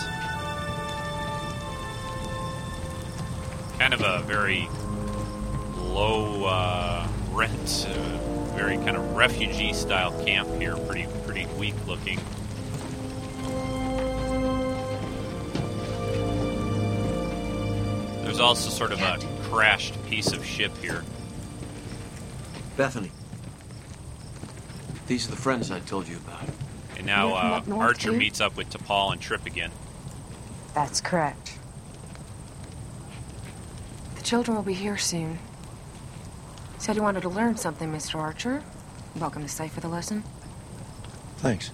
Kind 3.77 3.93
of 3.93 3.99
a 3.99 4.21
very 4.25 4.69
low 5.75 6.45
uh, 6.45 7.05
rent, 7.31 7.85
uh, 7.89 8.17
very 8.55 8.77
kind 8.77 8.95
of 8.95 9.13
refugee 9.17 9.73
style 9.73 10.13
camp 10.23 10.47
here. 10.57 10.77
Pretty 10.77 11.05
pretty 11.45 11.59
weak 11.59 11.87
looking. 11.87 12.19
There's 18.23 18.39
also 18.39 18.69
sort 18.69 18.91
of 18.91 19.01
a 19.01 19.17
crashed 19.43 20.01
piece 20.05 20.31
of 20.31 20.45
ship 20.45 20.75
here. 20.77 21.03
Bethany. 22.77 23.11
These 25.07 25.27
are 25.27 25.31
the 25.31 25.37
friends 25.37 25.71
I 25.71 25.79
told 25.79 26.07
you 26.07 26.17
about. 26.17 26.47
And 26.97 27.05
now 27.05 27.33
uh, 27.33 27.61
Archer 27.71 28.11
too? 28.11 28.17
meets 28.17 28.39
up 28.39 28.55
with 28.55 28.69
T'Pol 28.69 29.13
and 29.13 29.21
Trip 29.21 29.45
again. 29.45 29.71
That's 30.75 31.01
correct. 31.01 31.57
The 34.15 34.21
children 34.21 34.55
will 34.55 34.63
be 34.63 34.73
here 34.73 34.97
soon. 34.97 35.39
Said 36.77 36.95
you 36.95 37.01
wanted 37.01 37.21
to 37.21 37.29
learn 37.29 37.57
something, 37.57 37.91
Mr. 37.91 38.15
Archer. 38.15 38.63
Welcome 39.15 39.41
to 39.41 39.49
stay 39.49 39.67
for 39.67 39.79
the 39.79 39.87
lesson. 39.87 40.23
Thanks. 41.39 41.71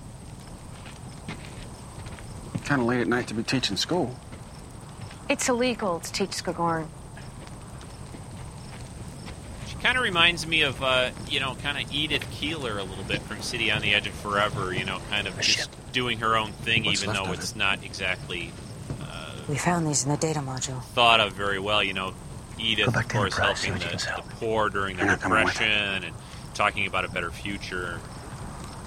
Kind 2.65 2.81
of 2.81 2.87
late 2.87 2.99
at 3.01 3.07
night 3.07 3.27
to 3.27 3.33
be 3.33 3.43
teaching 3.43 3.77
school. 3.77 4.15
It's 5.29 5.49
illegal 5.49 5.99
to 5.99 6.11
teach 6.11 6.31
Skagorn. 6.31 6.87
She 9.67 9.75
kind 9.75 9.97
of 9.97 10.03
reminds 10.03 10.45
me 10.47 10.61
of, 10.61 10.81
uh, 10.83 11.11
you 11.29 11.39
know, 11.39 11.55
kind 11.63 11.83
of 11.83 11.91
Edith 11.93 12.29
Keeler 12.31 12.77
a 12.77 12.83
little 12.83 13.03
bit 13.03 13.21
from 13.23 13.41
City 13.41 13.71
on 13.71 13.81
the 13.81 13.93
Edge 13.93 14.07
of 14.07 14.13
Forever. 14.13 14.73
You 14.73 14.85
know, 14.85 14.99
kind 15.09 15.27
of 15.27 15.39
just 15.41 15.69
doing 15.91 16.19
her 16.19 16.35
own 16.37 16.51
thing, 16.51 16.85
What's 16.85 17.01
even 17.01 17.15
though 17.15 17.25
of 17.25 17.33
it's 17.33 17.55
not 17.55 17.83
exactly 17.83 18.51
Uh, 19.01 19.31
We 19.47 19.57
found 19.57 19.87
these 19.87 20.03
in 20.03 20.11
the 20.11 20.17
data 20.17 20.39
module. 20.41 20.83
thought 20.83 21.19
of 21.19 21.33
very 21.33 21.59
well. 21.59 21.83
You 21.83 21.93
know, 21.93 22.13
Edith, 22.59 22.95
of 22.95 23.07
course, 23.09 23.35
helping 23.37 23.73
the, 23.73 23.79
the 24.15 24.23
poor 24.39 24.69
during 24.69 24.95
the 24.97 25.03
You're 25.03 25.11
not 25.11 25.21
coming 25.21 25.43
with. 25.43 25.53
Depression 25.53 26.03
and 26.03 26.15
talking 26.53 26.85
about 26.87 27.05
a 27.05 27.09
better 27.09 27.31
future. 27.31 27.99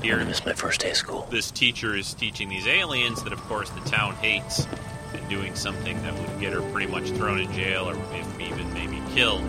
Here, 0.02 0.24
missed 0.24 0.46
my 0.46 0.52
first 0.52 0.80
day 0.80 0.90
of 0.90 0.96
school. 0.96 1.26
This 1.28 1.50
teacher 1.50 1.96
is 1.96 2.14
teaching 2.14 2.48
these 2.48 2.68
aliens 2.68 3.22
that, 3.24 3.32
of 3.32 3.40
course, 3.42 3.68
the 3.70 3.80
town 3.80 4.14
hates, 4.16 4.66
and 5.12 5.28
doing 5.28 5.56
something 5.56 6.00
that 6.02 6.14
would 6.14 6.40
get 6.40 6.52
her 6.52 6.62
pretty 6.70 6.90
much 6.90 7.10
thrown 7.10 7.40
in 7.40 7.52
jail 7.52 7.88
or 7.88 7.94
if 7.94 8.40
even 8.40 8.72
maybe 8.72 9.02
killed. 9.12 9.42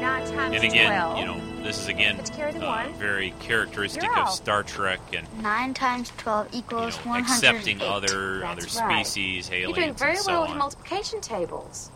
Nine 0.00 0.24
times 0.32 0.54
And 0.54 0.64
again, 0.64 0.92
12. 0.92 1.18
you 1.18 1.24
know, 1.24 1.62
this 1.64 1.78
is 1.80 1.88
again 1.88 2.16
Let's 2.18 2.30
carry 2.30 2.52
the 2.52 2.64
uh, 2.64 2.88
very 2.96 3.32
characteristic 3.40 4.02
You're 4.04 4.20
of. 4.20 4.30
Star 4.30 4.62
Trek 4.62 5.00
and 5.12 5.26
9 5.42 5.74
times 5.74 6.12
12 6.18 6.48
equals 6.52 6.96
108. 6.98 7.22
accepting 7.22 7.80
other 7.82 8.40
That's 8.40 8.76
other 8.76 8.86
right. 8.86 9.04
species, 9.06 9.48
You're 9.50 9.58
aliens, 9.60 9.76
doing 9.76 9.94
very 9.94 10.10
and 10.12 10.20
so 10.20 10.32
well 10.32 10.48
with 10.48 10.56
multiplication 10.56 11.20
tables. 11.20 11.90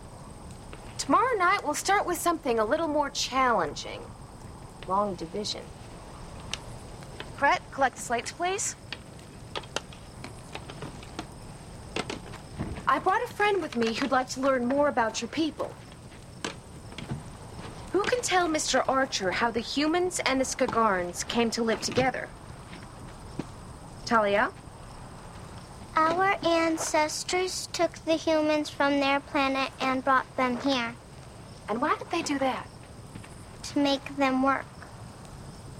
Tomorrow 0.99 1.37
night, 1.37 1.63
we'll 1.65 1.75
start 1.75 2.07
with 2.07 2.19
something 2.19 2.59
a 2.59 2.65
little 2.65 2.89
more 2.89 3.11
challenging 3.11 4.01
long 4.89 5.15
division. 5.15 5.63
Brett, 7.39 7.61
collect 7.71 7.97
the 7.97 8.03
slates, 8.03 8.33
please. 8.33 8.77
I 12.89 12.99
brought 12.99 13.23
a 13.23 13.29
friend 13.35 13.61
with 13.61 13.77
me 13.77 13.95
who'd 13.95 14.13
like 14.13 14.29
to 14.31 14.41
learn 14.41 14.67
more 14.67 14.89
about 14.89 15.21
your 15.21 15.29
people. 15.29 15.73
Who 17.93 18.03
can 18.03 18.23
tell 18.23 18.49
Mr. 18.49 18.85
Archer 18.89 19.33
how 19.33 19.51
the 19.51 19.61
humans 19.61 20.21
and 20.25 20.41
the 20.41 20.45
Skagarns 20.45 21.27
came 21.27 21.51
to 21.51 21.63
live 21.63 21.81
together? 21.81 22.29
Talia? 24.05 24.51
Our 25.97 26.37
ancestors 26.45 27.69
took 27.73 27.93
the 28.05 28.15
humans 28.15 28.71
from 28.71 29.01
their 29.01 29.19
planet 29.19 29.73
and 29.81 30.05
brought 30.05 30.37
them 30.37 30.59
here. 30.61 30.95
And 31.69 31.81
why 31.81 31.97
did 31.97 32.11
they 32.11 32.23
do 32.23 32.39
that? 32.39 32.69
To 33.63 33.79
make 33.79 34.17
them 34.17 34.43
work. 34.43 34.67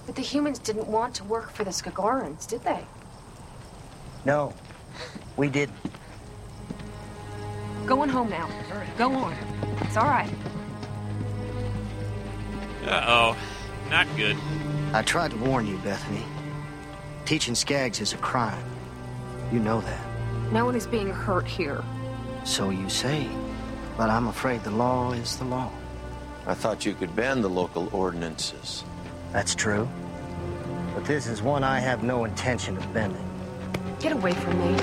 But 0.07 0.15
the 0.15 0.21
humans 0.21 0.57
didn't 0.57 0.87
want 0.87 1.13
to 1.15 1.23
work 1.25 1.51
for 1.51 1.65
the 1.65 1.69
Skagarns, 1.69 2.47
did 2.47 2.63
they? 2.63 2.83
No, 4.25 4.53
we 5.35 5.49
didn't. 5.49 5.77
Going 7.85 8.09
home 8.09 8.29
now. 8.29 8.49
Go 8.97 9.11
on. 9.13 9.33
It's 9.81 9.97
all 9.97 10.05
right. 10.05 10.33
Uh 12.85 13.03
oh. 13.05 13.37
Not 13.89 14.07
good. 14.15 14.37
I 14.93 15.01
tried 15.01 15.31
to 15.31 15.37
warn 15.37 15.67
you, 15.67 15.77
Bethany. 15.79 16.23
Teaching 17.25 17.53
Skags 17.53 18.01
is 18.01 18.13
a 18.13 18.17
crime. 18.17 18.63
You 19.51 19.59
know 19.59 19.81
that. 19.81 20.01
No 20.53 20.65
one 20.65 20.75
is 20.75 20.87
being 20.87 21.09
hurt 21.09 21.45
here. 21.47 21.83
So 22.45 22.69
you 22.69 22.89
say. 22.89 23.29
But 23.97 24.09
I'm 24.09 24.27
afraid 24.27 24.63
the 24.63 24.71
law 24.71 25.11
is 25.11 25.37
the 25.37 25.45
law. 25.45 25.71
I 26.45 26.53
thought 26.53 26.85
you 26.85 26.93
could 26.93 27.13
bend 27.13 27.43
the 27.43 27.49
local 27.49 27.89
ordinances. 27.93 28.85
That's 29.31 29.55
true. 29.55 29.87
But 30.93 31.05
this 31.05 31.27
is 31.27 31.41
one 31.41 31.63
I 31.63 31.79
have 31.79 32.03
no 32.03 32.25
intention 32.25 32.77
of 32.77 32.93
bending. 32.93 33.23
Get 33.99 34.13
away 34.13 34.33
from 34.33 34.59
me. 34.59 34.77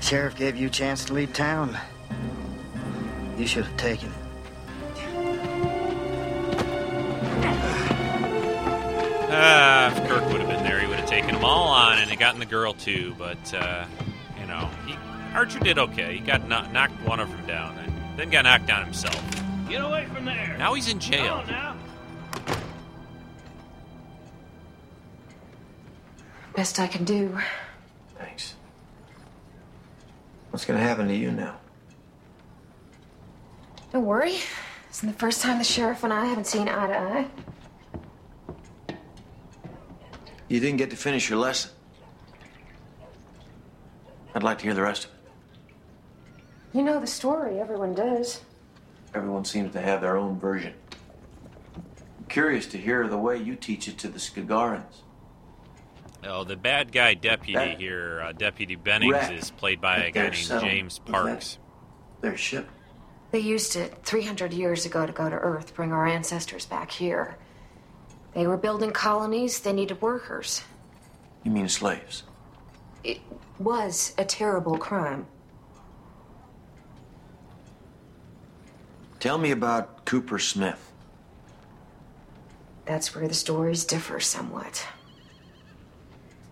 Sheriff 0.00 0.36
gave 0.36 0.56
you 0.56 0.68
a 0.68 0.70
chance 0.70 1.04
to 1.06 1.14
leave 1.14 1.32
town. 1.32 1.76
You 3.36 3.46
should 3.46 3.64
have 3.64 3.76
taken 3.76 4.08
it. 4.08 4.25
Them 11.36 11.44
all 11.44 11.68
on 11.68 11.98
and 11.98 12.10
it 12.10 12.18
got 12.18 12.34
in 12.34 12.40
the 12.40 12.46
girl 12.46 12.72
too. 12.72 13.14
But 13.18 13.54
uh, 13.54 13.84
you 14.40 14.46
know, 14.46 14.68
he, 14.86 14.94
Archer 15.34 15.58
did 15.60 15.78
okay. 15.78 16.14
He 16.14 16.20
got 16.20 16.46
kno- 16.48 16.70
knocked 16.72 17.00
one 17.06 17.20
of 17.20 17.30
them 17.30 17.46
down, 17.46 17.78
and 17.78 18.18
then 18.18 18.30
got 18.30 18.44
knocked 18.44 18.66
down 18.66 18.84
himself. 18.84 19.22
Get 19.68 19.84
away 19.84 20.06
from 20.12 20.24
there. 20.24 20.56
Now 20.58 20.74
he's 20.74 20.88
in 20.88 20.98
jail. 20.98 21.42
Come 21.46 21.54
on. 21.54 21.78
Best 26.54 26.80
I 26.80 26.86
can 26.86 27.04
do. 27.04 27.38
Thanks. 28.18 28.54
What's 30.50 30.64
gonna 30.64 30.80
happen 30.80 31.08
to 31.08 31.14
you 31.14 31.30
now? 31.30 31.56
Don't 33.92 34.06
worry. 34.06 34.38
It's 34.88 35.00
the 35.02 35.12
first 35.12 35.42
time 35.42 35.58
the 35.58 35.64
sheriff 35.64 36.02
and 36.02 36.12
I 36.12 36.24
haven't 36.24 36.46
seen 36.46 36.68
eye 36.68 36.86
to 36.86 36.98
eye. 36.98 37.26
You 40.48 40.60
didn't 40.60 40.76
get 40.78 40.90
to 40.90 40.96
finish 40.96 41.28
your 41.28 41.38
lesson. 41.38 41.70
I'd 44.34 44.42
like 44.42 44.58
to 44.58 44.64
hear 44.64 44.74
the 44.74 44.82
rest 44.82 45.04
of 45.06 45.10
it. 45.10 45.16
You 46.76 46.82
know 46.82 47.00
the 47.00 47.06
story. 47.06 47.58
Everyone 47.58 47.94
does. 47.94 48.42
Everyone 49.14 49.44
seems 49.44 49.72
to 49.72 49.80
have 49.80 50.00
their 50.02 50.16
own 50.16 50.38
version. 50.38 50.74
I'm 52.18 52.26
curious 52.28 52.66
to 52.66 52.78
hear 52.78 53.08
the 53.08 53.16
way 53.16 53.38
you 53.38 53.56
teach 53.56 53.88
it 53.88 53.96
to 53.98 54.08
the 54.08 54.18
Skagarans. 54.18 55.02
Oh, 56.24 56.44
the 56.44 56.56
bad 56.56 56.92
guy 56.92 57.14
deputy 57.14 57.54
That- 57.54 57.78
here, 57.78 58.20
uh, 58.20 58.32
Deputy 58.32 58.74
Bennings, 58.74 59.12
Wreck 59.12 59.32
is 59.32 59.50
played 59.52 59.80
by 59.80 59.98
a 59.98 60.10
guy 60.10 60.22
named 60.24 60.36
settlement. 60.36 60.72
James 60.74 61.00
Was 61.00 61.06
that- 61.06 61.12
Parks. 61.12 61.58
Their 62.20 62.36
ship. 62.36 62.68
They 63.30 63.38
used 63.40 63.76
it 63.76 63.94
300 64.04 64.52
years 64.52 64.84
ago 64.86 65.06
to 65.06 65.12
go 65.12 65.28
to 65.30 65.36
Earth, 65.36 65.74
bring 65.74 65.92
our 65.92 66.06
ancestors 66.06 66.66
back 66.66 66.90
here. 66.90 67.36
They 68.36 68.46
were 68.46 68.58
building 68.58 68.90
colonies, 68.90 69.60
they 69.60 69.72
needed 69.72 70.02
workers. 70.02 70.62
You 71.42 71.50
mean 71.50 71.70
slaves? 71.70 72.22
It 73.02 73.20
was 73.58 74.12
a 74.18 74.26
terrible 74.26 74.76
crime. 74.76 75.26
Tell 79.20 79.38
me 79.38 79.52
about 79.52 80.04
Cooper 80.04 80.38
Smith. 80.38 80.92
That's 82.84 83.14
where 83.14 83.26
the 83.26 83.32
stories 83.32 83.86
differ 83.86 84.20
somewhat. 84.20 84.86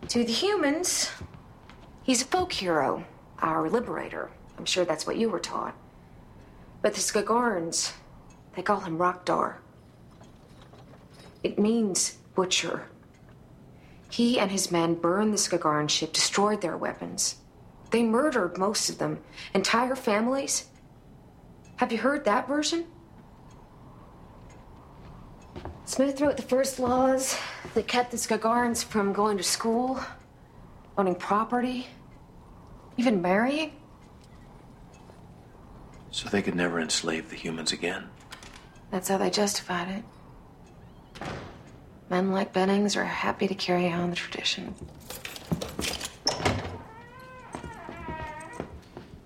To 0.09 0.25
the 0.25 0.33
humans, 0.33 1.11
he's 2.03 2.23
a 2.23 2.25
folk 2.25 2.51
hero, 2.51 3.05
our 3.41 3.69
liberator. 3.69 4.31
I'm 4.57 4.65
sure 4.65 4.87
that's 4.87 5.07
what 5.07 5.19
you 5.19 5.29
were 5.29 5.39
taught. 5.39 5.77
But 6.81 6.95
the 6.95 7.01
Skagarns, 7.01 7.93
they 8.57 8.63
call 8.63 8.81
him 8.81 8.97
Rockdar. 8.97 9.57
It 11.45 11.59
means 11.59 12.17
butcher. 12.35 12.89
He 14.11 14.41
and 14.41 14.51
his 14.51 14.73
men 14.73 14.95
burned 14.95 15.33
the 15.33 15.39
Skagaran 15.39 15.91
ship, 15.91 16.13
destroyed 16.13 16.63
their 16.63 16.77
weapons. 16.77 17.37
They 17.91 18.03
murdered 18.03 18.57
most 18.59 18.89
of 18.89 18.99
them, 18.99 19.21
entire 19.55 19.95
families. 19.95 20.65
Have 21.77 21.93
you 21.93 21.99
heard 21.99 22.25
that 22.25 22.49
version? 22.49 22.87
Smith 25.85 26.21
wrote 26.21 26.39
the 26.39 26.43
first 26.43 26.81
laws 26.81 27.37
that 27.75 27.87
kept 27.87 28.11
the 28.11 28.17
Skagarns 28.17 28.83
from 28.83 29.13
going 29.13 29.37
to 29.37 29.45
school, 29.45 30.01
owning 30.97 31.15
property, 31.15 31.87
even 32.97 33.21
marrying. 33.21 33.73
So 36.11 36.29
they 36.31 36.41
could 36.41 36.55
never 36.55 36.81
enslave 36.81 37.29
the 37.29 37.37
humans 37.37 37.73
again. 37.73 38.09
That's 38.91 39.09
how 39.09 39.19
they 39.19 39.31
justified 39.31 39.89
it. 39.89 40.05
Men 42.11 42.33
like 42.33 42.53
Bennings 42.53 42.97
are 42.97 43.05
happy 43.05 43.49
to 43.49 43.55
carry 43.55 43.89
on 43.91 44.11
the 44.11 44.17
tradition. 44.17 44.75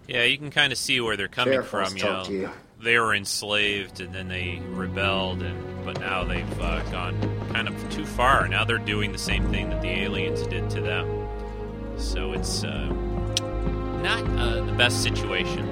Yeah, 0.07 0.25
you 0.25 0.39
can 0.39 0.51
kind 0.51 0.73
of 0.73 0.79
see 0.79 1.01
where 1.01 1.17
they're 1.17 1.29
coming 1.29 1.53
Sheriff 1.55 1.69
from. 1.69 1.81
wants 1.81 1.97
You 1.99 2.05
know, 2.05 2.25
you. 2.31 2.51
they 2.81 2.99
were 2.99 3.15
enslaved 3.15 4.01
and 4.01 4.15
then 4.15 4.29
they 4.29 4.61
rebelled, 4.71 5.43
and 5.43 5.85
but 5.85 6.01
now 6.01 6.25
they've 6.25 6.61
uh, 6.61 6.83
gone 6.91 7.15
kind 7.53 7.69
of 7.69 7.91
too 7.91 8.07
far. 8.07 8.49
Now 8.49 8.65
they're 8.65 8.79
doing 8.79 9.13
the 9.13 9.19
same 9.19 9.51
thing 9.51 9.69
that 9.71 9.83
the 9.83 9.89
aliens 9.91 10.47
did 10.47 10.71
to 10.71 10.81
them. 10.81 11.07
So 11.99 12.33
it's 12.33 12.65
uh, 12.65 12.87
not 14.03 14.23
uh, 14.39 14.63
the 14.65 14.73
best 14.73 15.03
situation. 15.03 15.67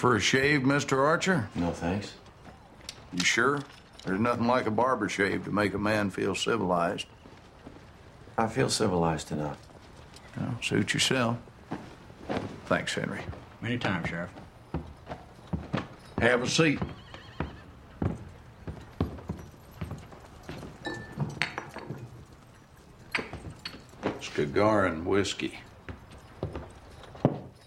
For 0.00 0.16
a 0.16 0.20
shave, 0.20 0.62
Mr. 0.62 0.96
Archer? 1.04 1.50
No, 1.54 1.72
thanks. 1.72 2.14
You 3.12 3.22
sure? 3.22 3.60
There's 4.06 4.18
nothing 4.18 4.46
like 4.46 4.66
a 4.66 4.70
barber 4.70 5.10
shave 5.10 5.44
to 5.44 5.50
make 5.50 5.74
a 5.74 5.78
man 5.78 6.08
feel 6.08 6.34
civilized. 6.34 7.04
I 8.38 8.46
feel 8.46 8.70
civilized 8.70 9.30
enough. 9.30 9.58
Well, 10.38 10.56
suit 10.62 10.94
yourself. 10.94 11.36
Thanks, 12.64 12.94
Henry. 12.94 13.20
Anytime, 13.62 14.02
Sheriff. 14.06 14.30
Have 16.18 16.44
a 16.44 16.48
seat. 16.48 16.80
Skagaran 24.22 25.04
whiskey. 25.04 25.60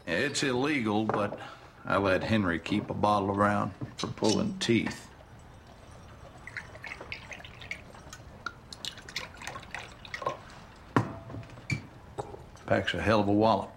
It's 0.08 0.42
illegal, 0.42 1.06
but 1.06 1.40
I 1.86 1.98
let 1.98 2.24
Henry 2.24 2.60
keep 2.60 2.90
a 2.90 2.94
bottle 2.94 3.30
around 3.30 3.74
for 3.98 4.08
pulling 4.08 4.58
teeth. 4.60 5.08
Packs 12.66 12.94
a 12.94 13.02
hell 13.02 13.20
of 13.20 13.28
a 13.28 13.34
wallop. 13.34 13.70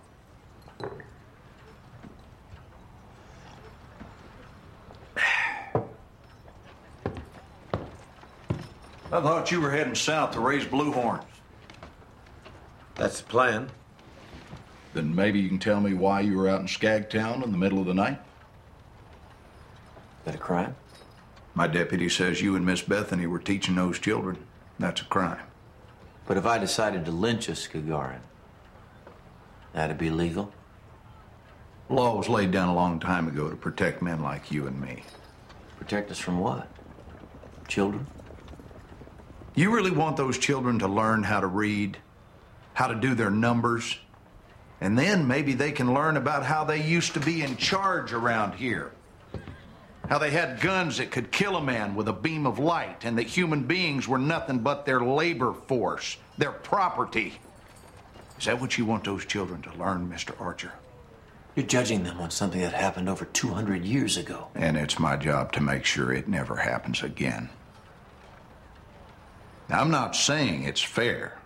I 9.17 9.21
thought 9.21 9.51
you 9.51 9.61
were 9.61 9.71
heading 9.71 9.95
south 9.95 10.33
to 10.33 10.41
raise 10.41 10.65
blue 10.65 10.93
horns. 10.93 11.25
That's 12.95 13.21
the 13.21 13.27
plan. 13.27 13.71
Then 14.97 15.15
maybe 15.15 15.39
you 15.39 15.49
can 15.49 15.59
tell 15.59 15.79
me 15.79 15.93
why 15.93 16.21
you 16.21 16.39
were 16.39 16.49
out 16.49 16.63
in 16.63 16.67
Skagtown 16.67 17.45
in 17.45 17.53
the 17.53 17.59
middle 17.59 17.79
of 17.79 17.85
the 17.85 17.93
night? 17.93 18.19
that 20.25 20.35
a 20.35 20.39
crime? 20.39 20.75
My 21.55 21.67
deputy 21.67 22.09
says 22.09 22.41
you 22.41 22.57
and 22.57 22.65
Miss 22.65 22.81
Bethany 22.81 23.27
were 23.27 23.39
teaching 23.39 23.75
those 23.75 23.99
children. 23.99 24.39
That's 24.79 25.03
a 25.03 25.05
crime. 25.05 25.43
But 26.27 26.39
if 26.39 26.47
I 26.47 26.57
decided 26.57 27.05
to 27.05 27.11
lynch 27.11 27.51
a 27.51 27.53
Skagaran, 27.53 28.21
that'd 29.75 29.99
be 29.99 30.09
legal? 30.09 30.51
Law 31.91 32.17
was 32.17 32.31
laid 32.31 32.51
down 32.51 32.71
a 32.71 32.75
long 32.75 32.99
time 32.99 33.29
ago 33.29 33.51
to 33.51 33.57
protect 33.57 34.01
men 34.01 34.23
like 34.23 34.51
you 34.51 34.67
and 34.67 34.81
me. 34.81 35.05
Protect 35.79 36.11
us 36.11 36.19
from 36.19 36.41
what? 36.41 36.69
Children? 37.69 38.07
You 39.55 39.75
really 39.75 39.91
want 39.91 40.17
those 40.17 40.39
children 40.39 40.79
to 40.79 40.89
learn 40.89 41.23
how 41.23 41.41
to 41.41 41.47
read, 41.47 41.99
how 42.73 42.87
to 42.87 42.95
do 42.95 43.15
their 43.15 43.31
numbers, 43.31 43.99
and 44.81 44.99
then 44.99 45.27
maybe 45.27 45.55
they 45.55 45.73
can 45.73 45.95
learn 45.95 46.17
about 46.17 46.45
how 46.45 46.65
they 46.65 46.83
used 46.83 47.15
to 47.15 47.21
be 47.21 47.43
in 47.43 47.57
charge 47.57 48.13
around 48.13 48.55
here. 48.55 48.93
How 50.09 50.19
they 50.19 50.31
had 50.31 50.61
guns 50.61 50.99
that 50.99 51.11
could 51.11 51.33
kill 51.33 51.57
a 51.57 51.63
man 51.63 51.95
with 51.95 52.09
a 52.09 52.13
beam 52.13 52.47
of 52.47 52.59
light, 52.59 53.05
and 53.05 53.19
that 53.19 53.27
human 53.27 53.65
beings 53.65 54.07
were 54.07 54.19
nothing 54.19 54.61
but 54.61 54.87
their 54.87 55.01
labor 55.01 55.53
force, 55.53 56.17
their 56.39 56.53
property. 56.53 57.39
Is 58.39 58.45
that 58.45 58.61
what 58.61 58.79
you 58.79 58.85
want 58.85 59.05
those 59.05 59.25
children 59.25 59.63
to 59.63 59.73
learn, 59.77 60.09
Mr. 60.09 60.39
Archer? 60.41 60.73
You're 61.57 61.67
judging 61.67 62.05
them 62.05 62.21
on 62.21 62.31
something 62.31 62.61
that 62.61 62.75
happened 62.75 63.09
over 63.09 63.25
200 63.25 63.83
years 63.83 64.19
ago. 64.19 64.49
And 64.55 64.77
it's 64.77 64.99
my 64.99 65.17
job 65.17 65.53
to 65.53 65.63
make 65.63 65.87
sure 65.87 66.13
it 66.13 66.29
never 66.29 66.57
happens 66.57 67.03
again. 67.03 67.49
Now, 69.69 69.81
I'm 69.81 69.91
not 69.91 70.15
saying 70.15 70.65
it's 70.65 70.83
fair. 70.83 71.39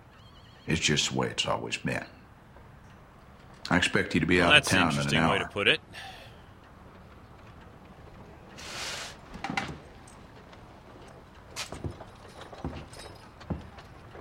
It's 0.66 0.80
just 0.80 1.10
the 1.10 1.18
way 1.18 1.28
it's 1.28 1.46
always 1.46 1.76
been. 1.76 2.04
I 3.70 3.76
expect 3.76 4.14
you 4.14 4.20
to 4.20 4.26
be 4.26 4.38
Well, 4.38 4.48
out 4.48 4.56
of 4.56 4.64
that's 4.64 4.72
an 4.72 4.78
town 4.78 4.86
That's 4.86 4.96
an 4.96 5.14
interesting 5.14 5.30
way 5.30 5.38
to 5.38 5.48
put 5.48 5.68
it. 5.68 5.80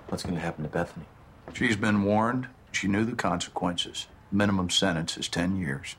What's 0.08 0.24
going 0.24 0.36
to 0.36 0.42
happen 0.42 0.64
to 0.64 0.70
Bethany? 0.70 1.06
She's 1.54 1.76
been 1.76 2.04
warned. 2.04 2.48
She 2.72 2.88
knew 2.88 3.04
the 3.04 3.16
consequences. 3.16 4.08
Minimum 4.32 4.70
sentence 4.70 5.18
is 5.18 5.28
10 5.28 5.58
years. 5.58 5.96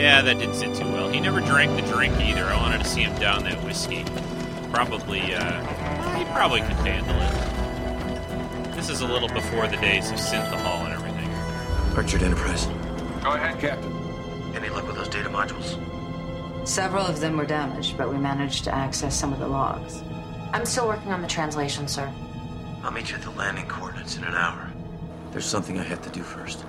Yeah, 0.00 0.22
that 0.22 0.38
didn't 0.38 0.54
sit 0.54 0.74
too 0.74 0.90
well. 0.90 1.10
He 1.10 1.20
never 1.20 1.40
drank 1.42 1.76
the 1.76 1.86
drink 1.92 2.18
either. 2.20 2.42
I 2.46 2.56
wanted 2.56 2.80
to 2.80 2.88
see 2.88 3.02
him 3.02 3.14
down 3.20 3.44
that 3.44 3.62
whiskey. 3.62 4.02
Probably, 4.72 5.20
uh, 5.34 6.16
he 6.16 6.24
probably 6.32 6.60
could 6.60 6.70
handle 6.70 7.16
it. 7.20 8.74
This 8.74 8.88
is 8.88 9.02
a 9.02 9.06
little 9.06 9.28
before 9.28 9.66
the 9.66 9.76
days 9.76 10.10
of 10.10 10.16
synthahol 10.16 10.86
and 10.86 10.94
everything. 10.94 11.28
Archer 11.98 12.16
Enterprise. 12.24 12.64
Go 13.22 13.32
ahead, 13.32 13.60
Captain. 13.60 13.92
Any 14.54 14.70
luck 14.70 14.86
with 14.86 14.96
those 14.96 15.08
data 15.08 15.28
modules? 15.28 15.76
Several 16.66 17.04
of 17.04 17.20
them 17.20 17.36
were 17.36 17.44
damaged, 17.44 17.98
but 17.98 18.10
we 18.10 18.16
managed 18.16 18.64
to 18.64 18.74
access 18.74 19.14
some 19.14 19.34
of 19.34 19.38
the 19.38 19.48
logs. 19.48 20.02
I'm 20.54 20.64
still 20.64 20.88
working 20.88 21.12
on 21.12 21.20
the 21.20 21.28
translation, 21.28 21.86
sir. 21.86 22.10
I'll 22.82 22.90
meet 22.90 23.10
you 23.10 23.16
at 23.16 23.22
the 23.22 23.32
landing 23.32 23.66
coordinates 23.66 24.16
in 24.16 24.24
an 24.24 24.34
hour. 24.34 24.72
There's 25.32 25.44
something 25.44 25.78
I 25.78 25.82
have 25.82 26.00
to 26.04 26.08
do 26.08 26.22
first. 26.22 26.64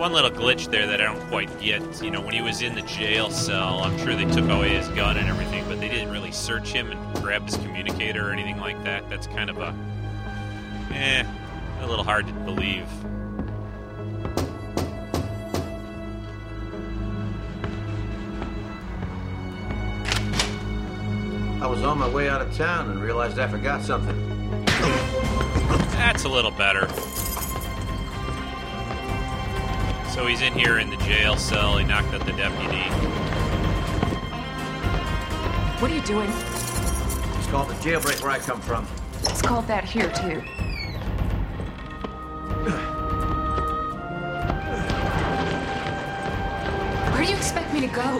One 0.00 0.14
little 0.14 0.30
glitch 0.30 0.70
there 0.70 0.86
that 0.86 0.98
I 0.98 1.04
don't 1.04 1.20
quite 1.28 1.60
get. 1.60 2.02
You 2.02 2.10
know, 2.10 2.22
when 2.22 2.32
he 2.32 2.40
was 2.40 2.62
in 2.62 2.74
the 2.74 2.80
jail 2.80 3.28
cell, 3.28 3.80
I'm 3.80 3.98
sure 3.98 4.16
they 4.16 4.24
took 4.24 4.48
away 4.48 4.70
his 4.70 4.88
gun 4.88 5.18
and 5.18 5.28
everything, 5.28 5.62
but 5.68 5.78
they 5.78 5.90
didn't 5.90 6.10
really 6.10 6.32
search 6.32 6.72
him 6.72 6.90
and 6.90 7.16
grab 7.16 7.44
his 7.44 7.58
communicator 7.58 8.26
or 8.26 8.32
anything 8.32 8.58
like 8.60 8.82
that. 8.84 9.10
That's 9.10 9.26
kind 9.26 9.50
of 9.50 9.58
a, 9.58 9.74
eh, 10.94 11.22
a 11.80 11.86
little 11.86 12.02
hard 12.02 12.26
to 12.28 12.32
believe. 12.32 12.86
I 21.62 21.66
was 21.66 21.82
on 21.82 21.98
my 21.98 22.08
way 22.08 22.30
out 22.30 22.40
of 22.40 22.56
town 22.56 22.90
and 22.90 23.02
realized 23.02 23.38
I 23.38 23.46
forgot 23.48 23.82
something. 23.82 24.16
That's 25.92 26.24
a 26.24 26.28
little 26.30 26.52
better. 26.52 26.88
So 30.20 30.26
he's 30.26 30.42
in 30.42 30.52
here 30.52 30.80
in 30.80 30.90
the 30.90 30.98
jail 30.98 31.34
cell. 31.34 31.78
He 31.78 31.84
knocked 31.86 32.12
out 32.12 32.26
the 32.26 32.32
deputy. 32.32 32.82
What 35.80 35.90
are 35.90 35.94
you 35.94 36.02
doing? 36.02 36.28
It's 37.38 37.46
called 37.46 37.70
the 37.70 37.74
jailbreak 37.76 38.22
where 38.22 38.30
I 38.30 38.38
come 38.38 38.60
from. 38.60 38.86
It's 39.22 39.40
called 39.40 39.66
that 39.68 39.82
here, 39.82 40.10
too. 40.12 40.42
Where 47.12 47.24
do 47.24 47.30
you 47.30 47.34
expect 47.38 47.72
me 47.72 47.80
to 47.80 47.86
go? 47.86 48.18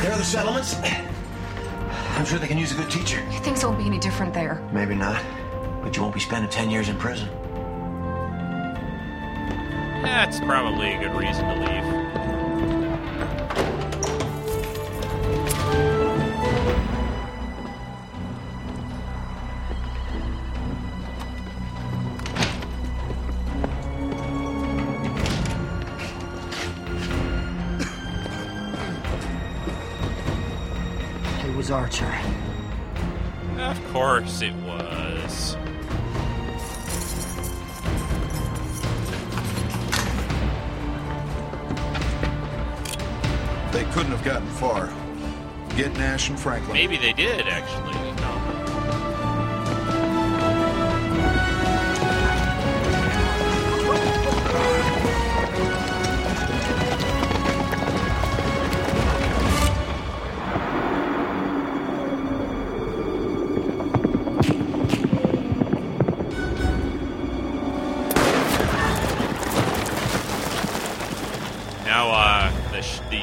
There 0.00 0.12
are 0.12 0.16
the 0.16 0.24
settlements. 0.24 0.76
I'm 2.16 2.24
sure 2.24 2.38
they 2.38 2.48
can 2.48 2.56
use 2.56 2.72
a 2.72 2.74
good 2.74 2.90
teacher. 2.90 3.20
Things 3.42 3.62
won't 3.62 3.76
be 3.76 3.84
any 3.84 3.98
different 3.98 4.32
there. 4.32 4.66
Maybe 4.72 4.94
not, 4.94 5.22
but 5.82 5.94
you 5.94 6.00
won't 6.00 6.14
be 6.14 6.20
spending 6.20 6.50
10 6.50 6.70
years 6.70 6.88
in 6.88 6.96
prison. 6.96 7.28
That's 10.02 10.40
probably 10.40 10.94
a 10.94 10.98
good 10.98 11.14
reason 11.16 11.44
to 11.44 11.54
leave. 11.60 11.84
It 31.44 31.56
was 31.56 31.70
Archer. 31.70 32.18
Of 33.58 33.84
course 33.92 34.42
it 34.42 34.52
was. 34.54 34.71
Far. 44.62 44.88
Get 45.76 45.92
Nash 45.94 46.28
and 46.28 46.38
Franklin. 46.38 46.74
Maybe 46.74 46.96
they 46.96 47.12
did, 47.12 47.48
actually. 47.48 48.11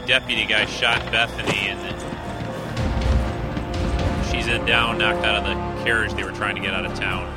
Deputy 0.09 0.43
guy 0.43 0.65
shot 0.65 0.99
Bethany, 1.11 1.69
and 1.69 1.79
then 1.81 1.93
she's 4.31 4.47
in 4.47 4.65
down, 4.65 4.97
knocked 4.97 5.23
out 5.23 5.35
of 5.35 5.43
the 5.43 5.53
carriage 5.83 6.11
they 6.13 6.23
were 6.23 6.31
trying 6.31 6.55
to 6.55 6.61
get 6.61 6.73
out 6.73 6.83
of 6.83 6.95
town. 6.95 7.27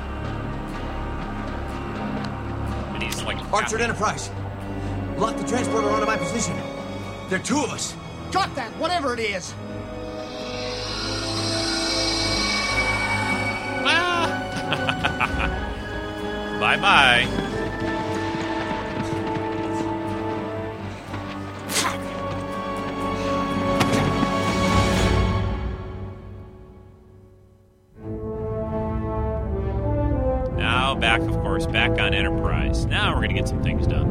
And 2.95 3.03
he's 3.03 3.23
like, 3.25 3.37
Archer 3.53 3.77
Enterprise. 3.79 4.31
Lock 5.19 5.37
the 5.37 5.47
transporter 5.47 5.91
onto 5.91 6.07
my 6.07 6.17
position. 6.17 6.57
There 7.29 7.39
are 7.39 7.43
two 7.43 7.59
of 7.59 7.69
us. 7.73 7.95
Drop 8.31 8.55
that, 8.55 8.71
whatever 8.79 9.13
it 9.13 9.21
is. 9.21 9.53
Ah! 13.85 14.29
bye 16.61 16.77
bye. 16.79 17.42
Get 33.43 33.49
some 33.49 33.63
things 33.63 33.87
done. 33.89 34.07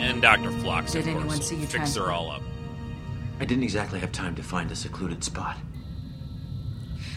And 0.00 0.20
Dr. 0.20 0.50
Phlox, 0.50 0.92
Did 0.92 1.02
of 1.02 1.08
anyone 1.08 1.28
course, 1.28 1.48
see 1.48 1.56
you 1.56 1.66
fix 1.66 1.94
her 1.94 2.10
all 2.10 2.30
up. 2.30 2.42
I 3.38 3.44
didn't 3.44 3.64
exactly 3.64 4.00
have 4.00 4.10
time 4.10 4.34
to 4.34 4.42
find 4.42 4.70
a 4.72 4.76
secluded 4.76 5.22
spot. 5.22 5.56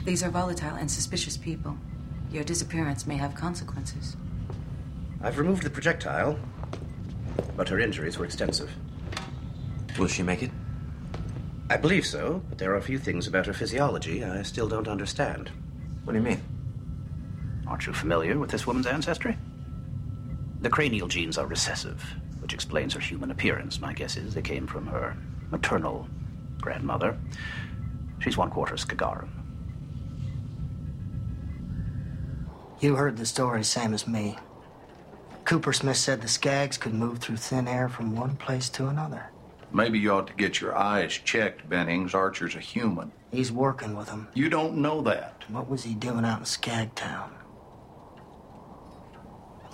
These 0.06 0.24
are 0.24 0.30
volatile 0.30 0.76
and 0.76 0.90
suspicious 0.90 1.38
people. 1.38 1.76
Your 2.32 2.44
disappearance 2.44 3.08
may 3.08 3.16
have 3.16 3.34
consequences. 3.34 4.16
I've 5.22 5.40
removed 5.40 5.64
the 5.64 5.70
projectile, 5.70 6.38
but 7.56 7.70
her 7.70 7.80
injuries 7.80 8.20
were 8.20 8.26
extensive. 8.26 8.72
Will 9.98 10.08
she 10.08 10.24
make 10.24 10.44
it? 10.44 10.52
I 11.70 11.78
believe 11.78 12.06
so, 12.06 12.42
but 12.50 12.58
there 12.58 12.72
are 12.72 12.78
a 12.78 12.82
few 12.82 13.00
things 13.00 13.28
about 13.28 13.46
her 13.48 13.54
physiology 13.54 14.24
I 14.24 14.44
still 14.44 14.70
don't 14.70 14.88
understand. 14.88 15.52
What 16.04 16.14
do 16.14 16.20
you 16.20 16.26
mean? 16.26 16.42
Aren't 17.68 17.86
you 17.88 17.94
familiar 17.94 18.38
with 18.38 18.52
this 18.52 18.66
woman's 18.66 18.88
ancestry? 18.88 19.38
The 20.62 20.70
cranial 20.70 21.08
genes 21.08 21.38
are 21.38 21.46
recessive, 21.46 22.02
which 22.40 22.54
explains 22.54 22.94
her 22.94 23.00
human 23.00 23.32
appearance. 23.32 23.82
My 23.82 23.94
guess 23.94 24.18
is 24.18 24.34
they 24.34 24.42
came 24.42 24.68
from 24.68 24.88
her 24.88 25.18
maternal 25.52 26.08
grandmother. 26.62 27.18
She's 28.20 28.38
one 28.38 28.52
quarter 28.52 28.76
Skagaran. 28.76 29.30
You 32.80 32.96
heard 32.96 33.18
the 33.18 33.26
story, 33.26 33.64
same 33.64 33.94
as 33.94 34.08
me. 34.08 34.38
Cooper 35.44 35.74
Smith 35.74 35.98
said 35.98 36.22
the 36.22 36.28
Skags 36.28 36.80
could 36.80 36.94
move 36.94 37.18
through 37.18 37.38
thin 37.38 37.68
air 37.68 37.90
from 37.90 38.16
one 38.16 38.36
place 38.36 38.70
to 38.70 38.88
another. 38.88 39.32
Maybe 39.72 40.00
you 40.00 40.12
ought 40.14 40.28
to 40.28 40.34
get 40.34 40.62
your 40.62 40.76
eyes 40.78 41.14
checked, 41.14 41.68
Bennings. 41.70 42.14
Archer's 42.14 42.56
a 42.56 42.60
human. 42.60 43.12
He's 43.32 43.52
working 43.52 43.96
with 43.96 44.08
them. 44.08 44.30
You 44.34 44.50
don't 44.50 44.78
know 44.78 45.02
that. 45.02 45.44
What 45.50 45.70
was 45.70 45.84
he 45.84 45.94
doing 45.94 46.24
out 46.26 46.40
in 46.40 46.46
Skagtown? 46.46 47.30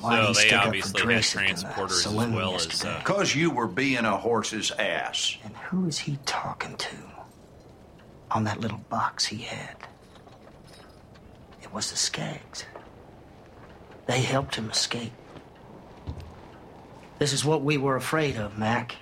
So 0.02 0.34
they 0.34 0.52
obviously 0.54 1.02
had 1.02 1.22
transporters 1.24 2.06
as 2.06 2.14
well 2.14 2.56
as. 2.56 2.84
Uh, 2.84 2.98
Because 3.00 3.36
you 3.36 3.52
were 3.52 3.68
being 3.68 4.04
a 4.04 4.18
horse's 4.18 4.72
ass. 4.72 5.38
And 5.46 5.56
who 5.56 5.88
is 5.88 5.98
he 6.00 6.18
talking 6.26 6.76
to? 6.76 6.96
On 8.32 8.44
that 8.44 8.60
little 8.60 8.82
box 8.90 9.26
he 9.26 9.38
had. 9.38 9.78
It 11.62 11.72
was 11.72 11.90
the 11.92 11.96
Skags. 11.96 12.66
They 14.08 14.22
helped 14.22 14.56
him 14.56 14.70
escape. 14.70 15.14
This 17.20 17.32
is 17.32 17.46
what 17.46 17.64
we 17.64 17.78
were 17.78 17.96
afraid 17.96 18.36
of, 18.36 18.58
Mac. 18.58 18.96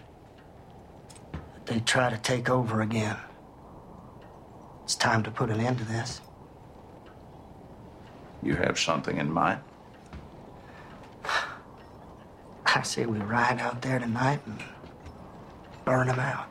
They'd 1.65 1.85
try 1.85 2.09
to 2.09 2.17
take 2.17 2.49
over 2.49 2.81
again. 2.81 3.17
It's 4.83 4.95
time 4.95 5.23
to 5.23 5.31
put 5.31 5.49
an 5.49 5.59
end 5.59 5.77
to 5.77 5.85
this. 5.85 6.21
You 8.43 8.55
have 8.55 8.79
something 8.79 9.17
in 9.17 9.31
mind? 9.31 9.61
I 12.65 12.81
say 12.83 13.05
we 13.05 13.19
ride 13.19 13.59
out 13.59 13.81
there 13.81 13.99
tonight 13.99 14.39
and 14.45 14.61
burn 15.85 16.07
them 16.07 16.19
out. 16.19 16.47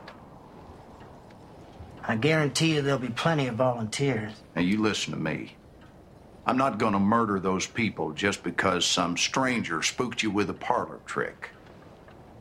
I 2.03 2.15
guarantee 2.15 2.75
you 2.75 2.81
there'll 2.81 2.99
be 2.99 3.09
plenty 3.09 3.47
of 3.47 3.55
volunteers. 3.55 4.33
Now, 4.55 4.61
you 4.61 4.81
listen 4.81 5.13
to 5.13 5.19
me. 5.19 5.55
I'm 6.45 6.57
not 6.57 6.79
going 6.79 6.93
to 6.93 6.99
murder 6.99 7.39
those 7.39 7.67
people 7.67 8.11
just 8.11 8.43
because 8.43 8.85
some 8.85 9.15
stranger 9.15 9.83
spooked 9.83 10.23
you 10.23 10.31
with 10.31 10.49
a 10.49 10.53
parlor 10.53 10.99
trick. 11.05 11.49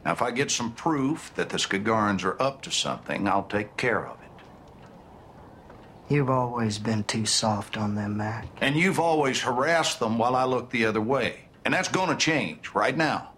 Now, 0.04 0.12
if 0.12 0.22
I 0.22 0.30
get 0.30 0.50
some 0.50 0.72
proof 0.72 1.32
that 1.34 1.50
the 1.50 1.58
Skagarans 1.58 2.24
are 2.24 2.40
up 2.40 2.62
to 2.62 2.70
something, 2.70 3.28
I'll 3.28 3.44
take 3.44 3.76
care 3.76 4.06
of 4.06 4.16
it. 4.22 4.30
You've 6.12 6.30
always 6.30 6.78
been 6.78 7.04
too 7.04 7.26
soft 7.26 7.76
on 7.76 7.94
them, 7.94 8.16
Mac. 8.16 8.46
And 8.60 8.76
you've 8.76 8.98
always 8.98 9.40
harassed 9.42 10.00
them 10.00 10.18
while 10.18 10.34
I 10.34 10.44
look 10.44 10.70
the 10.70 10.86
other 10.86 11.00
way. 11.00 11.40
And 11.64 11.74
that's 11.74 11.88
going 11.88 12.08
to 12.08 12.16
change 12.16 12.74
right 12.74 12.96
now. 12.96 13.30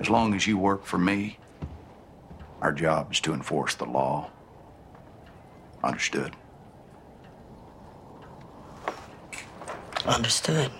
As 0.00 0.10
long 0.10 0.34
as 0.34 0.46
you 0.46 0.58
work 0.58 0.84
for 0.84 0.98
me, 0.98 1.38
our 2.60 2.72
job 2.72 3.12
is 3.12 3.20
to 3.20 3.32
enforce 3.32 3.74
the 3.76 3.86
law. 3.86 4.30
Understood? 5.82 6.34
Understood. 10.04 10.72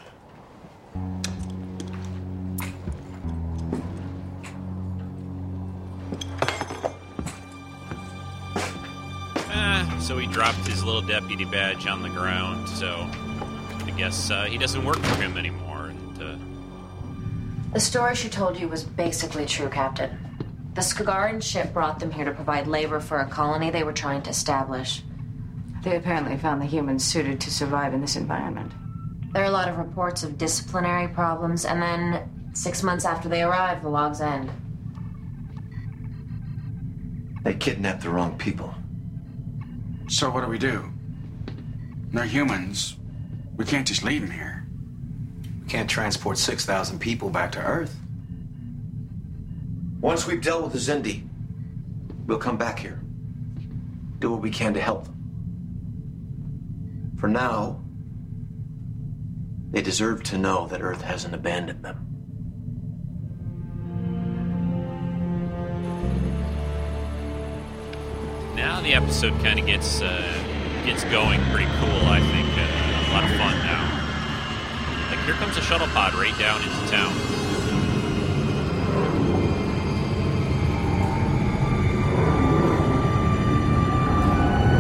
So 10.08 10.16
he 10.16 10.26
dropped 10.26 10.66
his 10.66 10.82
little 10.82 11.02
deputy 11.02 11.44
badge 11.44 11.86
on 11.86 12.00
the 12.00 12.08
ground. 12.08 12.66
So 12.66 13.06
I 13.84 13.90
guess 13.94 14.30
uh, 14.30 14.46
he 14.46 14.56
doesn't 14.56 14.82
work 14.82 14.96
for 14.96 15.22
him 15.22 15.36
anymore. 15.36 15.88
And 15.88 16.22
uh, 16.22 16.36
The 17.74 17.80
story 17.80 18.14
she 18.14 18.30
told 18.30 18.58
you 18.58 18.68
was 18.68 18.84
basically 18.84 19.44
true, 19.44 19.68
Captain. 19.68 20.18
The 20.72 20.80
Skagaran 20.80 21.42
ship 21.42 21.74
brought 21.74 22.00
them 22.00 22.10
here 22.10 22.24
to 22.24 22.32
provide 22.32 22.66
labor 22.66 23.00
for 23.00 23.18
a 23.18 23.28
colony 23.28 23.68
they 23.68 23.84
were 23.84 23.92
trying 23.92 24.22
to 24.22 24.30
establish. 24.30 25.02
They 25.82 25.96
apparently 25.96 26.38
found 26.38 26.62
the 26.62 26.66
humans 26.66 27.04
suited 27.04 27.38
to 27.42 27.50
survive 27.50 27.92
in 27.92 28.00
this 28.00 28.16
environment. 28.16 28.72
There 29.34 29.42
are 29.42 29.48
a 29.48 29.50
lot 29.50 29.68
of 29.68 29.76
reports 29.76 30.22
of 30.22 30.38
disciplinary 30.38 31.08
problems, 31.08 31.66
and 31.66 31.82
then 31.82 32.50
six 32.54 32.82
months 32.82 33.04
after 33.04 33.28
they 33.28 33.42
arrive, 33.42 33.82
the 33.82 33.90
logs 33.90 34.22
end. 34.22 34.50
They 37.44 37.52
kidnapped 37.52 38.04
the 38.04 38.08
wrong 38.08 38.38
people. 38.38 38.74
So 40.08 40.30
what 40.30 40.40
do 40.42 40.48
we 40.48 40.58
do? 40.58 40.90
They're 42.12 42.24
humans. 42.24 42.96
We 43.56 43.66
can't 43.66 43.86
just 43.86 44.02
leave 44.02 44.22
them 44.22 44.30
here. 44.30 44.66
We 45.62 45.68
can't 45.68 45.88
transport 45.88 46.38
6,000 46.38 46.98
people 46.98 47.28
back 47.28 47.52
to 47.52 47.60
Earth. 47.60 47.94
Once 50.00 50.26
we've 50.26 50.40
dealt 50.40 50.62
with 50.62 50.72
the 50.72 50.78
Xindi, 50.78 51.28
we'll 52.26 52.38
come 52.38 52.56
back 52.56 52.78
here. 52.78 53.00
Do 54.18 54.30
what 54.30 54.40
we 54.40 54.50
can 54.50 54.72
to 54.74 54.80
help 54.80 55.04
them. 55.04 55.14
For 57.18 57.28
now, 57.28 57.82
they 59.70 59.82
deserve 59.82 60.22
to 60.24 60.38
know 60.38 60.66
that 60.68 60.80
Earth 60.80 61.02
hasn't 61.02 61.34
abandoned 61.34 61.84
them. 61.84 62.07
Now 68.58 68.80
the 68.80 68.92
episode 68.92 69.32
kind 69.44 69.60
of 69.60 69.66
gets 69.66 70.02
uh, 70.02 70.20
gets 70.84 71.04
going 71.04 71.40
pretty 71.52 71.70
cool. 71.78 72.02
I 72.10 72.18
think 72.18 72.48
uh, 72.58 73.06
a 73.06 73.10
lot 73.14 73.22
of 73.22 73.30
fun 73.38 73.54
now. 73.62 73.86
Like 75.10 75.24
here 75.24 75.34
comes 75.34 75.56
a 75.56 75.62
shuttle 75.62 75.86
pod 75.88 76.12
right 76.14 76.36
down 76.40 76.60
into 76.60 76.90
town. 76.90 77.12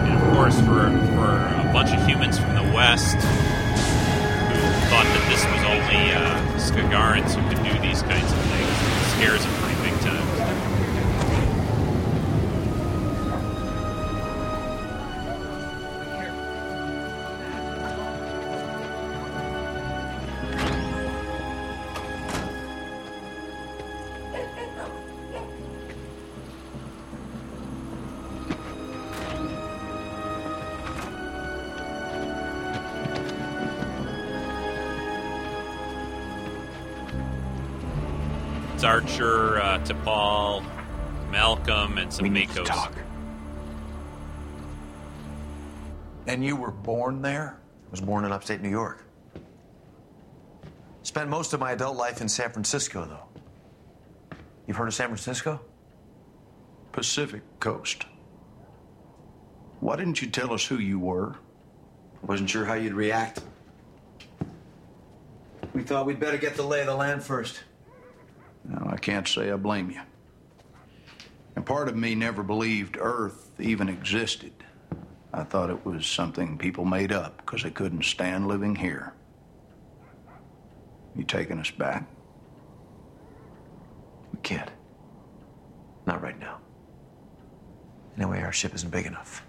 And 0.06 0.18
of 0.18 0.34
course, 0.34 0.58
for 0.58 0.90
for 1.14 1.38
a 1.62 1.70
bunch 1.72 1.92
of 1.92 2.04
humans 2.04 2.36
from 2.36 2.56
the 2.56 2.74
west 2.74 3.14
who 3.14 4.58
thought 4.90 5.06
that 5.06 5.24
this 5.30 5.46
was 5.54 5.62
only 5.70 6.10
uh, 6.10 6.58
Skagarans 6.58 7.32
who 7.32 7.42
could 7.48 7.62
do 7.62 7.78
these 7.80 8.02
kinds 8.02 8.32
of 8.32 8.38
things, 8.50 8.66
it 8.66 9.06
scares 9.14 9.44
them 9.44 9.67
Archer, 39.90 40.02
Paul, 40.04 40.62
Malcolm, 41.30 41.96
and 41.96 42.12
some 42.12 42.24
We 42.24 42.28
need 42.28 42.50
to 42.50 42.60
MACOs. 42.60 42.66
talk. 42.66 42.92
And 46.26 46.44
you 46.44 46.56
were 46.56 46.70
born 46.70 47.22
there? 47.22 47.58
I 47.86 47.90
was 47.90 48.02
born 48.02 48.26
in 48.26 48.32
upstate 48.32 48.60
New 48.60 48.68
York. 48.68 49.04
Spent 51.04 51.30
most 51.30 51.54
of 51.54 51.60
my 51.60 51.72
adult 51.72 51.96
life 51.96 52.20
in 52.20 52.28
San 52.28 52.50
Francisco, 52.50 53.06
though. 53.06 54.36
You've 54.66 54.76
heard 54.76 54.88
of 54.88 54.94
San 54.94 55.06
Francisco? 55.06 55.58
Pacific 56.92 57.40
Coast. 57.58 58.04
Why 59.80 59.96
didn't 59.96 60.20
you 60.20 60.28
tell 60.28 60.52
us 60.52 60.66
who 60.66 60.76
you 60.76 60.98
were? 60.98 61.36
Wasn't 62.20 62.50
sure 62.50 62.66
how 62.66 62.74
you'd 62.74 62.92
react. 62.92 63.40
We 65.72 65.82
thought 65.82 66.04
we'd 66.04 66.20
better 66.20 66.36
get 66.36 66.56
the 66.56 66.62
lay 66.62 66.80
of 66.80 66.86
the 66.86 66.94
land 66.94 67.22
first. 67.22 67.60
I 68.86 68.96
can't 68.96 69.26
say 69.26 69.50
I 69.50 69.56
blame 69.56 69.90
you. 69.90 70.00
And 71.56 71.64
part 71.64 71.88
of 71.88 71.96
me 71.96 72.14
never 72.14 72.42
believed 72.42 72.96
Earth 73.00 73.50
even 73.58 73.88
existed. 73.88 74.52
I 75.32 75.44
thought 75.44 75.70
it 75.70 75.84
was 75.84 76.06
something 76.06 76.56
people 76.58 76.84
made 76.84 77.12
up 77.12 77.38
because 77.38 77.62
they 77.62 77.70
couldn't 77.70 78.04
stand 78.04 78.48
living 78.48 78.74
here. 78.74 79.12
You 81.16 81.24
taking 81.24 81.58
us 81.58 81.70
back? 81.70 82.04
We 84.32 84.38
can't. 84.42 84.70
Not 86.06 86.22
right 86.22 86.38
now. 86.38 86.58
Anyway, 88.16 88.40
our 88.40 88.52
ship 88.52 88.74
isn't 88.74 88.90
big 88.90 89.06
enough. 89.06 89.42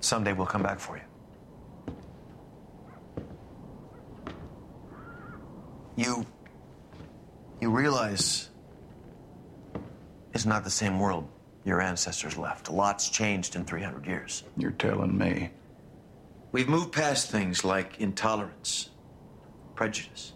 Someday 0.00 0.32
we'll 0.32 0.46
come 0.46 0.62
back 0.62 0.78
for 0.78 0.96
you. 0.96 1.02
You 5.96 6.24
you 7.60 7.70
realize 7.70 8.48
it's 10.32 10.46
not 10.46 10.64
the 10.64 10.70
same 10.70 11.00
world 11.00 11.28
your 11.64 11.80
ancestors 11.80 12.38
left. 12.38 12.68
A 12.68 12.72
lot's 12.72 13.08
changed 13.08 13.56
in 13.56 13.64
300 13.64 14.06
years. 14.06 14.44
You're 14.56 14.70
telling 14.70 15.18
me. 15.18 15.50
We've 16.52 16.68
moved 16.68 16.92
past 16.92 17.30
things 17.30 17.64
like 17.64 18.00
intolerance, 18.00 18.90
prejudice. 19.74 20.32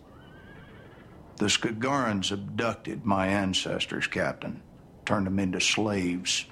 The 1.37 1.47
Skagarans 1.47 2.33
abducted 2.33 3.05
my 3.05 3.29
ancestors, 3.29 4.07
Captain. 4.07 4.63
Turned 5.07 5.27
them 5.27 5.39
into 5.39 5.61
slaves. 5.61 6.45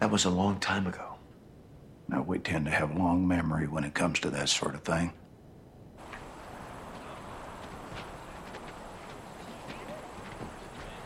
That 0.00 0.10
was 0.10 0.24
a 0.24 0.30
long 0.30 0.58
time 0.58 0.86
ago. 0.86 1.14
Now, 2.08 2.22
we 2.22 2.38
tend 2.38 2.64
to 2.64 2.70
have 2.70 2.96
long 2.96 3.26
memory 3.28 3.68
when 3.68 3.84
it 3.84 3.94
comes 3.94 4.18
to 4.20 4.30
that 4.30 4.48
sort 4.48 4.74
of 4.74 4.82
thing. 4.82 5.12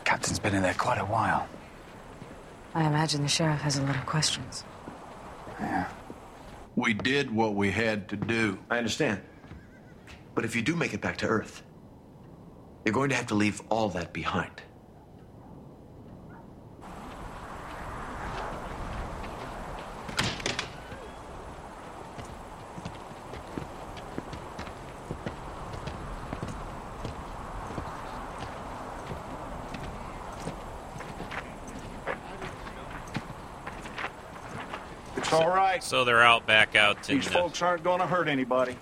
Captain's 0.03 0.36
been 0.47 0.55
in 0.55 0.63
there 0.63 0.73
quite 0.75 0.97
a 0.97 1.03
while. 1.03 1.45
I 2.73 2.85
imagine 2.85 3.21
the 3.21 3.27
sheriff 3.27 3.59
has 3.59 3.77
a 3.77 3.81
lot 3.81 3.97
of 3.97 4.05
questions. 4.05 4.63
Yeah. 5.59 5.89
We 6.77 6.93
did 6.93 7.29
what 7.29 7.53
we 7.53 7.69
had 7.69 8.07
to 8.07 8.15
do. 8.15 8.57
I 8.69 8.77
understand. 8.77 9.19
But 10.35 10.45
if 10.45 10.55
you 10.55 10.61
do 10.61 10.73
make 10.73 10.93
it 10.93 11.01
back 11.01 11.17
to 11.17 11.27
Earth, 11.27 11.63
you're 12.85 12.93
going 12.93 13.09
to 13.09 13.15
have 13.15 13.27
to 13.27 13.35
leave 13.35 13.61
all 13.67 13.89
that 13.89 14.13
behind. 14.13 14.61
It's 35.27 35.33
all 35.33 35.49
right. 35.77 35.83
So 35.83 36.03
they're 36.03 36.23
out 36.23 36.45
back 36.45 36.75
out 36.75 37.09
in 37.09 37.17
These 37.17 37.27
the, 37.27 37.33
folks 37.33 37.61
aren't 37.61 37.83
going 37.83 37.99
to 37.99 38.07
hurt 38.07 38.27
anybody. 38.27 38.75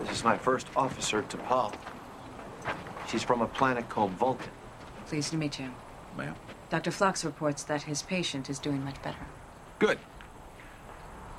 This 0.00 0.10
is 0.10 0.24
my 0.24 0.36
first 0.36 0.66
officer, 0.76 1.22
T'Pol. 1.22 1.74
She's 3.08 3.22
from 3.22 3.40
a 3.40 3.46
planet 3.46 3.88
called 3.88 4.12
Vulcan. 4.12 4.50
Pleased 5.06 5.30
to 5.30 5.36
meet 5.36 5.58
you. 5.58 5.70
Ma'am. 6.16 6.34
Dr. 6.70 6.90
Phlox 6.90 7.24
reports 7.24 7.62
that 7.64 7.82
his 7.82 8.02
patient 8.02 8.50
is 8.50 8.58
doing 8.58 8.84
much 8.84 9.00
better. 9.02 9.26
Good. 9.78 9.98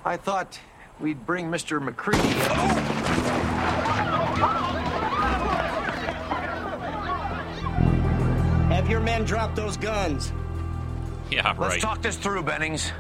I 0.06 0.16
thought 0.18 0.60
we'd 1.00 1.26
bring 1.26 1.48
Mr. 1.48 1.82
McCready. 1.82 2.28
Have 8.70 8.90
your 8.90 9.02
men 9.02 9.26
drop 9.26 9.54
those 9.56 9.76
guns. 9.76 10.32
Yeah, 11.30 11.48
right. 11.48 11.60
Let's 11.60 11.82
talk 11.82 12.02
this 12.02 12.16
through, 12.16 12.44
Bennings. 12.44 12.94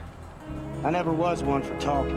I 0.88 0.89
never 0.89 1.11
was 1.11 1.43
one 1.43 1.61
for 1.61 1.77
talking. 1.81 2.15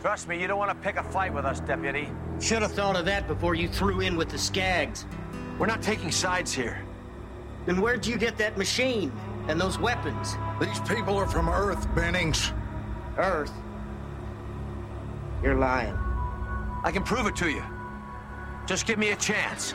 Trust 0.00 0.26
me, 0.26 0.40
you 0.40 0.46
don't 0.46 0.56
want 0.56 0.70
to 0.70 0.74
pick 0.76 0.96
a 0.96 1.02
fight 1.02 1.34
with 1.34 1.44
us, 1.44 1.60
Deputy. 1.60 2.08
Should 2.40 2.62
have 2.62 2.72
thought 2.72 2.96
of 2.96 3.04
that 3.04 3.28
before 3.28 3.54
you 3.54 3.68
threw 3.68 4.00
in 4.00 4.16
with 4.16 4.30
the 4.30 4.38
Skags. 4.38 5.04
We're 5.58 5.66
not 5.66 5.82
taking 5.82 6.10
sides 6.10 6.54
here. 6.54 6.82
Then 7.66 7.82
where'd 7.82 8.06
you 8.06 8.16
get 8.16 8.38
that 8.38 8.56
machine 8.56 9.12
and 9.48 9.60
those 9.60 9.78
weapons? 9.78 10.34
These 10.62 10.80
people 10.88 11.18
are 11.18 11.28
from 11.28 11.50
Earth, 11.50 11.86
Bennings. 11.94 12.52
Earth? 13.18 13.52
You're 15.44 15.54
lying. 15.56 15.94
I 16.84 16.90
can 16.90 17.02
prove 17.02 17.26
it 17.26 17.36
to 17.36 17.50
you. 17.50 17.62
Just 18.64 18.86
give 18.86 18.98
me 18.98 19.10
a 19.10 19.16
chance. 19.16 19.74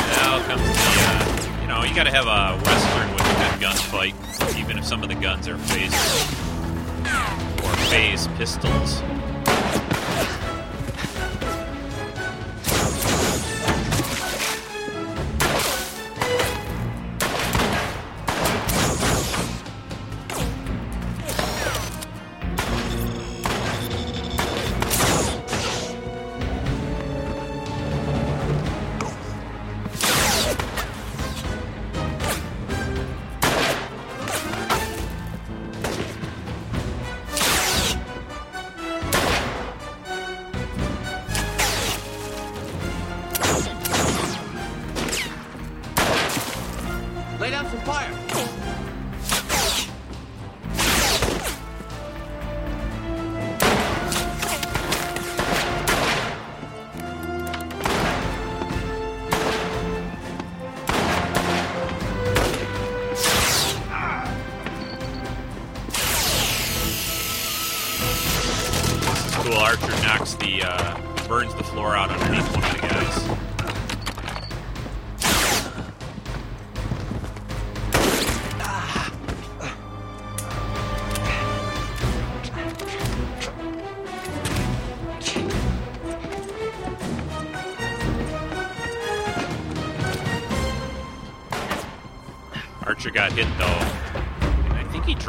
Uh, 0.00 1.58
you 1.60 1.68
know, 1.68 1.84
you 1.84 1.94
gotta 1.94 2.10
have 2.10 2.26
a 2.26 2.56
western 2.64 3.12
with 3.12 3.20
a 3.20 3.34
good 3.44 3.60
gunfight, 3.60 4.58
even 4.58 4.78
if 4.78 4.86
some 4.86 5.02
of 5.02 5.10
the 5.10 5.14
guns 5.16 5.46
are 5.48 5.58
phasers 5.58 6.32
or 7.62 7.76
phase 7.90 8.26
pistols. 8.38 9.02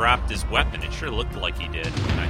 Dropped 0.10 0.32
his 0.32 0.44
weapon. 0.50 0.82
It 0.82 0.92
sure 0.92 1.12
looked 1.12 1.36
like 1.36 1.56
he 1.56 1.68
did. 1.68 1.86
I 1.86 2.29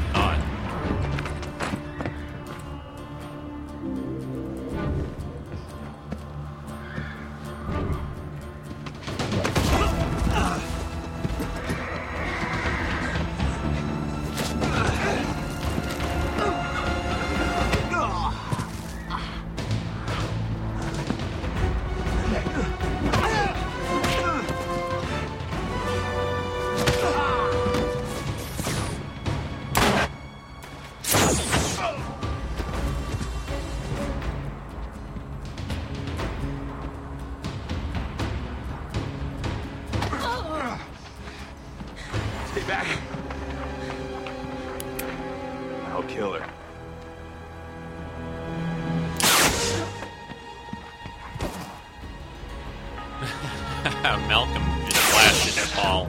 Malcolm 54.01 54.63
just 54.85 54.97
flashed 54.97 55.55
that 55.55 55.73
ball. 55.75 56.07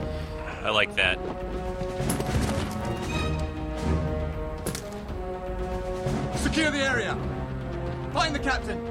I 0.63 0.69
like 0.69 0.95
that. 0.95 1.17
Secure 6.37 6.71
the 6.71 6.79
area. 6.79 7.17
Find 8.13 8.33
the 8.33 8.39
captain. 8.39 8.83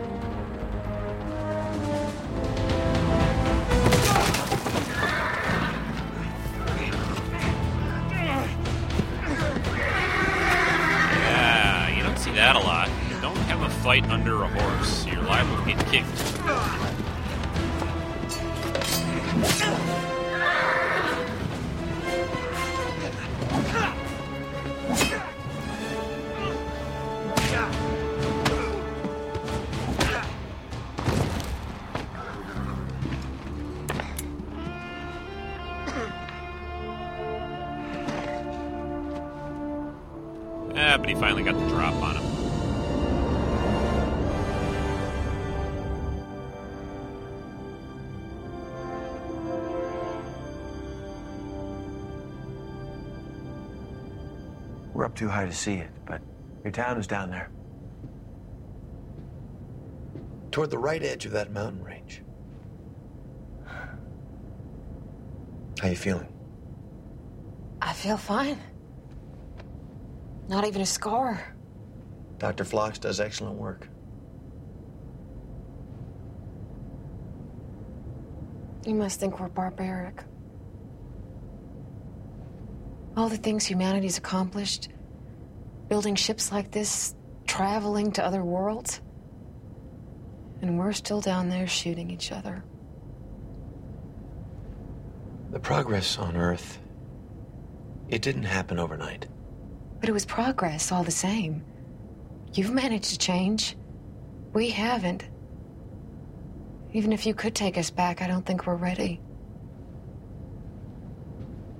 Yeah, 11.17 11.97
you 11.97 12.03
don't 12.03 12.19
see 12.19 12.33
that 12.33 12.57
a 12.57 12.59
lot. 12.59 12.89
You 13.09 13.21
don't 13.21 13.37
have 13.37 13.63
a 13.63 13.71
fight 13.71 14.05
under 14.11 14.43
a 14.43 14.49
horse. 14.49 15.07
You're 15.07 15.23
liable 15.23 15.57
to 15.57 15.65
get 15.65 15.87
kicked. 15.87 17.00
Let's 19.43 19.61
go. 19.63 19.80
Too 55.21 55.29
high 55.29 55.45
to 55.45 55.53
see 55.53 55.75
it, 55.75 55.91
but 56.07 56.23
your 56.65 56.73
town 56.73 56.99
is 56.99 57.07
down 57.07 57.29
there. 57.29 57.51
Toward 60.51 60.71
the 60.71 60.79
right 60.79 61.03
edge 61.03 61.27
of 61.27 61.33
that 61.33 61.53
mountain 61.53 61.85
range. 61.85 62.23
How 65.79 65.89
you 65.89 65.95
feeling? 65.95 66.33
I 67.83 67.93
feel 67.93 68.17
fine. 68.17 68.59
Not 70.49 70.67
even 70.67 70.81
a 70.81 70.87
scar. 70.87 71.55
Dr. 72.39 72.65
Phlox 72.65 72.99
does 72.99 73.21
excellent 73.21 73.57
work. 73.57 73.91
You 78.87 78.95
must 78.95 79.21
think 79.21 79.39
we're 79.39 79.51
barbaric. 79.51 80.23
All 83.19 83.29
the 83.29 83.37
things 83.37 83.67
humanity's 83.67 84.17
accomplished, 84.17 84.89
building 85.91 86.15
ships 86.15 86.53
like 86.53 86.71
this, 86.71 87.17
traveling 87.47 88.13
to 88.13 88.25
other 88.25 88.45
worlds. 88.45 89.03
And 90.63 90.79
we're 90.79 90.93
still 90.93 91.21
down 91.21 91.51
there 91.51 91.67
shooting 91.67 92.11
each 92.11 92.31
other. 92.31 92.65
The 95.51 95.59
progress 95.59 96.17
on 96.17 96.37
Earth, 96.37 96.79
it 98.09 98.23
didn't 98.23 98.45
happen 98.45 98.79
overnight. 98.79 99.27
But 99.99 100.09
it 100.09 100.13
was 100.13 100.25
progress 100.25 100.93
all 100.93 101.03
the 101.03 101.11
same. 101.11 101.65
You've 102.55 102.71
managed 102.73 103.11
to 103.11 103.19
change. 103.19 103.77
We 104.53 104.71
haven't. 104.71 105.25
Even 106.93 107.13
if 107.13 107.27
you 107.27 107.35
could 107.35 107.55
take 107.55 107.77
us 107.77 107.91
back, 107.91 108.23
I 108.23 108.29
don't 108.29 108.47
think 108.47 108.65
we're 108.65 108.77
ready. 108.77 109.21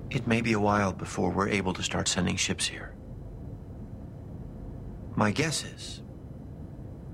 It 0.09 0.27
may 0.27 0.41
be 0.41 0.51
a 0.51 0.59
while 0.59 0.91
before 0.91 1.29
we're 1.29 1.47
able 1.47 1.71
to 1.73 1.83
start 1.83 2.09
sending 2.09 2.35
ships 2.35 2.67
here. 2.67 2.90
My 5.15 5.31
guess 5.31 5.63
is, 5.63 6.01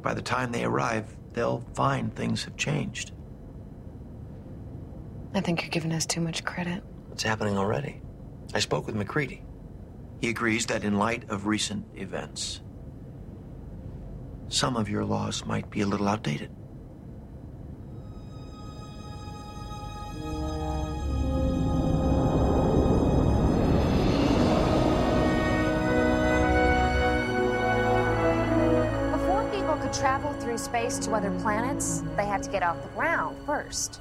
by 0.01 0.13
the 0.13 0.21
time 0.21 0.51
they 0.51 0.63
arrive, 0.63 1.15
they'll 1.33 1.63
find 1.73 2.15
things 2.15 2.43
have 2.43 2.55
changed. 2.55 3.11
I 5.33 5.41
think 5.41 5.61
you're 5.61 5.69
giving 5.69 5.91
us 5.91 6.05
too 6.05 6.21
much 6.21 6.43
credit. 6.43 6.83
It's 7.11 7.23
happening 7.23 7.57
already. 7.57 8.01
I 8.53 8.59
spoke 8.59 8.85
with 8.85 8.95
McCready. 8.95 9.43
He 10.21 10.29
agrees 10.29 10.65
that 10.67 10.83
in 10.83 10.97
light 10.97 11.29
of 11.29 11.45
recent 11.45 11.85
events, 11.95 12.61
some 14.47 14.77
of 14.77 14.89
your 14.89 15.03
laws 15.03 15.45
might 15.45 15.69
be 15.69 15.81
a 15.81 15.85
little 15.85 16.07
outdated. 16.07 16.51
Through 30.57 30.65
space 30.65 30.97
to 30.99 31.13
other 31.13 31.31
planets, 31.41 32.03
they 32.15 32.25
had 32.25 32.41
to 32.43 32.49
get 32.49 32.63
off 32.63 32.81
the 32.81 32.89
ground 32.89 33.37
first. 33.45 33.99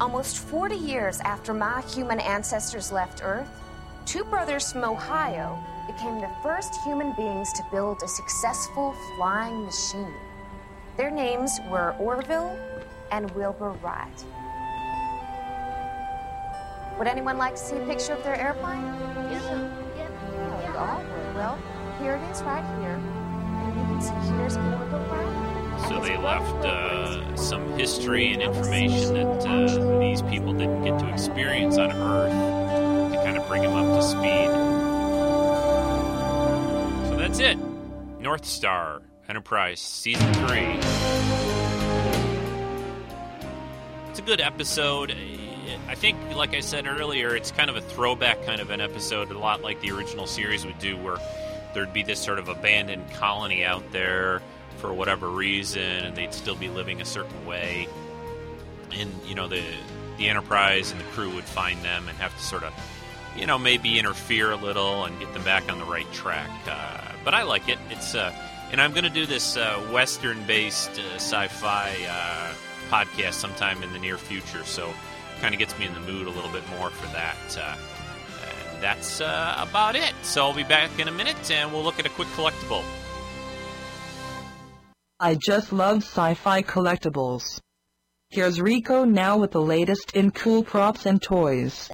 Almost 0.00 0.38
40 0.38 0.76
years 0.76 1.20
after 1.20 1.52
my 1.52 1.82
human 1.82 2.20
ancestors 2.20 2.92
left 2.92 3.22
Earth, 3.24 3.48
two 4.04 4.24
brothers 4.24 4.70
from 4.70 4.84
Ohio 4.84 5.58
became 5.86 6.20
the 6.20 6.30
first 6.42 6.72
human 6.84 7.12
beings 7.16 7.52
to 7.54 7.64
build 7.72 8.02
a 8.02 8.08
successful 8.08 8.94
flying 9.16 9.64
machine. 9.64 10.14
Their 10.96 11.10
names 11.10 11.58
were 11.70 11.96
Orville 11.98 12.56
and 13.10 13.30
Wilbur 13.32 13.70
Wright. 13.82 14.24
Would 16.98 17.08
anyone 17.08 17.38
like 17.38 17.56
to 17.56 17.60
see 17.60 17.76
a 17.76 17.86
picture 17.86 18.12
of 18.12 18.22
their 18.22 18.36
airplane? 18.36 18.84
Yes. 19.30 19.42
Oh, 19.48 20.60
you 20.66 20.78
all. 20.78 21.02
Well, 21.34 21.58
here 22.00 22.14
it 22.14 22.30
is 22.30 22.42
right 22.42 22.64
here. 22.80 22.94
And 22.94 23.76
you 23.76 23.84
can 23.86 24.00
see 24.00 24.32
here's 24.32 24.56
Orville 24.56 25.04
Wright. 25.10 25.45
So 25.88 26.00
they 26.00 26.16
left 26.16 26.64
uh, 26.64 27.36
some 27.36 27.78
history 27.78 28.32
and 28.32 28.42
information 28.42 29.14
that 29.14 29.46
uh, 29.46 29.98
these 30.00 30.22
people 30.22 30.52
didn't 30.52 30.82
get 30.82 30.98
to 30.98 31.08
experience 31.12 31.78
on 31.78 31.92
Earth 31.92 33.12
to 33.12 33.16
kind 33.22 33.36
of 33.36 33.46
bring 33.46 33.62
them 33.62 33.74
up 33.74 33.96
to 33.96 34.02
speed. 34.02 34.48
So 37.08 37.16
that's 37.16 37.38
it. 37.38 37.58
North 38.18 38.44
Star 38.44 39.02
Enterprise 39.28 39.78
Season 39.78 40.32
3. 40.34 40.58
It's 44.10 44.18
a 44.18 44.22
good 44.22 44.40
episode. 44.40 45.14
I 45.88 45.94
think, 45.94 46.16
like 46.34 46.54
I 46.54 46.60
said 46.60 46.86
earlier, 46.86 47.36
it's 47.36 47.52
kind 47.52 47.70
of 47.70 47.76
a 47.76 47.80
throwback 47.80 48.44
kind 48.44 48.60
of 48.60 48.70
an 48.70 48.80
episode, 48.80 49.30
a 49.30 49.38
lot 49.38 49.62
like 49.62 49.80
the 49.80 49.92
original 49.92 50.26
series 50.26 50.64
would 50.66 50.78
do, 50.78 50.96
where 50.96 51.18
there'd 51.74 51.92
be 51.92 52.02
this 52.02 52.18
sort 52.18 52.38
of 52.38 52.48
abandoned 52.48 53.08
colony 53.12 53.64
out 53.64 53.92
there 53.92 54.42
for 54.86 54.94
whatever 54.94 55.28
reason, 55.28 55.82
and 55.82 56.16
they'd 56.16 56.32
still 56.32 56.54
be 56.54 56.68
living 56.68 57.00
a 57.00 57.04
certain 57.04 57.44
way. 57.44 57.88
And 58.92 59.12
you 59.26 59.34
know, 59.34 59.48
the 59.48 59.62
the 60.16 60.28
Enterprise 60.28 60.92
and 60.92 61.00
the 61.00 61.04
crew 61.06 61.34
would 61.34 61.44
find 61.44 61.82
them 61.82 62.08
and 62.08 62.16
have 62.18 62.34
to 62.34 62.42
sort 62.42 62.62
of, 62.62 62.72
you 63.36 63.46
know, 63.46 63.58
maybe 63.58 63.98
interfere 63.98 64.52
a 64.52 64.56
little 64.56 65.04
and 65.04 65.18
get 65.18 65.32
them 65.34 65.42
back 65.42 65.70
on 65.70 65.78
the 65.78 65.84
right 65.84 66.10
track. 66.12 66.48
Uh, 66.68 67.12
but 67.24 67.34
I 67.34 67.42
like 67.42 67.68
it. 67.68 67.78
It's 67.90 68.14
uh, 68.14 68.32
and 68.70 68.80
I'm 68.80 68.92
going 68.92 69.04
to 69.04 69.10
do 69.10 69.26
this 69.26 69.56
uh, 69.56 69.76
Western-based 69.92 70.98
uh, 70.98 71.14
sci-fi 71.16 71.92
uh, 72.08 72.52
podcast 72.88 73.34
sometime 73.34 73.82
in 73.82 73.92
the 73.92 73.98
near 73.98 74.16
future. 74.16 74.64
So, 74.64 74.92
kind 75.40 75.52
of 75.52 75.58
gets 75.58 75.76
me 75.78 75.86
in 75.86 75.94
the 75.94 76.00
mood 76.00 76.26
a 76.26 76.30
little 76.30 76.50
bit 76.50 76.62
more 76.78 76.90
for 76.90 77.06
that. 77.08 77.58
Uh, 77.58 77.76
that's 78.80 79.20
uh, 79.20 79.56
about 79.58 79.96
it. 79.96 80.12
So 80.22 80.44
I'll 80.44 80.54
be 80.54 80.62
back 80.62 80.98
in 80.98 81.08
a 81.08 81.12
minute, 81.12 81.50
and 81.50 81.72
we'll 81.72 81.82
look 81.82 81.98
at 81.98 82.04
a 82.04 82.10
quick 82.10 82.28
collectible. 82.28 82.84
I 85.18 85.34
just 85.34 85.72
love 85.72 86.02
sci-fi 86.02 86.60
collectibles. 86.60 87.58
Here's 88.28 88.60
Rico 88.60 89.04
now 89.04 89.38
with 89.38 89.52
the 89.52 89.62
latest 89.62 90.14
in 90.14 90.30
cool 90.30 90.62
props 90.62 91.06
and 91.06 91.22
toys. 91.22 91.90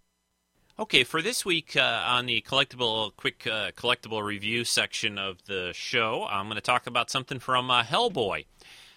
Okay, 0.76 1.04
for 1.04 1.22
this 1.22 1.44
week 1.44 1.76
uh, 1.76 2.02
on 2.04 2.26
the 2.26 2.42
collectible, 2.42 3.14
quick 3.16 3.46
uh, 3.46 3.70
collectible 3.76 4.24
review 4.24 4.64
section 4.64 5.18
of 5.18 5.38
the 5.44 5.70
show, 5.72 6.26
I'm 6.28 6.46
going 6.46 6.56
to 6.56 6.60
talk 6.60 6.88
about 6.88 7.10
something 7.10 7.38
from 7.38 7.70
uh, 7.70 7.84
Hellboy. 7.84 8.46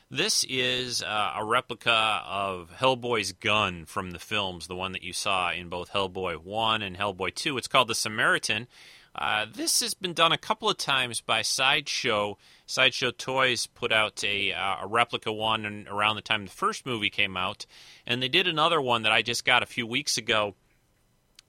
This 0.10 0.44
is 0.50 1.04
uh, 1.04 1.34
a 1.36 1.46
replica 1.46 2.24
of 2.26 2.72
Hellboy's 2.80 3.32
gun 3.32 3.86
from 3.86 4.10
the 4.10 4.20
films, 4.20 4.66
the 4.66 4.76
one 4.76 4.94
that 4.94 5.04
you 5.04 5.14
saw 5.14 5.52
in 5.52 5.70
both 5.70 5.92
Hellboy 5.92 6.38
1 6.38 6.82
and 6.82 6.98
Hellboy 6.98 7.36
2. 7.36 7.60
It's 7.60 7.68
called 7.68 7.90
the 7.90 7.96
Samaritan. 7.96 8.66
Uh, 9.18 9.46
this 9.52 9.80
has 9.80 9.94
been 9.94 10.14
done 10.14 10.34
a 10.34 10.38
couple 10.38 10.70
of 10.70 10.78
times 10.78 11.22
by 11.22 11.42
Sideshow. 11.42 12.38
Sideshow 12.66 13.12
Toys 13.12 13.66
put 13.66 13.94
out 13.94 14.22
a, 14.26 14.52
uh, 14.52 14.84
a 14.84 14.88
replica 14.88 15.32
one 15.32 15.88
around 15.90 16.18
the 16.18 16.22
time 16.22 16.44
the 16.44 16.52
first 16.52 16.86
movie 16.86 17.10
came 17.10 17.38
out, 17.38 17.66
and 18.06 18.22
they 18.22 18.28
did 18.28 18.46
another 18.48 18.82
one 18.82 19.04
that 19.04 19.14
I 19.14 19.22
just 19.22 19.46
got 19.46 19.64
a 19.64 19.68
few 19.68 19.88
weeks 19.88 20.18
ago. 20.18 20.56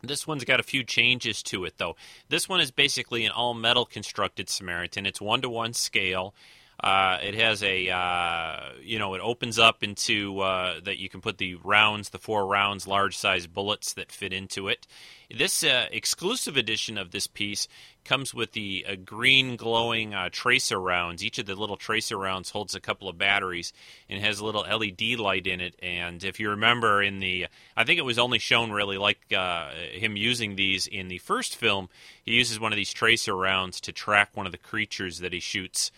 This 0.03 0.27
one's 0.27 0.45
got 0.45 0.61
a 0.61 0.65
few 0.65 0.85
changes 0.85 1.43
to 1.45 1.65
it, 1.65 1.79
though. 1.79 1.97
This 2.29 2.49
one 2.49 2.61
is 2.61 2.71
basically 2.71 3.25
an 3.25 3.33
all 3.33 3.55
metal 3.55 3.85
constructed 3.85 4.49
Samaritan. 4.49 5.07
It's 5.07 5.21
one 5.21 5.43
to 5.43 5.49
one 5.49 5.73
scale. 5.73 6.35
Uh, 6.79 7.19
it 7.23 7.35
has 7.35 7.63
a, 7.63 7.89
uh, 7.89 8.61
you 8.83 8.99
know, 8.99 9.15
it 9.15 9.21
opens 9.23 9.59
up 9.59 9.83
into 9.83 10.41
uh, 10.41 10.79
that 10.85 10.99
you 10.99 11.09
can 11.09 11.23
put 11.23 11.39
the 11.39 11.55
rounds, 11.57 12.11
the 12.11 12.19
four 12.19 12.47
rounds, 12.47 12.87
large 12.87 13.17
size 13.17 13.47
bullets 13.47 13.95
that 13.95 14.13
fit 14.13 14.33
into 14.33 14.69
it. 14.69 14.87
This 15.35 15.65
uh, 15.65 15.87
exclusive 15.91 16.57
edition 16.57 16.99
of 16.99 17.13
this 17.13 17.27
piece 17.27 17.67
comes 18.05 18.35
with 18.35 18.53
the 18.53 18.85
uh, 18.89 18.95
green 18.95 19.57
glowing 19.57 20.15
uh, 20.15 20.29
tracer 20.31 20.79
rounds. 20.79 21.25
Each 21.25 21.39
of 21.39 21.47
the 21.47 21.57
little 21.57 21.79
tracer 21.79 22.19
rounds 22.19 22.51
holds 22.51 22.75
a 22.75 22.81
couple 22.81 23.09
of 23.09 23.17
batteries 23.17 23.73
and 24.09 24.23
has 24.23 24.39
a 24.39 24.45
little 24.45 24.61
LED 24.61 25.19
light 25.19 25.47
in 25.47 25.63
it. 25.63 25.75
And 25.83 26.23
if 26.23 26.39
you 26.39 26.51
remember 26.51 27.03
in 27.03 27.21
the, 27.21 27.47
I 27.75 27.85
think 27.85 27.99
it 27.99 28.05
was 28.05 28.19
only 28.19 28.39
shown 28.39 28.71
really 28.71 28.99
like 28.99 29.19
him 29.31 30.17
using 30.17 30.55
these 30.55 30.87
in 30.87 31.09
the 31.09 31.19
first 31.19 31.57
film. 31.57 31.89
He 32.23 32.35
uses 32.35 32.61
one 32.61 32.73
of 32.73 32.77
these 32.77 32.93
tracer 32.93 33.35
rounds 33.35 33.81
to 33.81 33.93
track 33.93 34.31
one 34.35 34.47
of 34.47 34.53
the 34.53 34.59
creatures 34.59 35.21
that 35.21 35.33
he 35.33 35.41
shoots. 35.41 35.91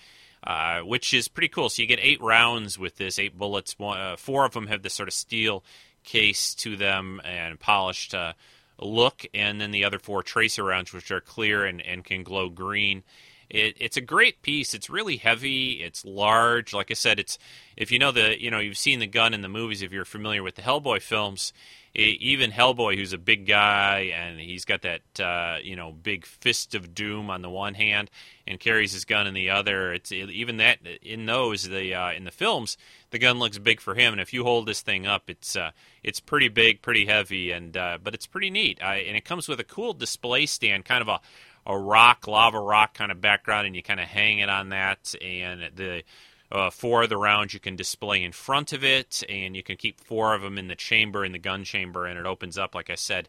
Uh, 0.45 0.80
which 0.80 1.12
is 1.12 1.26
pretty 1.26 1.49
cool. 1.49 1.68
So 1.68 1.82
you 1.82 1.89
get 1.89 1.99
eight 2.01 2.22
rounds 2.22 2.78
with 2.78 2.97
this, 2.97 3.18
eight 3.18 3.36
bullets. 3.36 3.76
One, 3.78 3.99
uh, 3.99 4.16
four 4.16 4.45
of 4.45 4.53
them 4.53 4.68
have 4.68 4.82
this 4.82 4.95
sort 4.95 5.09
of 5.09 5.14
steel 5.14 5.64
case 6.05 6.55
to 6.55 6.76
them 6.76 7.20
and 7.24 7.59
polished 7.59 8.14
uh, 8.14 8.34
look, 8.80 9.26
and 9.34 9.61
then 9.61 9.72
the 9.72 9.84
other 9.84 9.99
four 9.99 10.22
tracer 10.22 10.64
rounds, 10.64 10.93
which 10.93 11.11
are 11.11 11.20
clear 11.20 11.64
and, 11.64 11.82
and 11.82 12.05
can 12.05 12.22
glow 12.22 12.49
green. 12.49 13.03
It, 13.51 13.76
it's 13.80 13.97
a 13.97 14.03
great 14.03 14.43
piece. 14.43 14.74
It's 14.74 14.91
really 14.91 15.16
heavy. 15.16 15.82
It's 15.82 16.05
large. 16.05 16.72
Like 16.72 16.91
I 16.91 16.95
said, 16.95 17.18
it's 17.18 17.39
if 17.76 17.91
you 17.91 17.99
know 17.99 18.12
the 18.12 18.41
you 18.41 18.51
know 18.51 18.59
you've 18.59 18.78
seen 18.78 19.01
the 19.01 19.07
gun 19.07 19.34
in 19.34 19.41
the 19.41 19.49
movies. 19.49 19.82
If 19.82 19.93
you're 19.93 20.05
familiar 20.05 20.43
with 20.43 20.55
the 20.55 20.62
Hellboy 20.62 21.03
films, 21.03 21.53
even 21.99 22.53
Hellboy, 22.53 22.96
who's 22.96 23.12
a 23.12 23.18
big 23.18 23.46
guy 23.46 24.12
and 24.14 24.38
he's 24.38 24.64
got 24.64 24.82
that 24.82 25.20
uh, 25.20 25.59
you 25.62 25.76
know 25.76 25.92
big 25.92 26.24
fist 26.26 26.74
of 26.74 26.94
doom 26.94 27.30
on 27.30 27.42
the 27.42 27.51
one 27.51 27.74
hand 27.74 28.11
and 28.46 28.61
carries 28.61 28.92
his 28.92 29.05
gun 29.05 29.26
in 29.26 29.34
the 29.34 29.51
other. 29.51 29.92
It's 29.92 30.12
even 30.12 30.59
that 30.59 30.78
in 31.03 31.26
those 31.26 31.64
the 31.64 31.94
uh, 31.94 32.12
in 32.12 32.24
the 32.24 32.30
films, 32.30 32.76
the 33.11 33.18
gun 33.18 33.38
looks 33.38 33.59
big 33.59 33.80
for 33.80 33.94
him. 33.94 34.12
And 34.12 34.20
if 34.20 34.32
you 34.32 34.44
hold 34.44 34.66
this 34.66 34.80
thing 34.80 35.07
up, 35.07 35.28
it's 35.28 35.57
uh, 35.57 35.72
it's 36.03 36.20
pretty 36.20 36.49
big, 36.49 36.82
pretty 36.82 37.07
heavy, 37.07 37.51
and 37.51 37.76
uh, 37.76 37.99
but 38.03 38.14
it's 38.14 38.26
pretty 38.26 38.51
neat. 38.51 38.82
I, 38.82 38.96
and 38.99 39.16
it 39.16 39.24
comes 39.24 39.49
with 39.49 39.61
a 39.61 39.64
cool 39.64 39.92
display 39.92 40.46
stand, 40.46 40.84
kind 40.84 41.03
of 41.03 41.09
a 41.09 41.20
a 41.66 41.78
rock, 41.78 42.26
lava 42.26 42.59
rock 42.59 42.94
kind 42.94 43.12
of 43.12 43.20
background, 43.20 43.66
and 43.66 43.76
you 43.76 43.82
kind 43.82 44.01
of 44.01 44.07
hang 44.07 44.38
it 44.38 44.49
on 44.49 44.70
that, 44.70 45.14
and 45.20 45.70
the 45.74 46.03
uh, 46.51 46.70
four 46.70 47.03
of 47.03 47.09
the 47.09 47.16
rounds 47.16 47.55
you 47.55 47.61
can 47.61 47.76
display 47.76 48.22
in 48.22 48.32
front 48.32 48.72
of 48.72 48.82
it, 48.82 49.22
and 49.28 49.55
you 49.55 49.62
can 49.62 49.76
keep 49.76 50.01
four 50.01 50.34
of 50.34 50.42
them 50.42 50.59
in 50.59 50.68
the 50.68 50.74
chamber, 50.74 51.24
in 51.24 51.32
the 51.32 51.38
gun 51.38 51.64
chamber, 51.64 52.07
and 52.07 52.18
it 52.18 52.26
opens 52.26 52.57
up, 52.57 52.74
like 52.74 52.90
I 52.90 52.94
said. 52.94 53.28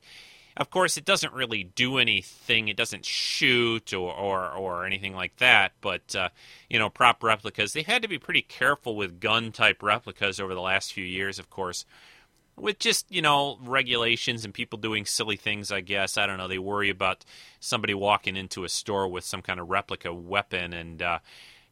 Of 0.57 0.69
course, 0.71 0.97
it 0.97 1.05
doesn't 1.05 1.33
really 1.33 1.63
do 1.63 1.99
anything. 1.99 2.67
It 2.67 2.75
doesn't 2.75 3.05
shoot 3.05 3.93
or, 3.93 4.13
or, 4.13 4.51
or 4.51 4.85
anything 4.85 5.15
like 5.15 5.37
that. 5.37 5.71
But, 5.79 6.13
uh, 6.15 6.29
you 6.69 6.77
know, 6.77 6.89
prop 6.89 7.23
replicas, 7.23 7.71
they've 7.71 7.85
had 7.85 8.01
to 8.01 8.09
be 8.09 8.19
pretty 8.19 8.41
careful 8.41 8.97
with 8.97 9.21
gun 9.21 9.53
type 9.53 9.81
replicas 9.81 10.37
over 10.37 10.53
the 10.53 10.61
last 10.61 10.91
few 10.91 11.05
years, 11.05 11.39
of 11.39 11.49
course, 11.49 11.85
with 12.57 12.77
just, 12.77 13.09
you 13.09 13.21
know, 13.21 13.57
regulations 13.61 14.43
and 14.43 14.53
people 14.53 14.77
doing 14.77 15.05
silly 15.05 15.37
things, 15.37 15.71
I 15.71 15.79
guess. 15.79 16.17
I 16.17 16.27
don't 16.27 16.37
know. 16.37 16.49
They 16.49 16.59
worry 16.59 16.89
about 16.89 17.23
somebody 17.61 17.93
walking 17.93 18.35
into 18.35 18.65
a 18.65 18.69
store 18.69 19.07
with 19.07 19.23
some 19.23 19.41
kind 19.41 19.61
of 19.61 19.69
replica 19.69 20.13
weapon 20.13 20.73
and, 20.73 21.01
uh, 21.01 21.19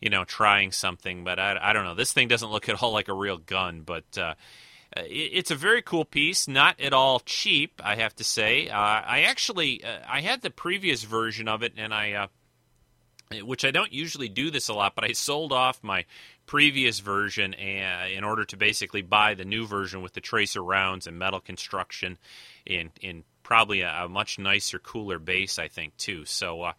you 0.01 0.09
know, 0.09 0.23
trying 0.23 0.71
something. 0.71 1.23
But 1.23 1.39
I, 1.39 1.57
I 1.61 1.73
don't 1.73 1.85
know. 1.85 1.95
This 1.95 2.13
thing 2.13 2.27
doesn't 2.27 2.51
look 2.51 2.69
at 2.69 2.81
all 2.81 2.91
like 2.91 3.07
a 3.07 3.13
real 3.13 3.37
gun, 3.37 3.81
but 3.81 4.17
uh, 4.17 4.35
it's 4.95 5.51
a 5.51 5.55
very 5.55 5.81
cool 5.81 6.05
piece. 6.05 6.47
Not 6.47 6.79
at 6.79 6.93
all 6.93 7.19
cheap, 7.19 7.81
I 7.83 7.95
have 7.95 8.15
to 8.15 8.23
say. 8.23 8.69
Uh, 8.69 8.77
I 8.77 9.21
actually 9.27 9.83
uh, 9.83 9.99
I 10.07 10.21
had 10.21 10.41
the 10.41 10.49
previous 10.49 11.03
version 11.03 11.47
of 11.47 11.63
it, 11.63 11.73
and 11.77 11.93
I. 11.93 12.13
Uh, 12.13 12.27
which 13.43 13.65
I 13.65 13.71
don't 13.71 13.91
usually 13.91 14.29
do 14.29 14.49
this 14.51 14.69
a 14.69 14.73
lot, 14.73 14.95
but 14.95 15.03
I 15.03 15.11
sold 15.11 15.51
off 15.51 15.83
my 15.83 16.05
previous 16.45 16.99
version 16.99 17.53
uh, 17.53 18.07
in 18.07 18.23
order 18.23 18.45
to 18.45 18.55
basically 18.55 19.01
buy 19.01 19.33
the 19.33 19.43
new 19.43 19.67
version 19.67 20.01
with 20.01 20.13
the 20.13 20.21
tracer 20.21 20.63
rounds 20.63 21.07
and 21.07 21.19
metal 21.19 21.41
construction 21.41 22.17
in 22.65 22.89
in 23.01 23.25
probably 23.43 23.81
a, 23.81 24.05
a 24.05 24.09
much 24.09 24.39
nicer, 24.39 24.79
cooler 24.79 25.19
base, 25.19 25.59
I 25.59 25.67
think 25.67 25.95
too. 25.97 26.25
So 26.25 26.63
uh, 26.63 26.73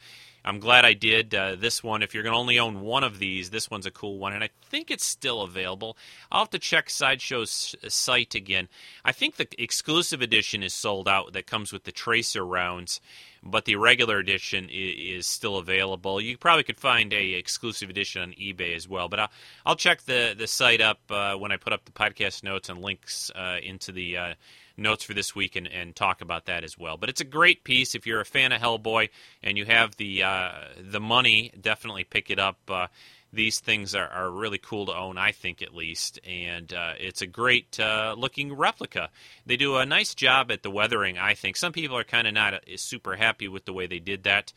I'm 0.44 0.60
glad 0.60 0.84
I 0.84 0.94
did 0.94 1.34
uh, 1.34 1.56
this 1.56 1.82
one. 1.82 2.02
If 2.02 2.14
you're 2.14 2.22
going 2.22 2.32
to 2.32 2.38
only 2.38 2.58
own 2.58 2.80
one 2.80 3.04
of 3.04 3.18
these, 3.18 3.50
this 3.50 3.70
one's 3.70 3.86
a 3.86 3.90
cool 3.90 4.18
one, 4.18 4.32
and 4.32 4.42
I 4.42 4.50
think 4.62 4.90
it's 4.90 5.04
still 5.04 5.42
available. 5.42 5.96
I'll 6.30 6.42
have 6.42 6.50
to 6.50 6.58
check 6.58 6.88
Sideshow's 6.88 7.74
site 7.88 8.34
again. 8.34 8.68
I 9.04 9.12
think 9.12 9.36
the 9.36 9.48
exclusive 9.58 10.22
edition 10.22 10.62
is 10.62 10.72
sold 10.72 11.08
out 11.08 11.32
that 11.32 11.46
comes 11.46 11.72
with 11.72 11.84
the 11.84 11.92
tracer 11.92 12.44
rounds, 12.46 13.00
but 13.42 13.64
the 13.64 13.76
regular 13.76 14.18
edition 14.18 14.68
is, 14.70 15.26
still 15.26 15.56
available. 15.56 16.20
You 16.20 16.38
probably 16.38 16.62
could 16.62 16.80
find 16.80 17.12
a 17.12 17.32
exclusive 17.32 17.90
edition 17.90 18.22
on 18.22 18.32
eBay 18.32 18.74
as 18.74 18.88
well, 18.88 19.08
but 19.08 19.20
I'll, 19.20 19.30
I'll 19.66 19.76
check 19.76 20.02
the 20.02 20.34
the 20.36 20.46
site 20.46 20.80
up 20.80 21.00
uh, 21.10 21.34
when 21.34 21.52
I 21.52 21.56
put 21.56 21.72
up 21.72 21.84
the 21.84 21.92
podcast 21.92 22.42
notes 22.42 22.68
and 22.68 22.80
links 22.80 23.30
uh, 23.34 23.58
into 23.62 23.92
the 23.92 24.16
uh, 24.16 24.34
notes 24.78 25.04
for 25.04 25.14
this 25.14 25.34
week 25.34 25.56
and, 25.56 25.66
and 25.66 25.94
talk 25.94 26.20
about 26.20 26.46
that 26.46 26.64
as 26.64 26.78
well. 26.78 26.96
But 26.96 27.08
it's 27.08 27.20
a 27.20 27.24
great 27.24 27.64
piece. 27.64 27.94
If 27.94 28.06
you're 28.06 28.20
a 28.20 28.24
fan 28.24 28.52
of 28.52 28.60
Hellboy 28.60 29.10
and 29.42 29.58
you 29.58 29.64
have 29.64 29.96
the 29.96 30.22
uh, 30.22 30.52
the 30.80 31.00
money, 31.00 31.52
definitely 31.60 32.04
pick 32.04 32.30
it 32.30 32.38
up. 32.38 32.58
Uh, 32.68 32.86
these 33.32 33.60
things 33.60 33.94
are, 33.94 34.08
are 34.08 34.30
really 34.30 34.58
cool 34.58 34.86
to 34.86 34.96
own, 34.96 35.18
I 35.18 35.32
think 35.32 35.60
at 35.60 35.74
least, 35.74 36.18
and 36.26 36.72
uh, 36.72 36.94
it's 36.98 37.20
a 37.20 37.26
great 37.26 37.78
uh, 37.78 38.14
looking 38.16 38.54
replica. 38.54 39.10
They 39.44 39.56
do 39.56 39.76
a 39.76 39.84
nice 39.84 40.14
job 40.14 40.50
at 40.50 40.62
the 40.62 40.70
weathering, 40.70 41.18
I 41.18 41.34
think. 41.34 41.56
Some 41.56 41.72
people 41.72 41.98
are 41.98 42.04
kind 42.04 42.26
of 42.26 42.32
not 42.32 42.54
uh, 42.54 42.58
super 42.76 43.16
happy 43.16 43.48
with 43.48 43.66
the 43.66 43.72
way 43.72 43.86
they 43.86 43.98
did 43.98 44.24
that. 44.24 44.52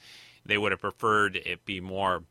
They 0.46 0.58
would 0.58 0.72
have 0.72 0.82
preferred 0.82 1.36
it 1.36 1.66
be 1.66 1.82
more 1.82 2.24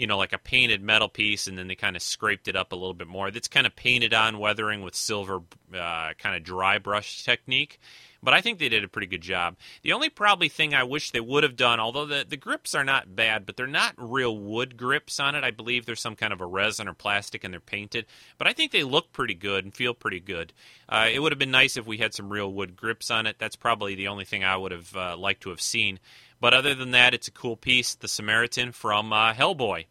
you 0.00 0.06
know, 0.06 0.16
like 0.16 0.32
a 0.32 0.38
painted 0.38 0.82
metal 0.82 1.10
piece, 1.10 1.46
and 1.46 1.58
then 1.58 1.68
they 1.68 1.74
kind 1.74 1.94
of 1.94 2.00
scraped 2.00 2.48
it 2.48 2.56
up 2.56 2.72
a 2.72 2.74
little 2.74 2.94
bit 2.94 3.06
more. 3.06 3.30
That's 3.30 3.48
kind 3.48 3.66
of 3.66 3.76
painted 3.76 4.14
on 4.14 4.38
weathering 4.38 4.80
with 4.80 4.94
silver, 4.94 5.40
uh, 5.74 6.14
kind 6.16 6.34
of 6.34 6.42
dry 6.42 6.78
brush 6.78 7.22
technique. 7.22 7.78
But 8.22 8.32
I 8.32 8.40
think 8.40 8.58
they 8.58 8.70
did 8.70 8.82
a 8.82 8.88
pretty 8.88 9.06
good 9.06 9.20
job. 9.20 9.56
The 9.82 9.92
only 9.92 10.08
probably 10.08 10.48
thing 10.48 10.74
I 10.74 10.84
wish 10.84 11.10
they 11.10 11.20
would 11.20 11.42
have 11.42 11.56
done, 11.56 11.80
although 11.80 12.06
the, 12.06 12.24
the 12.26 12.38
grips 12.38 12.74
are 12.74 12.84
not 12.84 13.14
bad, 13.14 13.44
but 13.44 13.56
they're 13.56 13.66
not 13.66 13.94
real 13.98 14.36
wood 14.36 14.78
grips 14.78 15.20
on 15.20 15.34
it. 15.34 15.44
I 15.44 15.50
believe 15.50 15.84
there's 15.84 16.00
some 16.00 16.16
kind 16.16 16.32
of 16.32 16.40
a 16.40 16.46
resin 16.46 16.88
or 16.88 16.94
plastic 16.94 17.44
and 17.44 17.52
they're 17.52 17.60
painted. 17.60 18.06
But 18.38 18.46
I 18.46 18.52
think 18.54 18.72
they 18.72 18.84
look 18.84 19.12
pretty 19.12 19.34
good 19.34 19.64
and 19.64 19.74
feel 19.74 19.94
pretty 19.94 20.20
good. 20.20 20.52
Uh, 20.88 21.08
it 21.12 21.20
would 21.20 21.32
have 21.32 21.38
been 21.38 21.50
nice 21.50 21.76
if 21.76 21.86
we 21.86 21.98
had 21.98 22.14
some 22.14 22.30
real 22.30 22.52
wood 22.52 22.76
grips 22.76 23.10
on 23.10 23.26
it. 23.26 23.36
That's 23.38 23.56
probably 23.56 23.94
the 23.94 24.08
only 24.08 24.24
thing 24.24 24.44
I 24.44 24.56
would 24.56 24.72
have 24.72 24.96
uh, 24.96 25.16
liked 25.16 25.42
to 25.42 25.50
have 25.50 25.60
seen. 25.62 25.98
But 26.40 26.54
other 26.54 26.74
than 26.74 26.92
that, 26.92 27.12
it's 27.12 27.28
a 27.28 27.32
cool 27.32 27.56
piece, 27.56 27.94
The 27.94 28.08
Samaritan 28.08 28.72
from 28.72 29.12
uh, 29.12 29.34
Hellboy. 29.34 29.84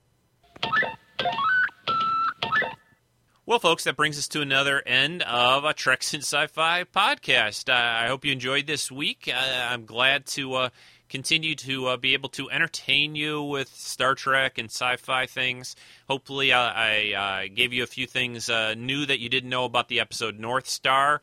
Well, 3.45 3.59
folks, 3.59 3.83
that 3.85 3.95
brings 3.95 4.17
us 4.19 4.27
to 4.29 4.41
another 4.41 4.83
end 4.85 5.23
of 5.23 5.63
a 5.63 5.73
Treks 5.73 6.13
in 6.13 6.21
Sci-Fi 6.21 6.83
podcast. 6.83 7.67
Uh, 7.67 8.03
I 8.03 8.07
hope 8.07 8.23
you 8.23 8.31
enjoyed 8.31 8.67
this 8.67 8.91
week. 8.91 9.27
Uh, 9.27 9.67
I'm 9.69 9.85
glad 9.85 10.27
to 10.27 10.53
uh, 10.53 10.69
continue 11.09 11.55
to 11.55 11.87
uh, 11.87 11.97
be 11.97 12.13
able 12.13 12.29
to 12.29 12.49
entertain 12.51 13.15
you 13.15 13.41
with 13.41 13.69
Star 13.69 14.13
Trek 14.13 14.59
and 14.59 14.69
sci-fi 14.69 15.25
things. 15.25 15.75
Hopefully, 16.07 16.53
I, 16.53 17.13
I 17.13 17.45
uh, 17.45 17.47
gave 17.53 17.73
you 17.73 17.81
a 17.81 17.87
few 17.87 18.05
things 18.05 18.49
uh, 18.49 18.75
new 18.75 19.05
that 19.07 19.19
you 19.19 19.29
didn't 19.29 19.49
know 19.49 19.65
about 19.65 19.87
the 19.87 19.99
episode 19.99 20.39
North 20.39 20.67
Star 20.67 21.21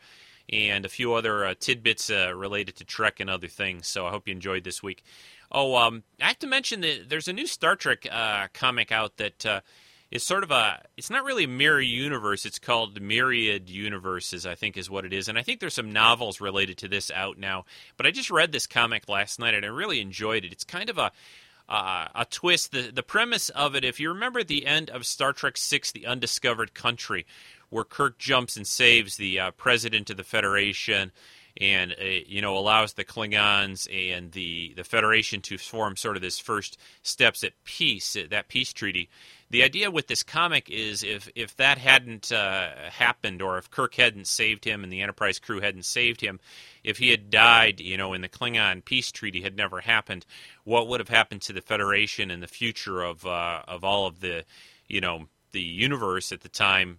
and 0.52 0.85
a 0.85 0.89
few 0.89 1.14
other 1.14 1.55
tidbits 1.55 2.10
related 2.10 2.77
to 2.77 2.85
Trek 2.85 3.20
and 3.20 3.28
other 3.28 3.48
things. 3.48 3.86
So 3.86 4.06
I 4.06 4.10
hope 4.10 4.28
you 4.28 4.32
enjoyed 4.32 4.64
this 4.64 4.82
week. 4.82 5.02
Oh, 5.51 5.77
um, 5.77 6.02
I 6.20 6.28
have 6.28 6.39
to 6.40 6.47
mention 6.47 6.81
that 6.81 7.09
there's 7.09 7.28
a 7.28 7.32
new 7.32 7.47
Star 7.47 7.77
Trek 7.77 8.06
uh, 8.10 8.48
comic 8.52 8.90
out 8.90 9.16
that 9.18 9.47
uh, 9.47 9.60
is 10.10 10.24
sort 10.24 10.43
of 10.43 10.51
a. 10.51 10.82
It's 10.97 11.10
not 11.10 11.24
really 11.24 11.44
a 11.44 11.48
mirror 11.48 11.81
universe. 11.81 12.44
It's 12.44 12.59
called 12.59 13.01
Myriad 13.01 13.68
Universes, 13.68 14.47
I 14.47 14.55
think, 14.55 14.77
is 14.77 14.90
what 14.90 15.05
it 15.05 15.12
is. 15.12 15.28
And 15.28 15.39
I 15.39 15.43
think 15.43 15.60
there's 15.60 15.74
some 15.74 15.93
novels 15.93 16.40
related 16.40 16.78
to 16.78 16.89
this 16.89 17.10
out 17.10 17.39
now. 17.39 17.64
But 17.97 18.06
I 18.06 18.10
just 18.10 18.31
read 18.31 18.52
this 18.52 18.66
comic 18.66 19.09
last 19.09 19.39
night 19.39 19.55
and 19.55 19.64
I 19.64 19.68
really 19.68 20.01
enjoyed 20.01 20.44
it. 20.44 20.52
It's 20.52 20.64
kind 20.64 20.90
of 20.90 20.98
a. 20.98 21.12
Uh, 21.68 22.06
a 22.14 22.24
twist. 22.24 22.70
The 22.70 22.93
the 22.93 23.02
premise 23.02 23.48
of 23.48 23.74
it, 23.74 23.85
if 23.85 23.98
you 23.98 24.10
remember 24.10 24.44
the 24.44 24.66
end 24.66 24.89
of 24.89 25.05
Star 25.05 25.32
Trek 25.32 25.56
Six: 25.56 25.90
The 25.90 26.06
Undiscovered 26.06 26.74
Country, 26.74 27.27
where 27.71 27.85
Kirk 27.85 28.19
jumps 28.19 28.57
and 28.57 28.67
saves 28.67 29.17
the 29.17 29.41
uh, 29.41 29.51
president 29.53 30.11
of 30.11 30.17
the 30.17 30.25
Federation 30.25 31.13
and 31.59 31.93
uh, 31.93 32.05
you 32.27 32.43
know 32.43 32.57
allows 32.57 32.93
the 32.93 33.05
Klingons 33.05 33.89
and 33.91 34.33
the 34.33 34.75
the 34.77 34.85
Federation 34.85 35.41
to 35.43 35.59
form 35.59 35.97
sort 35.97 36.17
of 36.17 36.23
this 36.23 36.39
first 36.39 36.79
steps 37.03 37.43
at 37.45 37.53
peace, 37.65 38.17
uh, 38.17 38.25
that 38.31 38.49
peace 38.49 38.73
treaty. 38.73 39.09
The 39.49 39.63
idea 39.63 39.91
with 39.91 40.09
this 40.09 40.23
comic 40.23 40.69
is 40.69 41.03
if 41.03 41.31
if 41.35 41.57
that 41.57 41.79
hadn't 41.79 42.33
uh, 42.33 42.71
happened, 42.91 43.41
or 43.41 43.59
if 43.59 43.71
Kirk 43.71 43.95
hadn't 43.95 44.27
saved 44.27 44.65
him 44.65 44.83
and 44.83 44.93
the 44.93 45.03
Enterprise 45.03 45.39
crew 45.39 45.61
hadn't 45.61 45.85
saved 45.85 46.21
him, 46.21 46.41
if 46.85 46.99
he 46.99 47.11
had 47.11 47.31
died, 47.31 47.81
you 47.81 47.97
know, 47.97 48.13
in 48.13 48.21
the 48.21 48.29
Klingon 48.29 48.85
peace 48.85 49.11
treaty 49.11 49.43
had 49.43 49.57
never 49.57 49.81
happened, 49.81 50.27
what 50.65 50.89
would 50.89 51.01
have 51.01 51.09
happened 51.09 51.43
to 51.43 51.53
the 51.53 51.63
Federation 51.63 52.31
and 52.31 52.43
the 52.43 52.49
future 52.49 53.03
of 53.03 53.25
uh, 53.25 53.63
of 53.67 53.85
all 53.85 54.07
of 54.07 54.21
the, 54.21 54.45
you 54.89 55.01
know, 55.01 55.27
the 55.53 55.63
universe 55.63 56.33
at 56.33 56.43
the 56.43 56.49
time 56.49 56.99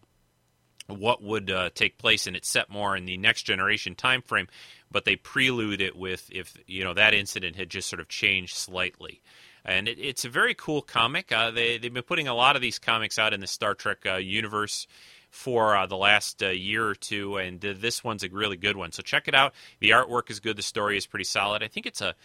what 0.87 1.21
would 1.21 1.51
uh, 1.51 1.69
take 1.75 1.97
place, 1.97 2.27
and 2.27 2.35
it's 2.35 2.49
set 2.49 2.69
more 2.69 2.95
in 2.95 3.05
the 3.05 3.17
next 3.17 3.43
generation 3.43 3.95
time 3.95 4.21
frame. 4.21 4.47
But 4.91 5.05
they 5.05 5.15
prelude 5.17 5.81
it 5.81 5.95
with 5.95 6.29
if 6.31 6.57
you 6.65 6.83
know 6.83 6.93
that 6.93 7.13
incident 7.13 7.55
had 7.55 7.69
just 7.69 7.89
sort 7.89 7.99
of 7.99 8.07
changed 8.07 8.55
slightly. 8.55 9.21
and 9.65 9.87
it, 9.87 9.99
it's 9.99 10.25
a 10.25 10.29
very 10.29 10.55
cool 10.55 10.81
comic. 10.81 11.31
Uh, 11.31 11.51
they 11.51 11.77
they've 11.77 11.93
been 11.93 12.03
putting 12.03 12.27
a 12.27 12.33
lot 12.33 12.55
of 12.55 12.61
these 12.61 12.79
comics 12.79 13.19
out 13.19 13.33
in 13.33 13.41
the 13.41 13.47
Star 13.47 13.75
Trek 13.75 13.99
uh, 14.05 14.15
universe 14.15 14.87
for 15.29 15.75
uh, 15.75 15.85
the 15.85 15.97
last 15.97 16.41
uh, 16.41 16.47
year 16.47 16.87
or 16.87 16.95
two, 16.95 17.35
and 17.35 17.63
uh, 17.63 17.73
this 17.77 18.03
one's 18.03 18.23
a 18.23 18.29
really 18.29 18.55
good 18.57 18.77
one. 18.77 18.93
So 18.93 19.03
check 19.03 19.27
it 19.27 19.35
out. 19.35 19.53
The 19.81 19.89
artwork 19.89 20.31
is 20.31 20.39
good. 20.39 20.55
The 20.57 20.63
story 20.63 20.97
is 20.97 21.05
pretty 21.05 21.25
solid. 21.25 21.61
I 21.61 21.67
think 21.67 21.85
it's 21.85 22.01
a 22.01 22.15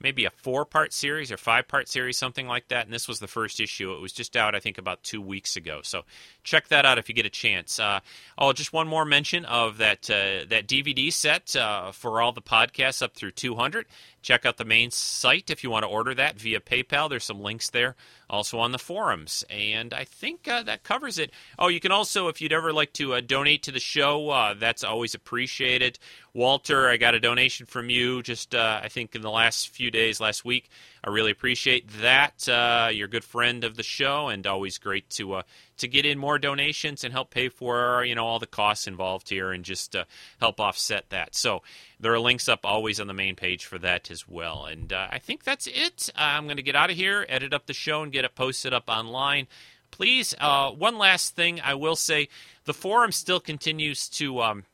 maybe 0.00 0.24
a 0.24 0.30
four 0.30 0.64
part 0.64 0.92
series 0.92 1.30
or 1.30 1.36
five 1.36 1.68
part 1.68 1.88
series, 1.88 2.16
something 2.16 2.46
like 2.46 2.68
that. 2.68 2.84
And 2.84 2.92
this 2.92 3.06
was 3.06 3.18
the 3.18 3.28
first 3.28 3.60
issue. 3.60 3.92
It 3.92 4.00
was 4.00 4.12
just 4.12 4.36
out, 4.36 4.54
I 4.54 4.60
think, 4.60 4.78
about 4.78 5.02
two 5.02 5.20
weeks 5.20 5.56
ago. 5.56 5.80
So 5.82 6.02
check 6.42 6.68
that 6.68 6.84
out 6.84 6.98
if 6.98 7.08
you 7.08 7.14
get 7.14 7.26
a 7.26 7.30
chance. 7.30 7.78
Uh, 7.78 8.00
oh, 8.38 8.52
just 8.52 8.72
one 8.72 8.88
more 8.88 9.04
mention 9.04 9.44
of 9.44 9.78
that 9.78 10.10
uh, 10.10 10.46
that 10.48 10.66
DVD 10.66 11.12
set 11.12 11.54
uh, 11.56 11.92
for 11.92 12.20
all 12.20 12.32
the 12.32 12.42
podcasts 12.42 13.02
up 13.02 13.14
through 13.14 13.32
200. 13.32 13.86
Check 14.22 14.44
out 14.44 14.58
the 14.58 14.64
main 14.64 14.90
site 14.90 15.50
if 15.50 15.64
you 15.64 15.70
want 15.70 15.84
to 15.84 15.88
order 15.88 16.14
that 16.14 16.38
via 16.38 16.60
PayPal. 16.60 17.08
There's 17.08 17.24
some 17.24 17.40
links 17.40 17.70
there, 17.70 17.96
also 18.28 18.58
on 18.58 18.72
the 18.72 18.78
forums. 18.78 19.44
And 19.48 19.94
I 19.94 20.04
think 20.04 20.46
uh, 20.46 20.62
that 20.64 20.82
covers 20.82 21.18
it. 21.18 21.30
Oh, 21.58 21.68
you 21.68 21.80
can 21.80 21.90
also, 21.90 22.28
if 22.28 22.40
you'd 22.40 22.52
ever 22.52 22.72
like 22.72 22.92
to 22.94 23.14
uh, 23.14 23.20
donate 23.20 23.62
to 23.62 23.72
the 23.72 23.80
show, 23.80 24.28
uh, 24.28 24.54
that's 24.54 24.84
always 24.84 25.14
appreciated. 25.14 25.98
Walter, 26.34 26.88
I 26.88 26.96
got 26.96 27.14
a 27.14 27.20
donation 27.20 27.66
from 27.66 27.88
you 27.88 28.22
just, 28.22 28.54
uh, 28.54 28.80
I 28.82 28.88
think, 28.88 29.14
in 29.14 29.22
the 29.22 29.30
last 29.30 29.70
few 29.70 29.90
days, 29.90 30.20
last 30.20 30.44
week. 30.44 30.68
I 31.02 31.08
really 31.08 31.30
appreciate 31.30 31.88
that. 32.02 32.46
Uh, 32.46 32.90
you're 32.92 33.06
a 33.06 33.10
good 33.10 33.24
friend 33.24 33.64
of 33.64 33.76
the 33.76 33.82
show, 33.82 34.28
and 34.28 34.46
always 34.46 34.76
great 34.78 35.08
to 35.10 35.42
to 35.80 35.88
get 35.88 36.06
in 36.06 36.18
more 36.18 36.38
donations 36.38 37.04
and 37.04 37.12
help 37.12 37.30
pay 37.30 37.48
for 37.48 38.04
you 38.04 38.14
know 38.14 38.24
all 38.24 38.38
the 38.38 38.46
costs 38.46 38.86
involved 38.86 39.28
here, 39.28 39.52
and 39.52 39.64
just 39.64 39.96
uh, 39.96 40.04
help 40.40 40.60
offset 40.60 41.10
that. 41.10 41.34
So 41.34 41.62
there 41.98 42.12
are 42.14 42.20
links 42.20 42.48
up 42.48 42.60
always 42.64 43.00
on 43.00 43.06
the 43.06 43.14
main 43.14 43.36
page 43.36 43.64
for 43.64 43.78
that 43.78 44.10
as 44.10 44.28
well. 44.28 44.66
And 44.66 44.92
uh, 44.92 45.08
I 45.10 45.18
think 45.18 45.44
that's 45.44 45.66
it. 45.66 46.10
I'm 46.16 46.44
going 46.44 46.56
to 46.56 46.62
get 46.62 46.76
out 46.76 46.90
of 46.90 46.96
here, 46.96 47.26
edit 47.28 47.52
up 47.52 47.66
the 47.66 47.74
show, 47.74 48.02
and 48.02 48.12
get 48.12 48.24
it 48.24 48.34
posted 48.34 48.72
up 48.72 48.88
online. 48.88 49.46
Please, 49.90 50.34
uh, 50.38 50.70
one 50.70 50.98
last 50.98 51.34
thing 51.34 51.60
I 51.60 51.74
will 51.74 51.96
say: 51.96 52.28
the 52.64 52.74
forum 52.74 53.12
still 53.12 53.40
continues 53.40 54.08
to. 54.10 54.40
Um, 54.40 54.64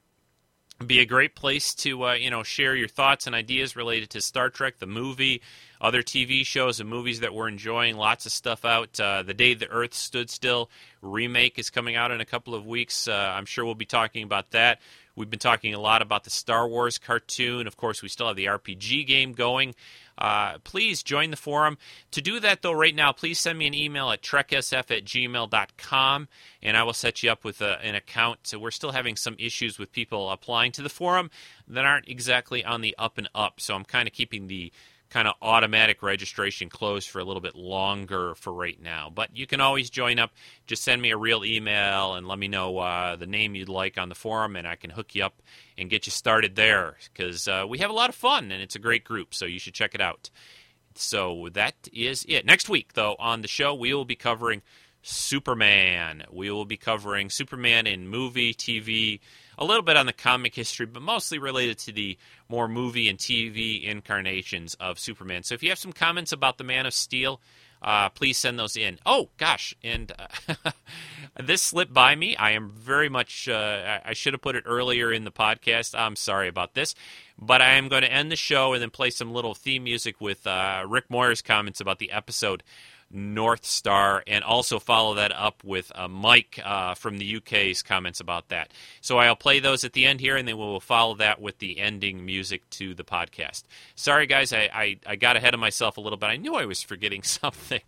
be 0.84 1.00
a 1.00 1.06
great 1.06 1.34
place 1.34 1.74
to 1.74 2.04
uh, 2.04 2.12
you 2.14 2.30
know 2.30 2.42
share 2.42 2.74
your 2.74 2.88
thoughts 2.88 3.26
and 3.26 3.34
ideas 3.34 3.76
related 3.76 4.10
to 4.10 4.20
Star 4.20 4.50
Trek, 4.50 4.78
the 4.78 4.86
movie, 4.86 5.42
other 5.80 6.02
TV 6.02 6.44
shows 6.44 6.80
and 6.80 6.88
movies 6.88 7.20
that 7.20 7.34
we're 7.34 7.48
enjoying. 7.48 7.96
Lots 7.96 8.26
of 8.26 8.32
stuff 8.32 8.64
out. 8.64 8.98
Uh, 9.00 9.22
the 9.22 9.34
Day 9.34 9.54
the 9.54 9.68
Earth 9.68 9.94
Stood 9.94 10.28
Still 10.28 10.70
remake 11.00 11.58
is 11.58 11.70
coming 11.70 11.96
out 11.96 12.10
in 12.10 12.20
a 12.20 12.26
couple 12.26 12.54
of 12.54 12.66
weeks. 12.66 13.08
Uh, 13.08 13.32
I'm 13.34 13.46
sure 13.46 13.64
we'll 13.64 13.74
be 13.74 13.86
talking 13.86 14.22
about 14.22 14.50
that. 14.50 14.80
We've 15.16 15.30
been 15.30 15.38
talking 15.38 15.72
a 15.72 15.80
lot 15.80 16.02
about 16.02 16.24
the 16.24 16.30
Star 16.30 16.68
Wars 16.68 16.98
cartoon. 16.98 17.66
Of 17.66 17.76
course, 17.76 18.02
we 18.02 18.08
still 18.08 18.28
have 18.28 18.36
the 18.36 18.44
RPG 18.44 19.06
game 19.06 19.32
going. 19.32 19.74
Uh, 20.18 20.58
please 20.64 21.02
join 21.02 21.30
the 21.30 21.36
forum. 21.36 21.78
To 22.12 22.20
do 22.20 22.38
that, 22.40 22.62
though, 22.62 22.72
right 22.72 22.94
now, 22.94 23.12
please 23.12 23.38
send 23.38 23.58
me 23.58 23.66
an 23.66 23.74
email 23.74 24.10
at 24.10 24.22
treksf 24.22 24.74
at 24.74 25.04
gmail.com 25.04 26.28
and 26.62 26.76
I 26.76 26.82
will 26.82 26.92
set 26.92 27.22
you 27.22 27.30
up 27.30 27.44
with 27.44 27.60
a, 27.60 27.80
an 27.82 27.94
account. 27.94 28.40
So 28.46 28.58
we're 28.58 28.70
still 28.70 28.92
having 28.92 29.16
some 29.16 29.36
issues 29.38 29.78
with 29.78 29.92
people 29.92 30.30
applying 30.30 30.72
to 30.72 30.82
the 30.82 30.88
forum 30.88 31.30
that 31.68 31.84
aren't 31.84 32.08
exactly 32.08 32.64
on 32.64 32.80
the 32.80 32.94
up 32.98 33.18
and 33.18 33.28
up. 33.34 33.60
So 33.60 33.74
I'm 33.74 33.84
kind 33.84 34.06
of 34.06 34.14
keeping 34.14 34.46
the 34.46 34.72
kind 35.08 35.28
of 35.28 35.34
automatic 35.40 36.02
registration 36.02 36.68
closed 36.68 37.08
for 37.08 37.20
a 37.20 37.24
little 37.24 37.40
bit 37.40 37.54
longer 37.54 38.34
for 38.34 38.52
right 38.52 38.80
now. 38.80 39.10
But 39.14 39.36
you 39.36 39.46
can 39.46 39.60
always 39.60 39.90
join 39.90 40.18
up. 40.18 40.32
Just 40.66 40.82
send 40.82 41.00
me 41.00 41.10
a 41.10 41.16
real 41.16 41.44
email 41.44 42.14
and 42.14 42.26
let 42.26 42.38
me 42.38 42.48
know 42.48 42.78
uh, 42.78 43.16
the 43.16 43.26
name 43.26 43.54
you'd 43.54 43.68
like 43.68 43.98
on 43.98 44.08
the 44.08 44.14
forum, 44.14 44.56
and 44.56 44.66
I 44.66 44.76
can 44.76 44.90
hook 44.90 45.14
you 45.14 45.24
up 45.24 45.42
and 45.78 45.90
get 45.90 46.06
you 46.06 46.10
started 46.10 46.56
there 46.56 46.96
because 47.12 47.46
uh, 47.46 47.64
we 47.68 47.78
have 47.78 47.90
a 47.90 47.94
lot 47.94 48.08
of 48.08 48.14
fun 48.14 48.50
and 48.50 48.62
it's 48.62 48.76
a 48.76 48.80
great 48.80 49.04
group. 49.04 49.34
So 49.34 49.44
you 49.46 49.58
should 49.58 49.74
check 49.74 49.94
it 49.94 50.00
out. 50.00 50.30
So 50.94 51.48
that 51.52 51.74
is 51.92 52.24
it. 52.28 52.46
Next 52.46 52.68
week, 52.68 52.94
though, 52.94 53.16
on 53.18 53.42
the 53.42 53.48
show, 53.48 53.74
we 53.74 53.92
will 53.92 54.04
be 54.04 54.16
covering 54.16 54.62
Superman. 55.06 56.24
We 56.30 56.50
will 56.50 56.64
be 56.64 56.76
covering 56.76 57.30
Superman 57.30 57.86
in 57.86 58.08
movie, 58.08 58.52
TV 58.54 59.20
a 59.58 59.64
little 59.64 59.82
bit 59.82 59.96
on 59.96 60.06
the 60.06 60.12
comic 60.12 60.54
history, 60.54 60.86
but 60.86 61.02
mostly 61.02 61.38
related 61.38 61.78
to 61.78 61.92
the 61.92 62.18
more 62.48 62.68
movie 62.68 63.08
and 63.08 63.18
TV 63.18 63.84
incarnations 63.84 64.74
of 64.74 64.98
Superman. 64.98 65.42
So 65.42 65.54
if 65.54 65.62
you 65.62 65.70
have 65.70 65.78
some 65.78 65.92
comments 65.92 66.32
about 66.32 66.58
the 66.58 66.64
Man 66.64 66.86
of 66.86 66.92
Steel, 66.92 67.40
uh, 67.82 68.08
please 68.08 68.36
send 68.36 68.58
those 68.58 68.76
in. 68.76 68.98
Oh 69.06 69.28
gosh, 69.36 69.74
and 69.84 70.12
uh, 70.18 70.72
this 71.42 71.62
slipped 71.62 71.92
by 71.92 72.14
me. 72.16 72.34
I 72.36 72.52
am 72.52 72.70
very 72.70 73.08
much. 73.08 73.48
Uh, 73.48 74.00
I 74.04 74.12
should 74.12 74.32
have 74.34 74.42
put 74.42 74.56
it 74.56 74.64
earlier 74.66 75.12
in 75.12 75.24
the 75.24 75.30
podcast. 75.30 75.98
I'm 75.98 76.16
sorry 76.16 76.48
about 76.48 76.74
this, 76.74 76.94
but 77.38 77.60
I 77.62 77.74
am 77.74 77.88
going 77.88 78.02
to 78.02 78.12
end 78.12 78.32
the 78.32 78.36
show 78.36 78.72
and 78.72 78.82
then 78.82 78.90
play 78.90 79.10
some 79.10 79.32
little 79.32 79.54
theme 79.54 79.84
music 79.84 80.20
with 80.20 80.46
uh, 80.46 80.84
Rick 80.88 81.10
Moyer's 81.10 81.42
comments 81.42 81.80
about 81.80 81.98
the 81.98 82.10
episode. 82.10 82.62
North 83.10 83.64
Star, 83.64 84.22
and 84.26 84.42
also 84.42 84.78
follow 84.78 85.14
that 85.14 85.32
up 85.32 85.62
with 85.64 85.92
uh, 85.94 86.08
Mike 86.08 86.60
uh, 86.64 86.94
from 86.94 87.18
the 87.18 87.36
UK's 87.36 87.82
comments 87.82 88.20
about 88.20 88.48
that. 88.48 88.72
So 89.00 89.18
I'll 89.18 89.36
play 89.36 89.60
those 89.60 89.84
at 89.84 89.92
the 89.92 90.06
end 90.06 90.20
here, 90.20 90.36
and 90.36 90.46
then 90.46 90.58
we'll 90.58 90.80
follow 90.80 91.14
that 91.16 91.40
with 91.40 91.58
the 91.58 91.78
ending 91.78 92.24
music 92.26 92.68
to 92.70 92.94
the 92.94 93.04
podcast. 93.04 93.64
Sorry, 93.94 94.26
guys, 94.26 94.52
I, 94.52 94.70
I, 94.72 94.96
I 95.06 95.16
got 95.16 95.36
ahead 95.36 95.54
of 95.54 95.60
myself 95.60 95.96
a 95.96 96.00
little 96.00 96.18
bit. 96.18 96.26
I 96.26 96.36
knew 96.36 96.54
I 96.54 96.66
was 96.66 96.82
forgetting 96.82 97.22
something. 97.22 97.80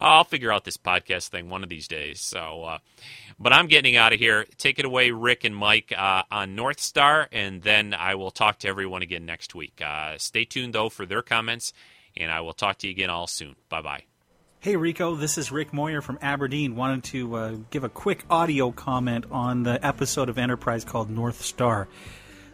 I'll 0.00 0.24
figure 0.24 0.52
out 0.52 0.64
this 0.64 0.76
podcast 0.76 1.28
thing 1.28 1.48
one 1.48 1.62
of 1.62 1.68
these 1.68 1.86
days. 1.86 2.20
So, 2.20 2.64
uh, 2.64 2.78
but 3.38 3.52
I'm 3.52 3.68
getting 3.68 3.96
out 3.96 4.12
of 4.12 4.18
here. 4.18 4.46
Take 4.58 4.78
it 4.78 4.84
away, 4.84 5.12
Rick 5.12 5.44
and 5.44 5.54
Mike, 5.54 5.92
uh, 5.96 6.24
on 6.30 6.56
North 6.56 6.80
Star, 6.80 7.28
and 7.30 7.62
then 7.62 7.94
I 7.94 8.16
will 8.16 8.30
talk 8.32 8.58
to 8.60 8.68
everyone 8.68 9.02
again 9.02 9.24
next 9.24 9.54
week. 9.54 9.80
Uh, 9.80 10.18
stay 10.18 10.44
tuned 10.44 10.74
though 10.74 10.88
for 10.88 11.06
their 11.06 11.22
comments, 11.22 11.72
and 12.16 12.32
I 12.32 12.40
will 12.40 12.54
talk 12.54 12.78
to 12.78 12.88
you 12.88 12.92
again 12.92 13.10
all 13.10 13.26
soon. 13.26 13.54
Bye 13.68 13.82
bye. 13.82 14.11
Hey 14.62 14.76
Rico, 14.76 15.16
this 15.16 15.38
is 15.38 15.50
Rick 15.50 15.72
Moyer 15.72 16.00
from 16.00 16.20
Aberdeen. 16.22 16.76
Wanted 16.76 17.02
to 17.06 17.34
uh, 17.34 17.56
give 17.70 17.82
a 17.82 17.88
quick 17.88 18.24
audio 18.30 18.70
comment 18.70 19.24
on 19.32 19.64
the 19.64 19.84
episode 19.84 20.28
of 20.28 20.38
Enterprise 20.38 20.84
called 20.84 21.10
North 21.10 21.42
Star. 21.42 21.88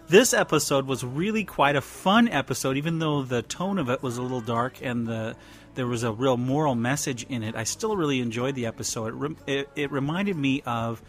This 0.09 0.33
episode 0.33 0.87
was 0.87 1.05
really 1.05 1.45
quite 1.45 1.77
a 1.77 1.83
fun 1.83 2.27
episode, 2.29 2.79
even 2.79 2.99
though 2.99 3.25
the 3.25 3.43
tone 3.43 3.79
of 3.79 3.91
it 3.91 4.03
was 4.03 4.17
a 4.17 4.23
little 4.23 4.41
dark 4.41 4.79
and 4.81 5.07
the 5.07 5.37
there 5.75 5.87
was 5.87 6.03
a 6.03 6.11
real 6.11 6.39
moral 6.39 6.75
message 6.75 7.27
in 7.29 7.43
it. 7.43 7.55
I 7.55 7.65
still 7.65 7.95
really 7.95 8.21
enjoyed 8.21 8.55
the 8.55 8.65
episode. 8.65 9.09
It, 9.09 9.15
re- 9.15 9.37
it, 9.47 9.69
it 9.77 9.93
reminded 9.93 10.37
me 10.37 10.63
of 10.65 11.03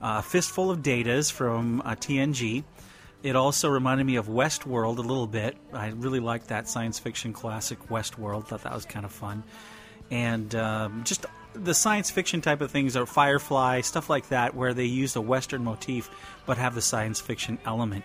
uh, 0.00 0.22
Fistful 0.22 0.70
of 0.70 0.78
Datas 0.78 1.30
from 1.30 1.82
uh, 1.82 1.90
TNG. 1.94 2.64
It 3.22 3.36
also 3.36 3.68
reminded 3.68 4.06
me 4.06 4.16
of 4.16 4.28
Westworld 4.28 4.96
a 4.96 5.02
little 5.02 5.26
bit. 5.26 5.58
I 5.74 5.88
really 5.88 6.20
liked 6.20 6.48
that 6.48 6.70
science 6.70 6.98
fiction 6.98 7.34
classic 7.34 7.90
Westworld. 7.90 8.46
Thought 8.46 8.62
that 8.62 8.72
was 8.72 8.86
kind 8.86 9.04
of 9.04 9.12
fun 9.12 9.42
and 10.10 10.54
um, 10.54 11.04
just 11.04 11.26
the 11.54 11.74
science 11.74 12.10
fiction 12.10 12.40
type 12.40 12.60
of 12.60 12.70
things, 12.70 12.96
or 12.96 13.06
Firefly 13.06 13.80
stuff 13.82 14.08
like 14.08 14.28
that, 14.28 14.54
where 14.54 14.74
they 14.74 14.84
use 14.84 15.16
a 15.16 15.20
Western 15.20 15.64
motif 15.64 16.10
but 16.46 16.58
have 16.58 16.74
the 16.74 16.82
science 16.82 17.20
fiction 17.20 17.58
element. 17.64 18.04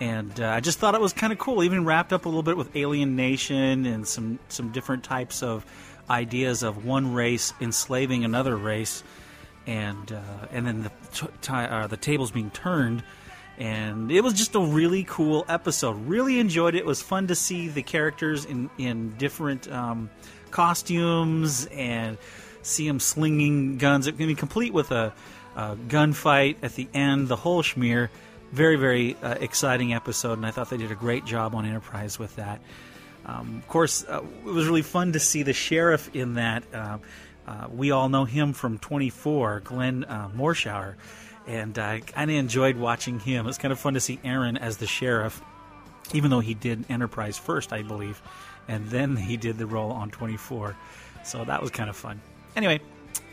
And 0.00 0.40
uh, 0.40 0.48
I 0.48 0.60
just 0.60 0.78
thought 0.78 0.94
it 0.94 1.00
was 1.00 1.12
kind 1.12 1.32
of 1.32 1.38
cool, 1.38 1.62
even 1.62 1.84
wrapped 1.84 2.12
up 2.12 2.24
a 2.24 2.28
little 2.28 2.42
bit 2.42 2.56
with 2.56 2.74
Alien 2.74 3.16
Nation 3.16 3.84
and 3.84 4.06
some 4.06 4.38
some 4.48 4.72
different 4.72 5.04
types 5.04 5.42
of 5.42 5.64
ideas 6.08 6.62
of 6.62 6.84
one 6.84 7.12
race 7.12 7.52
enslaving 7.60 8.24
another 8.24 8.56
race, 8.56 9.02
and 9.66 10.10
uh, 10.10 10.46
and 10.50 10.66
then 10.66 10.82
the 10.84 10.92
t- 11.12 11.26
t- 11.42 11.52
uh, 11.52 11.86
the 11.86 11.98
tables 11.98 12.30
being 12.30 12.50
turned. 12.50 13.04
And 13.58 14.10
it 14.10 14.22
was 14.22 14.32
just 14.32 14.54
a 14.54 14.60
really 14.60 15.04
cool 15.04 15.44
episode. 15.46 16.06
Really 16.06 16.38
enjoyed 16.38 16.74
it. 16.74 16.78
It 16.78 16.86
was 16.86 17.02
fun 17.02 17.26
to 17.26 17.34
see 17.34 17.68
the 17.68 17.82
characters 17.82 18.46
in 18.46 18.70
in 18.78 19.10
different. 19.18 19.70
Um, 19.70 20.08
costumes 20.50 21.66
and 21.66 22.18
see 22.62 22.86
him 22.86 23.00
slinging 23.00 23.78
guns. 23.78 24.06
It 24.06 24.16
can 24.16 24.26
be 24.26 24.34
complete 24.34 24.72
with 24.72 24.90
a, 24.90 25.12
a 25.56 25.76
gunfight 25.76 26.56
at 26.62 26.74
the 26.74 26.88
end, 26.94 27.28
the 27.28 27.36
whole 27.36 27.62
schmear. 27.62 28.08
Very, 28.52 28.76
very 28.76 29.16
uh, 29.22 29.36
exciting 29.40 29.94
episode, 29.94 30.32
and 30.32 30.44
I 30.44 30.50
thought 30.50 30.70
they 30.70 30.76
did 30.76 30.90
a 30.90 30.96
great 30.96 31.24
job 31.24 31.54
on 31.54 31.64
Enterprise 31.64 32.18
with 32.18 32.34
that. 32.36 32.60
Um, 33.24 33.58
of 33.58 33.68
course, 33.68 34.04
uh, 34.08 34.22
it 34.44 34.50
was 34.50 34.66
really 34.66 34.82
fun 34.82 35.12
to 35.12 35.20
see 35.20 35.42
the 35.42 35.52
sheriff 35.52 36.10
in 36.14 36.34
that. 36.34 36.64
Uh, 36.74 36.98
uh 37.46 37.68
we 37.72 37.92
all 37.92 38.08
know 38.08 38.24
him 38.24 38.52
from 38.52 38.78
24, 38.78 39.60
Glenn 39.60 40.04
uh, 40.04 40.30
Morshower, 40.36 40.94
and 41.46 41.78
I 41.78 42.00
kind 42.00 42.30
of 42.30 42.36
enjoyed 42.36 42.76
watching 42.76 43.20
him. 43.20 43.46
It's 43.46 43.58
kind 43.58 43.72
of 43.72 43.78
fun 43.78 43.94
to 43.94 44.00
see 44.00 44.18
Aaron 44.24 44.56
as 44.56 44.78
the 44.78 44.86
sheriff, 44.86 45.40
even 46.12 46.30
though 46.30 46.40
he 46.40 46.54
did 46.54 46.84
Enterprise 46.88 47.38
first, 47.38 47.72
I 47.72 47.82
believe 47.82 48.20
and 48.70 48.86
then 48.88 49.16
he 49.16 49.36
did 49.36 49.58
the 49.58 49.66
role 49.66 49.90
on 49.90 50.10
24. 50.10 50.76
So 51.24 51.44
that 51.44 51.60
was 51.60 51.70
kind 51.70 51.90
of 51.90 51.96
fun. 51.96 52.20
Anyway, 52.54 52.80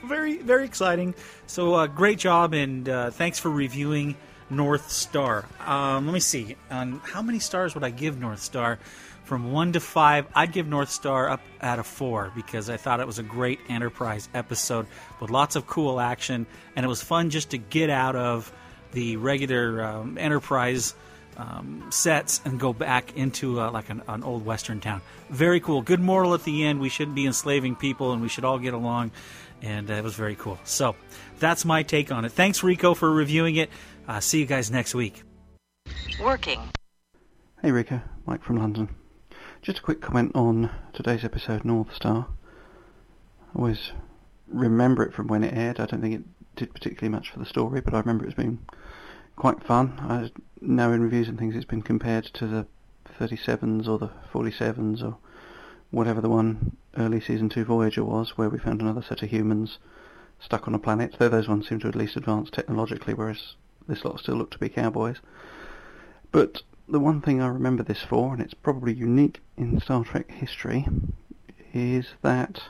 very 0.04 0.40
very 0.40 0.66
exciting. 0.66 1.16
So 1.45 1.76
uh, 1.76 1.88
great 1.88 2.18
job, 2.18 2.54
and 2.54 2.90
uh, 2.90 3.12
thanks 3.12 3.40
for 3.40 3.49
reviewing 3.49 4.16
North 4.49 4.91
Star. 4.91 5.45
Um, 5.66 6.06
let 6.06 6.14
me 6.14 6.20
see. 6.20 6.56
Um, 6.70 7.02
how 7.04 7.22
many 7.22 7.40
stars 7.40 7.76
would 7.76 7.84
I 7.84 7.91
give 7.91 8.20
North 8.20 8.41
Star? 8.41 8.80
From 9.26 9.52
one 9.52 9.74
to 9.74 9.82
five, 9.82 10.26
I'd 10.34 10.54
give 10.54 10.68
North 10.68 10.90
Star 10.90 11.30
up 11.30 11.41
at 11.60 11.80
a 11.80 11.84
four 11.84 12.32
because 12.34 12.70
I 12.70 12.78
thought 12.78 13.02
it 13.02 13.08
was 13.08 13.20
a 13.20 13.24
great 13.24 13.60
Enterprise 13.68 14.30
episode 14.34 14.88
with 15.20 15.30
lots 15.30 15.58
of 15.58 15.68
cool 15.68 15.99
action, 15.99 16.45
and 16.76 16.86
it 16.86 16.90
was 16.90 17.02
fun 17.02 17.30
just 17.30 17.52
to 17.52 17.58
get 17.58 17.90
out 17.90 18.16
of 18.16 18.52
the 18.94 19.18
regular 19.18 19.84
um, 19.84 20.18
Enterprise 20.18 20.95
um, 21.38 21.88
sets 21.89 22.41
and 22.43 22.59
go 22.59 22.73
back 22.73 23.15
into 23.15 23.61
uh, 23.61 23.72
like 23.72 23.89
an, 23.89 24.01
an 24.07 24.23
old 24.23 24.45
western 24.45 24.80
town. 24.80 25.01
Very 25.30 25.59
cool. 25.59 25.81
Good 25.81 25.99
moral 25.99 26.34
at 26.34 26.43
the 26.43 26.65
end. 26.65 26.80
We 26.80 26.89
shouldn't 26.89 27.15
be 27.15 27.26
enslaving 27.26 27.76
people, 27.76 28.11
and 28.11 28.22
we 28.22 28.27
should 28.30 28.43
all 28.43 28.59
get 28.59 28.73
along. 28.73 29.11
And 29.61 29.89
uh, 29.89 29.95
it 29.95 30.03
was 30.03 30.15
very 30.15 30.35
cool. 30.35 30.59
So 30.64 30.95
that's 31.39 31.65
my 31.65 31.84
take 31.84 32.11
on 32.11 32.26
it. 32.26 32.31
Thanks, 32.31 32.64
Rico, 32.64 32.93
for 32.93 33.09
reviewing 33.11 33.55
it. 33.55 33.69
Uh, 34.07 34.19
see 34.19 34.39
you 34.39 34.45
guys 34.45 34.69
next 34.69 34.93
week. 34.93 35.23
Working. 36.22 36.59
Hey 37.61 37.72
Rico, 37.72 38.01
Mike 38.26 38.43
from 38.43 38.57
London. 38.57 38.89
Just 39.61 39.80
a 39.80 39.81
quick 39.81 39.99
comment 39.99 40.31
on 40.35 40.69
today's 40.93 41.23
episode 41.23 41.65
North 41.65 41.93
Star. 41.93 42.27
I 43.53 43.57
always 43.57 43.91
remember 44.47 45.03
it 45.03 45.14
from 45.14 45.27
when 45.27 45.43
it 45.43 45.53
aired. 45.53 45.80
I 45.80 45.88
don't 45.88 46.01
think 46.01 46.15
it 46.15 46.23
did 46.55 46.73
particularly 46.73 47.09
much 47.09 47.31
for 47.31 47.39
the 47.39 47.45
story, 47.45 47.81
but 47.81 47.93
I 47.93 47.99
remember 47.99 48.26
it's 48.26 48.35
been 48.35 48.59
quite 49.38 49.64
fun. 49.64 49.93
I 50.01 50.31
know 50.59 50.91
in 50.91 51.03
reviews 51.03 51.30
and 51.30 51.38
things 51.38 51.55
it's 51.55 51.64
been 51.64 51.84
compared 51.84 52.26
to 52.26 52.47
the 52.47 52.65
37s 53.19 53.88
or 53.88 53.99
the 53.99 54.09
47s 54.34 55.03
or 55.03 55.18
whatever 55.91 56.19
the 56.19 56.30
one 56.30 56.76
early 56.97 57.22
season 57.22 57.47
2 57.47 57.64
Voyager 57.64 58.03
was, 58.03 58.38
where 58.38 58.49
we 58.49 58.57
found 58.57 58.81
another 58.81 59.03
set 59.03 59.22
of 59.22 59.30
humans 59.30 59.77
stuck 60.39 60.68
on 60.68 60.73
a 60.73 60.80
planet, 60.80 61.15
though 61.18 61.30
those 61.30 61.47
ones 61.47 61.69
seem 61.69 61.80
to 61.80 61.88
at 61.88 61.95
least 61.95 62.18
advance 62.18 62.49
technologically, 62.49 63.14
whereas 63.14 63.55
this 63.88 64.03
lot 64.03 64.19
still 64.19 64.35
look 64.35 64.51
to 64.51 64.57
be 64.57 64.69
cowboys. 64.69 65.18
But 66.31 66.64
the 66.89 66.99
one 66.99 67.22
thing 67.22 67.41
I 67.41 67.47
remember 67.47 67.84
this 67.84 68.01
for, 68.01 68.34
and 68.34 68.41
it's 68.41 68.55
probably 68.55 68.93
unique 68.93 69.41
in 69.55 69.80
Star 69.80 70.03
Trek 70.03 70.31
history, 70.31 70.88
is 71.73 72.07
that, 72.23 72.64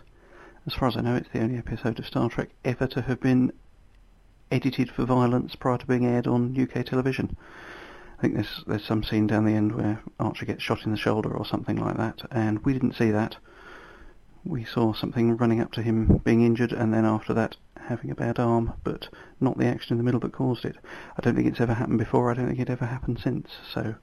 as 0.66 0.74
far 0.74 0.90
as 0.90 0.98
I 0.98 1.02
know, 1.02 1.16
it's 1.16 1.30
the 1.32 1.42
only 1.42 1.58
episode 1.58 1.98
of 1.98 2.06
Star 2.06 2.30
Trek 2.30 2.50
ever 2.66 2.88
to 2.88 3.04
have 3.04 3.22
been 3.22 3.54
edited 4.52 4.90
for 4.90 5.06
violence 5.06 5.56
prior 5.56 5.78
to 5.78 5.86
being 5.86 6.06
aired 6.06 6.28
on 6.28 6.60
UK 6.60 6.86
television. 6.86 7.36
I 8.18 8.22
think 8.22 8.34
there's 8.34 8.64
there's 8.66 8.86
some 8.86 9.04
scene 9.04 9.28
down 9.28 9.46
the 9.46 9.54
end 9.54 9.76
where 9.76 10.02
Archer 10.20 10.46
gets 10.46 10.64
shot 10.64 10.86
in 10.86 10.92
the 10.92 10.98
shoulder 10.98 11.32
or 11.36 11.46
something 11.46 11.78
like 11.78 11.98
that, 11.98 12.22
and 12.32 12.64
we 12.66 12.74
didn't 12.74 12.96
see 12.96 13.12
that. 13.12 13.38
We 14.44 14.64
saw 14.64 14.94
something 14.94 15.38
running 15.38 15.62
up 15.62 15.72
to 15.74 15.82
him 15.82 16.22
being 16.24 16.44
injured, 16.44 16.72
and 16.72 16.94
then 16.94 17.06
after 17.06 17.34
that 17.34 17.58
having 17.88 18.12
a 18.12 18.16
bad 18.16 18.40
arm, 18.40 18.74
but 18.84 19.10
not 19.40 19.58
the 19.58 19.66
action 19.66 19.94
in 19.94 19.98
the 19.98 20.04
middle 20.04 20.20
that 20.22 20.34
caused 20.34 20.66
it. 20.66 20.78
I 21.18 21.22
don't 21.22 21.36
think 21.36 21.48
it's 21.48 21.62
ever 21.62 21.74
happened 21.74 22.00
before. 22.00 22.32
I 22.32 22.34
don't 22.34 22.48
think 22.48 22.60
it 22.60 22.70
ever 22.70 22.86
happened 22.86 23.20
since. 23.20 23.52
So, 23.74 23.96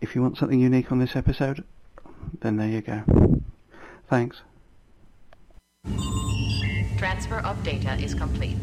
if 0.00 0.14
you 0.14 0.22
want 0.22 0.38
something 0.38 0.60
unique 0.60 0.90
on 0.90 0.98
this 0.98 1.16
episode, 1.16 1.64
then 2.40 2.56
there 2.56 2.68
you 2.68 2.80
go. 2.80 3.02
Thanks. 4.08 4.42
Transfer 6.96 7.38
of 7.38 7.62
data 7.62 7.94
is 7.94 8.14
complete. 8.14 8.56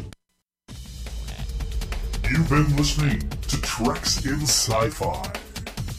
You've 2.30 2.50
been 2.50 2.76
listening 2.76 3.20
to 3.30 3.62
Treks 3.62 4.26
in 4.26 4.42
Sci-Fi, 4.42 5.32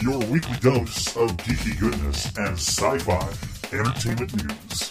your 0.00 0.18
weekly 0.26 0.56
dose 0.58 1.16
of 1.16 1.36
geeky 1.36 1.78
goodness 1.78 2.26
and 2.36 2.54
sci-fi 2.58 3.28
entertainment 3.72 4.34
news. 4.34 4.90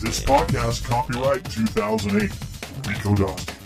This 0.00 0.24
podcast 0.24 0.88
copyright 0.88 1.44
2008, 1.50 2.30
Rico 2.88 3.14
Dawson. 3.14 3.59